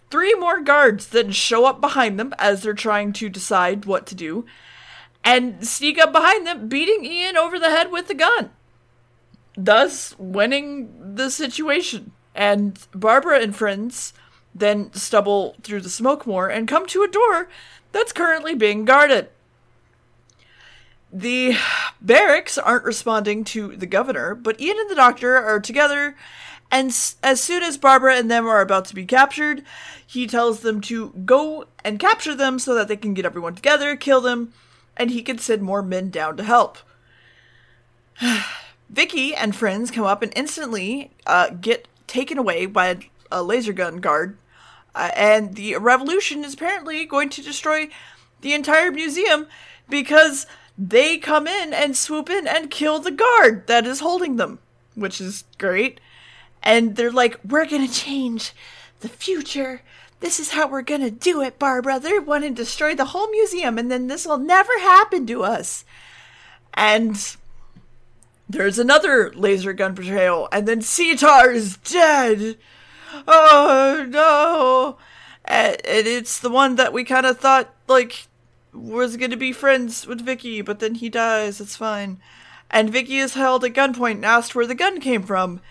Three 0.10 0.34
more 0.36 0.62
guards 0.62 1.08
then 1.08 1.32
show 1.32 1.66
up 1.66 1.82
behind 1.82 2.18
them 2.18 2.34
as 2.40 2.62
they're 2.62 2.74
trying 2.74 3.12
to 3.14 3.28
decide 3.28 3.86
what 3.86 4.06
to 4.08 4.16
do, 4.16 4.46
and 5.24 5.68
sneak 5.68 6.00
up 6.00 6.14
behind 6.14 6.48
them, 6.48 6.70
beating 6.70 7.04
Ian 7.04 7.36
over 7.36 7.60
the 7.60 7.70
head 7.70 7.92
with 7.92 8.08
the 8.08 8.14
gun. 8.14 8.52
Thus, 9.58 10.18
winning 10.18 11.16
the 11.16 11.30
situation. 11.30 12.14
And 12.34 12.80
Barbara 12.94 13.40
and 13.40 13.56
friends 13.56 14.14
then 14.54 14.94
stumble 14.94 15.56
through 15.64 15.82
the 15.82 15.90
smoke 15.90 16.26
more 16.26 16.48
and 16.48 16.68
come 16.68 16.86
to 16.88 17.04
a 17.04 17.08
door 17.08 17.50
that's 17.92 18.14
currently 18.14 18.56
being 18.56 18.86
guarded. 18.86 19.30
The 21.12 21.56
barracks 22.02 22.58
aren't 22.58 22.84
responding 22.84 23.44
to 23.46 23.76
the 23.76 23.86
governor, 23.86 24.36
but 24.36 24.60
Ian 24.60 24.78
and 24.78 24.90
the 24.90 24.96
doctor 24.96 25.38
are 25.38 25.60
together, 25.60 26.16
and 26.70 26.88
as 27.24 27.42
soon 27.42 27.64
as 27.64 27.78
Barbara 27.78 28.16
and 28.16 28.30
them 28.30 28.46
are 28.46 28.62
about 28.62 28.86
to 28.86 28.96
be 28.96 29.06
captured, 29.06 29.64
he 30.06 30.28
tells 30.28 30.60
them 30.60 30.82
to 30.82 31.12
go 31.26 31.66
and 31.84 32.00
capture 32.00 32.36
them 32.36 32.60
so 32.60 32.74
that 32.76 32.88
they 32.90 32.98
can 32.98 33.14
get 33.14 33.26
everyone 33.26 33.56
together, 33.56 33.96
kill 33.96 34.20
them, 34.20 34.54
and 34.98 35.10
he 35.10 35.22
can 35.22 35.38
send 35.38 35.62
more 35.62 35.82
men 35.82 36.10
down 36.10 36.36
to 36.38 36.44
help. 36.44 36.78
Vicky 38.90 39.34
and 39.34 39.56
friends 39.56 39.92
come 39.92 40.06
up 40.06 40.22
and 40.22 40.34
instantly 40.36 41.12
uh, 41.26 41.50
get 41.52 41.88
taken 42.06 42.38
away 42.38 42.66
by 42.66 42.88
a, 42.88 42.98
a 43.32 43.44
laser 43.44 43.74
gun 43.74 43.98
guard, 43.98 44.38
uh, 44.94 45.12
and 45.16 45.56
the 45.56 45.78
revolution 45.78 46.44
is 46.44 46.54
apparently 46.54 47.06
going 47.06 47.30
to 47.30 47.42
destroy 47.42 47.88
the 48.42 48.54
entire 48.54 48.92
museum 48.92 49.48
because 49.90 50.46
they 50.78 51.18
come 51.18 51.48
in 51.48 51.74
and 51.74 51.98
swoop 51.98 52.30
in 52.30 52.48
and 52.48 52.70
kill 52.70 53.00
the 53.00 53.12
guard 53.12 53.68
that 53.68 53.88
is 53.88 54.00
holding 54.00 54.36
them, 54.36 54.60
which 54.96 55.20
is 55.20 55.44
great. 55.58 56.00
And 56.62 56.96
they're 56.96 57.12
like, 57.12 57.40
"We're 57.44 57.66
gonna 57.66 57.88
change 57.88 58.54
the 59.00 59.10
future." 59.10 59.82
This 60.20 60.40
is 60.40 60.52
how 60.52 60.68
we're 60.68 60.82
gonna 60.82 61.12
do 61.12 61.42
it, 61.42 61.60
Barbara. 61.60 62.00
They 62.00 62.18
want 62.20 62.44
to 62.44 62.50
destroy 62.50 62.96
the 62.96 63.06
whole 63.06 63.30
museum, 63.30 63.78
and 63.78 63.92
then 63.92 64.08
this 64.08 64.26
will 64.26 64.40
never 64.40 64.80
happen 64.80 65.28
to 65.28 65.44
us. 65.44 65.86
And 66.74 67.36
there's 68.50 68.80
another 68.80 69.32
laser 69.36 69.74
gun 69.74 69.94
betrayal, 69.94 70.48
and 70.52 70.68
then 70.68 70.82
Sita 70.82 71.52
is 71.52 71.78
dead. 71.78 72.58
Oh 73.28 74.06
no! 74.08 74.98
And 75.46 75.78
it's 75.84 76.40
the 76.40 76.50
one 76.50 76.76
that 76.76 76.94
we 76.94 77.04
kind 77.04 77.26
of 77.26 77.40
thought 77.40 77.74
like 77.88 78.28
was 78.78 79.18
going 79.18 79.32
to 79.32 79.38
be 79.38 79.52
friends 79.52 80.08
with 80.08 80.22
Vicky, 80.22 80.62
but 80.62 80.80
then 80.80 80.96
he 80.96 81.10
dies. 81.10 81.60
It's 81.60 81.76
fine. 81.76 82.20
And 82.70 82.90
Vicky 82.90 83.18
is 83.18 83.34
held 83.34 83.64
at 83.64 83.74
gunpoint 83.74 84.12
and 84.12 84.26
asked 84.26 84.56
where 84.56 84.68
the 84.68 84.76
gun 84.76 85.00
came 85.00 85.24
from, 85.24 85.62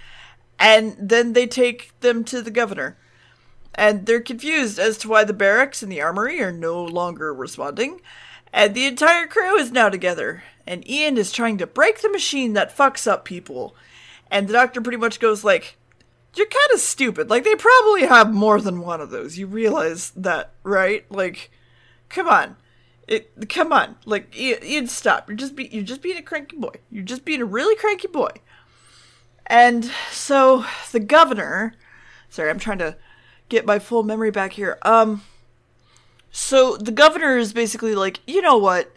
and 0.58 0.96
then 0.98 1.32
they 1.32 1.46
take 1.46 1.98
them 2.00 2.24
to 2.24 2.40
the 2.40 2.50
governor. 2.50 2.96
And 3.74 4.06
they're 4.06 4.20
confused 4.20 4.78
as 4.78 4.96
to 4.98 5.08
why 5.08 5.24
the 5.24 5.34
barracks 5.34 5.82
and 5.82 5.92
the 5.92 6.00
armory 6.00 6.40
are 6.42 6.52
no 6.52 6.82
longer 6.82 7.34
responding. 7.34 8.00
And 8.52 8.74
the 8.74 8.86
entire 8.86 9.26
crew 9.26 9.58
is 9.58 9.70
now 9.70 9.90
together. 9.90 10.42
And 10.66 10.88
Ian 10.88 11.18
is 11.18 11.30
trying 11.30 11.58
to 11.58 11.66
break 11.66 12.00
the 12.00 12.08
machine 12.08 12.54
that 12.54 12.74
fucks 12.74 13.06
up 13.06 13.24
people. 13.24 13.76
And 14.30 14.48
the 14.48 14.54
doctor 14.54 14.80
pretty 14.80 14.96
much 14.96 15.20
goes 15.20 15.44
like, 15.44 15.76
You're 16.34 16.46
kind 16.46 16.70
of 16.72 16.80
stupid. 16.80 17.28
Like, 17.28 17.44
they 17.44 17.54
probably 17.54 18.06
have 18.06 18.32
more 18.32 18.60
than 18.60 18.80
one 18.80 19.02
of 19.02 19.10
those. 19.10 19.36
You 19.36 19.46
realize 19.46 20.10
that, 20.16 20.52
right? 20.62 21.04
Like, 21.10 21.50
come 22.08 22.28
on. 22.28 22.56
It, 23.06 23.48
come 23.48 23.72
on. 23.72 23.96
Like, 24.04 24.36
Ian, 24.36 24.88
stop. 24.88 25.28
You're 25.28 25.36
just, 25.36 25.54
be, 25.54 25.68
you're 25.70 25.84
just 25.84 26.02
being 26.02 26.16
a 26.16 26.22
cranky 26.22 26.56
boy. 26.56 26.74
You're 26.90 27.04
just 27.04 27.24
being 27.24 27.40
a 27.40 27.46
really 27.46 27.76
cranky 27.76 28.08
boy. 28.08 28.30
And 29.46 29.90
so 30.10 30.64
the 30.90 31.00
governor, 31.00 31.74
sorry, 32.28 32.50
I'm 32.50 32.58
trying 32.58 32.78
to 32.78 32.96
get 33.48 33.64
my 33.64 33.78
full 33.78 34.02
memory 34.02 34.30
back 34.30 34.54
here. 34.54 34.78
Um, 34.82 35.22
so 36.30 36.76
the 36.76 36.92
governor 36.92 37.38
is 37.38 37.52
basically 37.52 37.94
like, 37.94 38.20
you 38.26 38.42
know 38.42 38.58
what? 38.58 38.92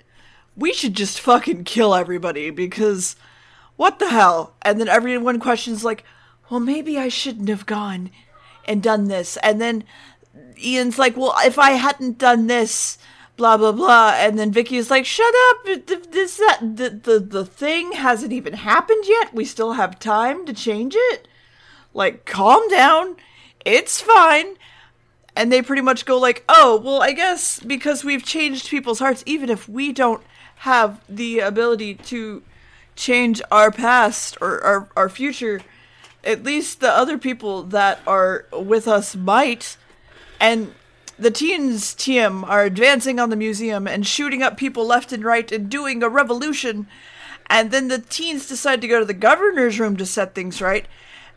We 0.58 0.74
should 0.74 0.96
just 0.96 1.22
fucking 1.22 1.64
kill 1.64 1.94
everybody 1.94 2.50
because 2.50 3.16
what 3.76 4.00
the 4.00 4.10
hell? 4.10 4.56
And 4.64 4.80
then 4.80 4.90
everyone 4.90 5.40
questions 5.40 5.86
like, 5.86 6.04
well, 6.50 6.60
maybe 6.60 6.98
I 6.98 7.10
shouldn't 7.10 7.48
have 7.48 7.66
gone 7.66 8.10
and 8.66 8.84
done 8.84 9.08
this. 9.08 9.38
And 9.38 9.62
then 9.62 9.84
Ian's 10.62 10.98
like, 10.98 11.16
well, 11.16 11.34
if 11.46 11.60
I 11.60 11.72
hadn't 11.72 12.18
done 12.18 12.48
this, 12.48 12.98
blah 13.40 13.58
blah 13.58 13.72
blah. 13.72 14.14
And 14.18 14.38
then 14.38 14.52
Vicky 14.52 14.78
is 14.78 14.92
like, 14.92 15.06
shut 15.06 15.34
up. 15.50 15.66
This 16.12 16.38
that 16.38 16.60
the 16.62 16.90
the 16.90 17.20
the 17.20 17.46
thing 17.46 17.94
hasn't 17.94 18.34
even 18.34 18.54
happened 18.54 19.06
yet. 19.08 19.34
We 19.34 19.46
still 19.46 19.74
have 19.74 19.98
time 19.98 20.46
to 20.46 20.54
change 20.54 20.94
it. 20.96 21.28
Like, 21.94 22.26
calm 22.26 22.68
down. 22.70 23.16
It's 23.66 24.00
fine. 24.00 24.58
And 25.36 25.52
they 25.52 25.62
pretty 25.62 25.82
much 25.82 26.06
go 26.06 26.20
like, 26.20 26.44
"Oh, 26.50 26.80
well, 26.84 27.02
I 27.02 27.14
guess 27.14 27.60
because 27.62 28.04
we've 28.04 28.26
changed 28.26 28.70
people's 28.70 29.00
hearts 29.00 29.24
even 29.26 29.50
if 29.50 29.68
we 29.70 29.94
don't 29.94 30.22
have 30.58 31.02
the 31.08 31.40
ability 31.40 31.96
to 31.96 32.44
change 32.96 33.42
our 33.50 33.72
past 33.72 34.38
or 34.42 34.62
our, 34.62 34.90
our 34.98 35.08
future, 35.08 35.62
at 36.26 36.44
least 36.44 36.82
the 36.82 36.92
other 36.92 37.18
people 37.18 37.64
that 37.64 38.02
are 38.06 38.46
with 38.52 38.88
us 38.88 39.16
might." 39.16 39.78
And 40.42 40.74
the 41.20 41.32
teens 41.32 41.94
team 41.94 42.44
are 42.46 42.64
advancing 42.64 43.20
on 43.20 43.30
the 43.30 43.36
museum 43.36 43.88
and 43.88 44.08
shooting 44.08 44.42
up 44.42 44.58
people 44.58 44.86
left 44.86 45.12
and 45.12 45.24
right 45.24 45.52
and 45.52 45.70
doing 45.70 46.02
a 46.02 46.10
revolution. 46.10 46.88
And 47.48 47.72
then 47.72 47.88
the 47.88 48.00
teens 48.00 48.48
decide 48.48 48.82
to 48.82 48.88
go 48.88 49.00
to 49.00 49.06
the 49.06 49.14
governor's 49.14 49.80
room 49.80 49.98
to 49.98 50.06
set 50.06 50.36
things 50.36 50.62
right. 50.62 50.88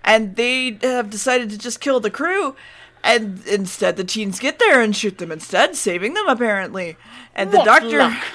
And 0.05 0.37
they 0.37 0.78
have 0.83 1.11
decided 1.11 1.51
to 1.51 1.59
just 1.59 1.80
kill 1.80 2.01
the 2.01 2.11
crew. 2.11 2.55
And 3.05 3.45
instead, 3.47 3.97
the 3.97 4.05
teens 4.05 4.39
get 4.39 4.59
there 4.59 4.80
and 4.80 4.95
shoot 4.95 5.18
them 5.18 5.33
instead, 5.33 5.74
saving 5.74 6.14
them 6.14 6.28
apparently. 6.28 6.97
And 7.35 7.51
the 7.51 7.59
What 7.59 7.64
doctor. 7.64 7.99
luck. 7.99 8.22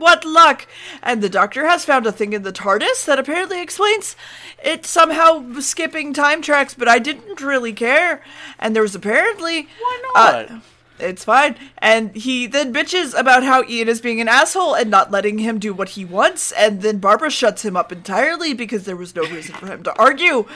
What 0.00 0.24
luck! 0.24 0.66
And 1.02 1.20
the 1.20 1.28
doctor 1.28 1.66
has 1.66 1.84
found 1.84 2.06
a 2.06 2.12
thing 2.12 2.32
in 2.32 2.42
the 2.42 2.54
TARDIS 2.54 3.04
that 3.04 3.18
apparently 3.18 3.60
explains 3.60 4.16
it 4.64 4.86
somehow 4.86 5.60
skipping 5.60 6.14
time 6.14 6.40
tracks, 6.40 6.72
but 6.72 6.88
I 6.88 6.98
didn't 6.98 7.42
really 7.42 7.74
care. 7.74 8.22
And 8.58 8.74
there 8.74 8.82
was 8.82 8.94
apparently. 8.94 9.68
Why 9.78 10.02
uh, 10.14 10.46
not? 10.48 10.62
It's 11.00 11.24
fine. 11.24 11.56
And 11.78 12.14
he 12.14 12.46
then 12.46 12.72
bitches 12.72 13.18
about 13.18 13.42
how 13.42 13.64
Ian 13.64 13.88
is 13.88 14.00
being 14.00 14.20
an 14.20 14.28
asshole 14.28 14.74
and 14.74 14.90
not 14.90 15.10
letting 15.10 15.38
him 15.38 15.58
do 15.58 15.72
what 15.72 15.90
he 15.90 16.04
wants. 16.04 16.52
And 16.52 16.82
then 16.82 16.98
Barbara 16.98 17.30
shuts 17.30 17.64
him 17.64 17.76
up 17.76 17.92
entirely 17.92 18.54
because 18.54 18.84
there 18.84 18.96
was 18.96 19.14
no 19.14 19.22
reason 19.22 19.54
for 19.54 19.66
him 19.66 19.82
to 19.84 19.98
argue. 19.98 20.46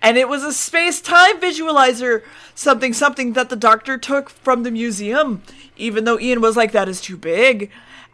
And 0.00 0.16
it 0.16 0.28
was 0.28 0.44
a 0.44 0.52
space 0.52 1.00
time 1.00 1.40
visualizer, 1.40 2.22
something, 2.54 2.92
something 2.92 3.32
that 3.34 3.48
the 3.48 3.56
doctor 3.56 3.98
took 3.98 4.30
from 4.30 4.62
the 4.62 4.70
museum, 4.70 5.42
even 5.76 6.04
though 6.04 6.18
Ian 6.18 6.40
was 6.40 6.56
like, 6.56 6.72
that 6.72 6.88
is 6.88 7.00
too 7.00 7.16
big. 7.16 7.70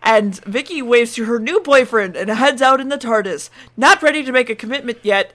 And 0.06 0.36
Vicky 0.44 0.82
waves 0.82 1.14
to 1.14 1.24
her 1.24 1.38
new 1.38 1.60
boyfriend 1.60 2.14
and 2.14 2.28
heads 2.28 2.60
out 2.60 2.78
in 2.78 2.90
the 2.90 2.98
TARDIS, 2.98 3.48
not 3.74 4.02
ready 4.02 4.22
to 4.22 4.32
make 4.32 4.50
a 4.50 4.54
commitment 4.54 4.98
yet. 5.02 5.32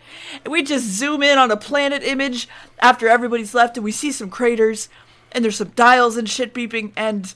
We 0.48 0.62
just 0.62 0.86
zoom 0.86 1.24
in 1.24 1.40
on 1.40 1.50
a 1.50 1.58
planet 1.58 2.04
image 2.04 2.48
after 2.80 3.08
everybody's 3.08 3.56
left, 3.56 3.78
and 3.78 3.84
we 3.84 3.92
see 3.92 4.12
some 4.12 4.30
craters, 4.30 4.88
and 5.32 5.44
there's 5.44 5.58
some 5.58 5.70
dials 5.70 6.18
and 6.18 6.30
shit 6.30 6.54
beeping. 6.54 6.92
And 6.96 7.34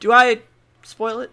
do 0.00 0.12
I 0.12 0.40
spoil 0.82 1.20
it? 1.20 1.30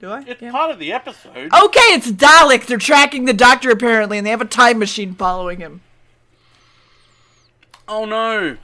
Do 0.00 0.10
I? 0.10 0.22
It's 0.26 0.42
Yeah. 0.42 0.50
part 0.50 0.70
of 0.70 0.78
the 0.78 0.92
episode. 0.92 1.52
Okay, 1.52 1.80
it's 1.92 2.10
Dalek. 2.10 2.66
They're 2.66 2.78
tracking 2.78 3.24
the 3.24 3.32
Doctor 3.32 3.70
apparently, 3.70 4.18
and 4.18 4.26
they 4.26 4.30
have 4.30 4.40
a 4.40 4.46
time 4.46 4.78
machine 4.78 5.14
following 5.14 5.60
him. 5.60 5.80
Oh 7.86 8.04
no! 8.04 8.56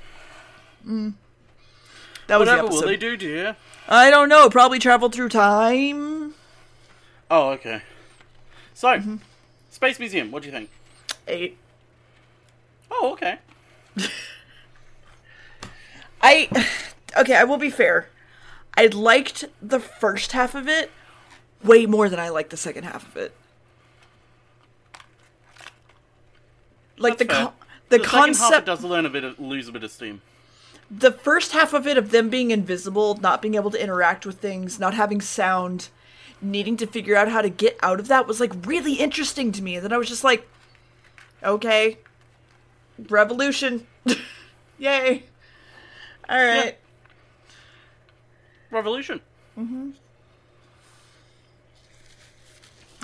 That 2.27 2.39
was 2.39 2.49
Whatever 2.49 2.57
the 2.57 2.63
will 2.69 2.69
episode. 2.79 2.87
they 2.89 2.97
do, 2.97 3.17
dear? 3.17 3.57
I 3.89 4.09
don't 4.11 4.29
know. 4.29 4.49
Probably 4.49 4.79
travel 4.79 5.09
through 5.11 5.29
time. 5.31 6.35
Oh, 7.31 7.51
okay. 7.51 7.83
So, 8.75 8.89
Mm-hmm. 8.89 9.17
Space 9.71 9.99
Museum. 9.99 10.31
What 10.31 10.43
do 10.43 10.49
you 10.49 10.53
think? 10.53 10.71
Eight. 11.29 11.57
Oh, 12.91 13.13
okay. 13.13 13.39
I 16.23 16.49
okay, 17.19 17.35
I 17.35 17.45
will 17.45 17.59
be 17.59 17.71
fair. 17.71 18.09
I 18.77 18.87
liked 18.87 19.45
the 19.61 19.81
first 19.81 20.33
half 20.33 20.55
of 20.55 20.69
it 20.69 20.91
way 21.63 21.87
more 21.87 22.09
than 22.09 22.19
I 22.21 22.29
liked 22.29 22.51
the 22.51 22.57
second 22.57 22.85
half 22.85 23.07
of 23.07 23.17
it. 23.17 23.35
Like 26.97 27.19
That's 27.19 27.29
the 27.29 27.35
fair. 27.35 27.45
con- 27.47 27.55
the, 27.89 27.97
it 27.97 28.05
concept 28.05 28.67
does 28.67 28.85
learn 28.85 29.07
a 29.07 29.11
bit, 29.11 29.25
of, 29.25 29.41
lose 29.41 29.67
a 29.69 29.73
bit 29.73 29.83
of 29.83 29.91
steam. 29.91 30.21
the 30.91 31.11
first 31.11 31.53
half 31.53 31.73
of 31.73 31.87
it 31.87 31.99
of 31.99 32.11
them 32.11 32.29
being 32.31 32.51
invisible, 32.51 33.17
not 33.17 33.43
being 33.43 33.55
able 33.55 33.71
to 33.73 33.83
interact 33.83 34.25
with 34.25 34.39
things, 34.39 34.79
not 34.79 34.95
having 34.95 35.21
sound, 35.21 35.89
needing 36.41 36.77
to 36.77 36.87
figure 36.87 37.17
out 37.17 37.29
how 37.29 37.43
to 37.43 37.49
get 37.49 37.77
out 37.83 37.99
of 37.99 38.09
that 38.09 38.27
was 38.27 38.39
like 38.39 38.53
really 38.67 38.95
interesting 38.95 39.51
to 39.53 39.63
me. 39.63 39.75
And 39.77 39.85
then 39.85 39.93
I 39.93 39.97
was 39.97 40.09
just 40.09 40.25
like, 40.25 40.49
okay, 41.43 41.99
revolution, 43.09 43.87
yay, 44.79 45.25
all 46.31 46.39
right. 46.39 46.77
Revolution. 48.71 49.21
Mhm. 49.59 49.93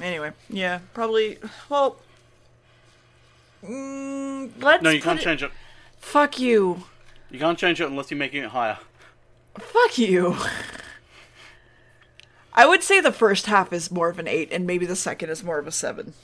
Anyway, 0.03 0.33
yeah, 0.51 0.81
probably. 0.95 1.39
Well, 1.69 1.97
mm, 3.65 4.51
let's. 4.63 4.83
No, 4.83 4.91
you 4.91 5.01
can't 5.01 5.19
it- 5.19 5.25
change 5.25 5.43
it. 5.43 5.51
Fuck 5.99 6.39
you. 6.39 6.85
You 7.31 7.39
can't 7.41 7.59
change 7.59 7.81
it 7.81 7.87
unless 7.89 8.11
you're 8.11 8.19
making 8.19 8.45
it 8.45 8.51
higher. 8.51 8.79
Fuck 9.59 9.99
you. 9.99 10.37
I 12.55 12.67
would 12.67 12.83
say 12.83 13.01
the 13.01 13.13
first 13.13 13.47
half 13.47 13.73
is 13.73 13.91
more 13.91 14.09
of 14.09 14.19
an 14.19 14.29
eight, 14.29 14.51
and 14.53 14.67
maybe 14.67 14.87
the 14.87 14.97
second 14.97 15.31
is 15.31 15.43
more 15.43 15.59
of 15.59 15.67
a 15.67 15.73
seven. 15.73 16.15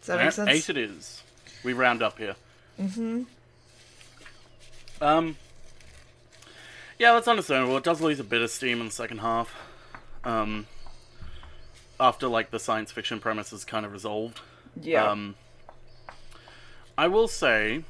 Does 0.00 0.06
that 0.06 0.18
make 0.24 0.32
sense? 0.32 0.48
Eight 0.48 0.70
it 0.70 0.76
is. 0.78 1.22
We 1.64 1.72
round 1.72 2.02
up 2.02 2.18
here. 2.18 2.36
Mm-hmm. 2.80 3.22
Um. 5.02 5.36
Yeah, 7.00 7.14
that's 7.14 7.28
understandable. 7.28 7.78
It 7.78 7.82
does 7.82 8.02
lose 8.02 8.20
a 8.20 8.24
bit 8.24 8.42
of 8.42 8.50
steam 8.50 8.78
in 8.78 8.86
the 8.86 8.92
second 8.92 9.18
half. 9.18 9.54
Um. 10.22 10.66
After 11.98 12.28
like 12.28 12.50
the 12.50 12.58
science 12.58 12.92
fiction 12.92 13.20
premise 13.20 13.54
is 13.54 13.64
kind 13.64 13.86
of 13.86 13.92
resolved. 13.92 14.40
Yeah. 14.78 15.10
Um. 15.10 15.34
I 16.98 17.08
will 17.08 17.26
say. 17.26 17.84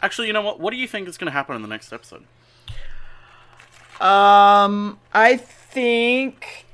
Actually, 0.00 0.28
you 0.28 0.32
know 0.32 0.42
what? 0.42 0.60
What 0.60 0.70
do 0.70 0.76
you 0.76 0.86
think 0.86 1.08
is 1.08 1.18
going 1.18 1.26
to 1.26 1.32
happen 1.32 1.56
in 1.56 1.62
the 1.62 1.68
next 1.68 1.92
episode? 1.92 2.24
Um, 4.00 5.00
I 5.12 5.36
think 5.36 6.64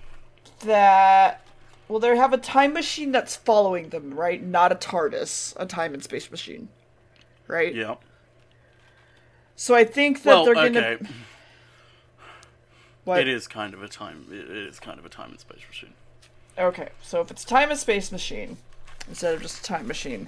that 0.61 1.47
well, 1.89 1.99
they 1.99 2.15
have 2.15 2.35
a 2.35 2.39
time 2.39 2.75
machine 2.75 3.11
that's 3.11 3.37
following 3.37 3.89
them, 3.89 4.13
right? 4.13 4.43
Not 4.43 4.71
a 4.71 4.75
TARDIS, 4.75 5.55
a 5.57 5.65
time 5.65 5.95
and 5.95 6.05
space 6.05 6.31
machine, 6.31 6.69
right? 7.47 7.75
Yeah. 7.75 7.95
So 9.63 9.77
I 9.77 9.85
think 9.85 10.25
that 10.25 10.29
Well, 10.29 10.45
they're 10.45 10.55
gonna. 10.55 10.81
okay. 10.81 11.07
What? 13.05 13.21
It 13.21 13.29
is 13.29 13.47
kind 13.47 13.75
of 13.75 13.81
a 13.85 13.87
time. 13.87 14.27
It 14.29 14.51
is 14.51 14.81
kind 14.81 14.99
of 14.99 15.07
a 15.07 15.09
time 15.09 15.31
and 15.31 15.39
space 15.39 15.63
machine. 15.69 15.95
Okay, 16.59 16.89
so 17.01 17.21
if 17.21 17.31
it's 17.31 17.45
time 17.45 17.71
and 17.71 17.79
space 17.79 18.11
machine 18.11 18.57
instead 19.09 19.35
of 19.35 19.41
just 19.41 19.61
a 19.61 19.63
time 19.63 19.87
machine, 19.87 20.27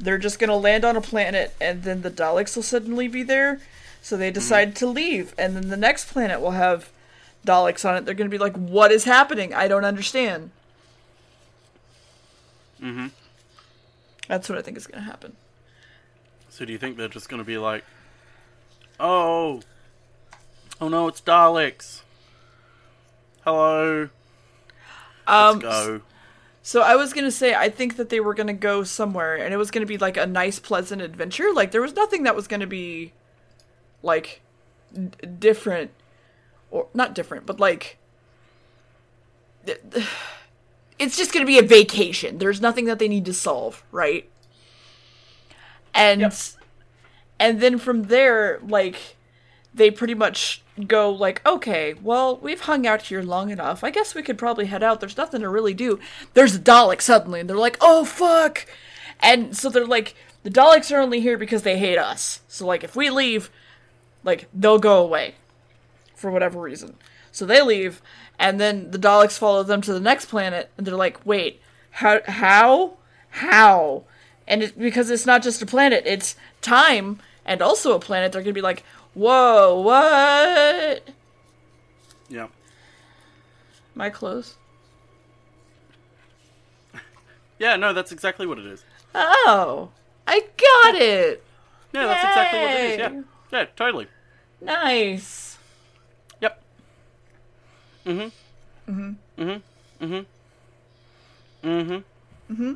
they're 0.00 0.16
just 0.16 0.38
gonna 0.38 0.56
land 0.56 0.86
on 0.86 0.96
a 0.96 1.02
planet 1.02 1.54
and 1.60 1.82
then 1.82 2.00
the 2.00 2.10
Daleks 2.10 2.56
will 2.56 2.62
suddenly 2.62 3.08
be 3.08 3.22
there. 3.22 3.60
So 4.00 4.16
they 4.16 4.30
decide 4.30 4.74
to 4.76 4.86
leave, 4.86 5.34
and 5.36 5.54
then 5.54 5.68
the 5.68 5.76
next 5.76 6.10
planet 6.10 6.40
will 6.40 6.52
have 6.52 6.88
Daleks 7.46 7.86
on 7.86 7.96
it. 7.96 8.06
They're 8.06 8.14
gonna 8.14 8.30
be 8.30 8.38
like, 8.38 8.56
"What 8.56 8.90
is 8.90 9.04
happening? 9.04 9.52
I 9.52 9.68
don't 9.68 9.84
understand." 9.84 10.50
Mm-hmm. 12.80 13.08
That's 14.28 14.48
what 14.48 14.56
I 14.56 14.62
think 14.62 14.78
is 14.78 14.86
gonna 14.86 15.04
happen. 15.04 15.36
So 16.48 16.64
do 16.64 16.72
you 16.72 16.78
think 16.78 16.96
they're 16.96 17.08
just 17.08 17.28
going 17.28 17.40
to 17.40 17.46
be 17.46 17.56
like, 17.56 17.82
oh, 19.02 19.62
oh 20.80 20.88
no, 20.88 21.08
it's 21.08 21.20
Daleks. 21.20 22.02
Hello, 23.44 24.08
Um, 25.26 25.56
let's 25.60 25.62
go. 25.62 26.02
So 26.62 26.82
I 26.82 26.96
was 26.96 27.12
gonna 27.12 27.32
say 27.32 27.54
I 27.54 27.68
think 27.68 27.96
that 27.96 28.08
they 28.08 28.20
were 28.20 28.34
gonna 28.34 28.54
go 28.54 28.84
somewhere, 28.84 29.36
and 29.36 29.52
it 29.52 29.56
was 29.56 29.70
gonna 29.70 29.86
be 29.86 29.98
like 29.98 30.16
a 30.16 30.26
nice, 30.26 30.60
pleasant 30.60 31.02
adventure. 31.02 31.52
Like 31.52 31.72
there 31.72 31.82
was 31.82 31.94
nothing 31.94 32.24
that 32.24 32.36
was 32.36 32.48
gonna 32.48 32.68
be 32.68 33.12
like 34.02 34.42
d- 34.94 35.10
different, 35.40 35.90
or 36.70 36.88
not 36.94 37.14
different, 37.14 37.46
but 37.46 37.60
like 37.60 37.98
it's 40.98 41.16
just 41.16 41.32
gonna 41.32 41.46
be 41.46 41.58
a 41.58 41.62
vacation. 41.62 42.38
There's 42.38 42.60
nothing 42.60 42.84
that 42.86 42.98
they 43.00 43.08
need 43.08 43.24
to 43.26 43.34
solve, 43.34 43.84
right? 43.92 44.28
And 45.94 46.20
Yep. 46.22 46.34
And 47.38 47.60
then 47.60 47.78
from 47.78 48.04
there, 48.04 48.60
like 48.66 49.16
they 49.74 49.90
pretty 49.90 50.14
much 50.14 50.62
go 50.86 51.10
like, 51.10 51.44
okay, 51.46 51.94
well, 51.94 52.36
we've 52.36 52.60
hung 52.60 52.86
out 52.86 53.02
here 53.02 53.22
long 53.22 53.50
enough. 53.50 53.82
I 53.82 53.90
guess 53.90 54.14
we 54.14 54.22
could 54.22 54.38
probably 54.38 54.66
head 54.66 54.82
out. 54.82 55.00
There's 55.00 55.16
nothing 55.16 55.40
to 55.40 55.48
really 55.48 55.74
do. 55.74 55.98
There's 56.34 56.56
a 56.56 56.60
Dalek 56.60 57.00
suddenly, 57.00 57.40
and 57.40 57.48
they're 57.48 57.56
like, 57.56 57.78
oh 57.80 58.04
fuck, 58.04 58.66
and 59.20 59.56
so 59.56 59.68
they're 59.68 59.86
like, 59.86 60.14
the 60.42 60.50
Daleks 60.50 60.94
are 60.94 61.00
only 61.00 61.20
here 61.20 61.38
because 61.38 61.62
they 61.62 61.78
hate 61.78 61.98
us. 61.98 62.40
So 62.48 62.66
like, 62.66 62.84
if 62.84 62.96
we 62.96 63.10
leave, 63.10 63.50
like 64.24 64.48
they'll 64.52 64.78
go 64.78 65.02
away 65.02 65.36
for 66.14 66.30
whatever 66.30 66.60
reason. 66.60 66.96
So 67.30 67.46
they 67.46 67.62
leave, 67.62 68.02
and 68.38 68.60
then 68.60 68.90
the 68.90 68.98
Daleks 68.98 69.38
follow 69.38 69.62
them 69.62 69.80
to 69.82 69.92
the 69.92 70.00
next 70.00 70.26
planet, 70.26 70.70
and 70.76 70.86
they're 70.86 70.96
like, 70.96 71.24
wait, 71.24 71.60
how, 71.92 72.20
how, 72.26 72.96
how? 73.30 74.04
And 74.46 74.62
it's 74.62 74.72
because 74.72 75.10
it's 75.10 75.26
not 75.26 75.42
just 75.42 75.62
a 75.62 75.66
planet; 75.66 76.02
it's 76.06 76.36
time 76.60 77.20
and 77.44 77.62
also 77.62 77.94
a 77.94 78.00
planet. 78.00 78.32
They're 78.32 78.42
gonna 78.42 78.52
be 78.52 78.60
like, 78.60 78.84
whoa, 79.14 79.80
what? 79.80 81.08
Yeah. 82.28 82.48
I 83.98 84.10
close? 84.10 84.56
Yeah, 87.58 87.76
no, 87.76 87.92
that's 87.92 88.10
exactly 88.10 88.46
what 88.46 88.58
it 88.58 88.66
is. 88.66 88.84
Oh, 89.14 89.90
I 90.26 90.40
got 90.40 90.94
it. 91.00 91.44
Yeah, 91.92 92.06
that's 92.06 92.24
exactly 92.24 92.60
what 92.60 92.70
it 92.70 92.90
is. 92.90 92.98
Yeah, 92.98 93.22
yeah, 93.52 93.66
totally. 93.76 94.08
Nice. 94.60 95.58
Yep. 96.40 96.62
Mm-hmm. 98.06 98.92
Mm-hmm. 98.92 99.42
Mm-hmm. 99.42 100.24
Mm-hmm. 101.64 102.72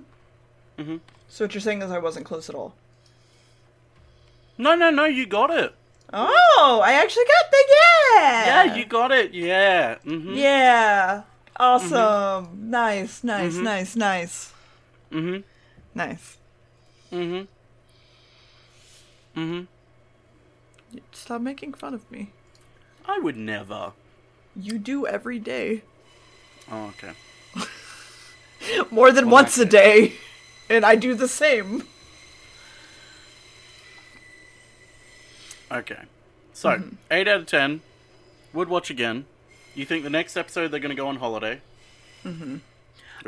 Mm-hmm. 0.78 0.96
So 1.28 1.44
what 1.44 1.54
you're 1.54 1.60
saying 1.60 1.82
is 1.82 1.90
I 1.90 1.98
wasn't 1.98 2.26
close 2.26 2.48
at 2.48 2.54
all. 2.54 2.74
No, 4.58 4.74
no, 4.74 4.90
no, 4.90 5.04
you 5.04 5.26
got 5.26 5.50
it. 5.50 5.74
Oh, 6.12 6.80
I 6.84 6.92
actually 6.92 7.24
got 7.24 7.50
the 7.50 7.64
yeah. 7.68 8.64
Yeah, 8.64 8.74
you 8.76 8.84
got 8.86 9.12
it. 9.12 9.34
Yeah. 9.34 9.96
Mm-hmm. 10.04 10.34
Yeah. 10.34 11.22
Awesome. 11.58 12.70
Nice, 12.70 13.24
nice, 13.24 13.56
nice, 13.56 13.96
nice. 13.96 14.52
Mm-hmm. 15.10 15.40
Nice. 15.94 16.36
Mm-hmm. 17.12 17.44
Mm-hmm. 19.40 20.98
Stop 21.12 21.40
making 21.40 21.74
fun 21.74 21.94
of 21.94 22.10
me. 22.10 22.30
I 23.06 23.18
would 23.18 23.36
never. 23.36 23.92
You 24.54 24.78
do 24.78 25.06
every 25.06 25.38
day. 25.38 25.82
Oh, 26.70 26.92
okay. 26.96 27.12
More 28.90 29.12
than 29.12 29.26
Well, 29.26 29.34
once 29.34 29.58
a 29.58 29.64
day. 29.64 30.14
And 30.68 30.84
I 30.84 30.96
do 30.96 31.14
the 31.14 31.28
same. 31.28 31.84
Okay. 35.70 36.02
So, 36.52 36.82
8 37.10 37.28
out 37.28 37.40
of 37.40 37.46
10. 37.46 37.80
Would 38.52 38.68
watch 38.68 38.90
again. 38.90 39.26
You 39.74 39.84
think 39.84 40.04
the 40.04 40.10
next 40.10 40.36
episode 40.36 40.68
they're 40.68 40.80
going 40.80 40.94
to 40.94 41.00
go 41.00 41.08
on 41.08 41.16
holiday? 41.16 41.60
Mm-hmm. 42.24 42.56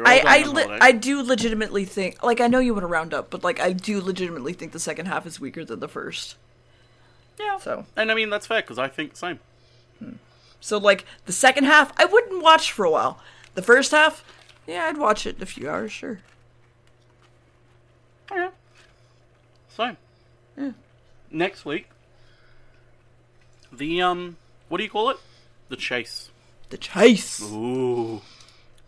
I 0.04 0.22
I, 0.24 0.42
li- 0.48 0.78
I 0.80 0.92
do 0.92 1.22
legitimately 1.22 1.84
think 1.84 2.22
like 2.22 2.40
I 2.40 2.46
know 2.46 2.60
you 2.60 2.72
want 2.72 2.84
to 2.84 2.86
round 2.88 3.12
up, 3.12 3.30
but 3.30 3.42
like 3.42 3.58
I 3.58 3.72
do 3.72 4.00
legitimately 4.00 4.52
think 4.52 4.70
the 4.72 4.78
second 4.78 5.06
half 5.06 5.26
is 5.26 5.40
weaker 5.40 5.64
than 5.64 5.80
the 5.80 5.88
first. 5.88 6.36
yeah. 7.38 7.58
So 7.58 7.84
And 7.96 8.10
I 8.10 8.14
mean, 8.14 8.30
that's 8.30 8.46
fair, 8.46 8.60
because 8.62 8.78
I 8.78 8.86
think 8.88 9.12
the 9.12 9.16
same. 9.18 9.40
so 10.60 10.78
like 10.78 11.04
the 11.26 11.32
second 11.32 11.64
half 11.64 11.92
I 12.00 12.04
wouldn't 12.04 12.42
watch 12.42 12.70
for 12.70 12.84
a 12.84 12.90
while. 12.90 13.18
The 13.54 13.62
first 13.62 13.90
half, 13.90 14.24
yeah, 14.68 14.84
I'd 14.84 14.98
watch 14.98 15.26
it 15.26 15.36
in 15.36 15.42
a 15.42 15.46
few 15.46 15.68
hours, 15.68 15.90
sure. 15.90 16.20
Oh, 18.30 18.36
yeah. 18.36 18.50
So, 19.74 19.96
Yeah. 20.56 20.72
next 21.30 21.64
week, 21.64 21.88
the, 23.72 24.00
um, 24.02 24.36
what 24.68 24.78
do 24.78 24.84
you 24.84 24.90
call 24.90 25.10
it? 25.10 25.18
The 25.68 25.76
chase. 25.76 26.30
The 26.70 26.78
chase. 26.78 27.42
Ooh, 27.42 28.20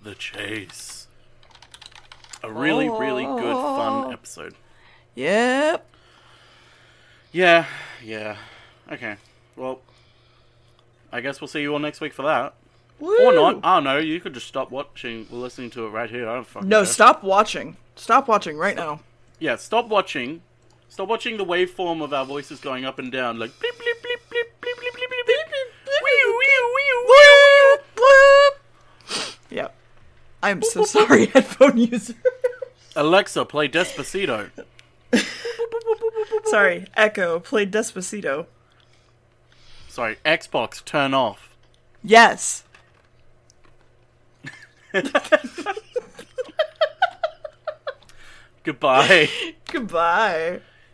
the 0.02 0.14
chase. 0.14 1.06
A 2.42 2.50
really, 2.50 2.88
really 2.88 3.24
good, 3.24 3.52
fun 3.54 4.04
Oh. 4.06 4.10
episode. 4.10 4.54
Yep. 5.14 5.86
Yeah, 7.32 7.66
yeah. 8.02 8.36
Okay. 8.90 9.16
Well, 9.56 9.80
I 11.12 11.20
guess 11.20 11.40
we'll 11.40 11.48
see 11.48 11.60
you 11.60 11.72
all 11.72 11.78
next 11.78 12.00
week 12.00 12.12
for 12.14 12.22
that. 12.22 12.54
Woo! 12.98 13.16
Or 13.26 13.32
not. 13.32 13.60
I 13.64 13.76
don't 13.76 13.84
know. 13.84 13.98
You 13.98 14.20
could 14.20 14.34
just 14.34 14.46
stop 14.46 14.70
watching, 14.70 15.26
we're 15.30 15.38
listening 15.38 15.70
to 15.70 15.86
it 15.86 15.90
right 15.90 16.08
here. 16.10 16.28
I 16.28 16.34
don't 16.36 16.46
fucking 16.46 16.68
No, 16.68 16.84
stop 16.84 17.22
watching. 17.22 17.76
Stop 17.96 18.26
watching 18.28 18.56
right 18.56 18.76
now. 18.76 19.00
Yeah, 19.40 19.56
stop 19.56 19.88
watching. 19.88 20.42
Stop 20.88 21.08
watching 21.08 21.36
the 21.38 21.44
waveform 21.44 22.02
of 22.02 22.12
our 22.12 22.24
voices 22.26 22.60
going 22.60 22.84
up 22.84 22.98
and 22.98 23.10
down, 23.10 23.38
like 23.38 23.50
bleep 23.52 23.74
bleep 23.78 24.00
bleep 24.02 24.20
bleep 24.30 24.50
bleep 24.60 24.76
bleep 24.76 24.94
bleep 24.94 25.08
bleep 25.08 25.26
bleep. 25.26 25.48
Wee, 26.02 26.24
wee, 26.38 26.58
wee, 26.74 26.94
wee. 27.08 27.78
Yep. 29.56 29.70
I'm 30.42 30.62
so 30.62 30.84
sorry, 30.84 31.26
headphone 31.26 31.78
user. 31.78 32.14
Alexa, 32.94 33.44
play 33.46 33.68
Despacito. 33.68 34.50
sorry, 36.44 36.86
Echo, 36.96 37.40
play 37.40 37.66
Despacito. 37.66 38.46
Sorry, 39.88 40.16
Xbox, 40.24 40.84
turn 40.84 41.14
off. 41.14 41.50
Yes. 42.02 42.64
Goodbye. 48.64 49.28
Goodbye. 49.72 50.60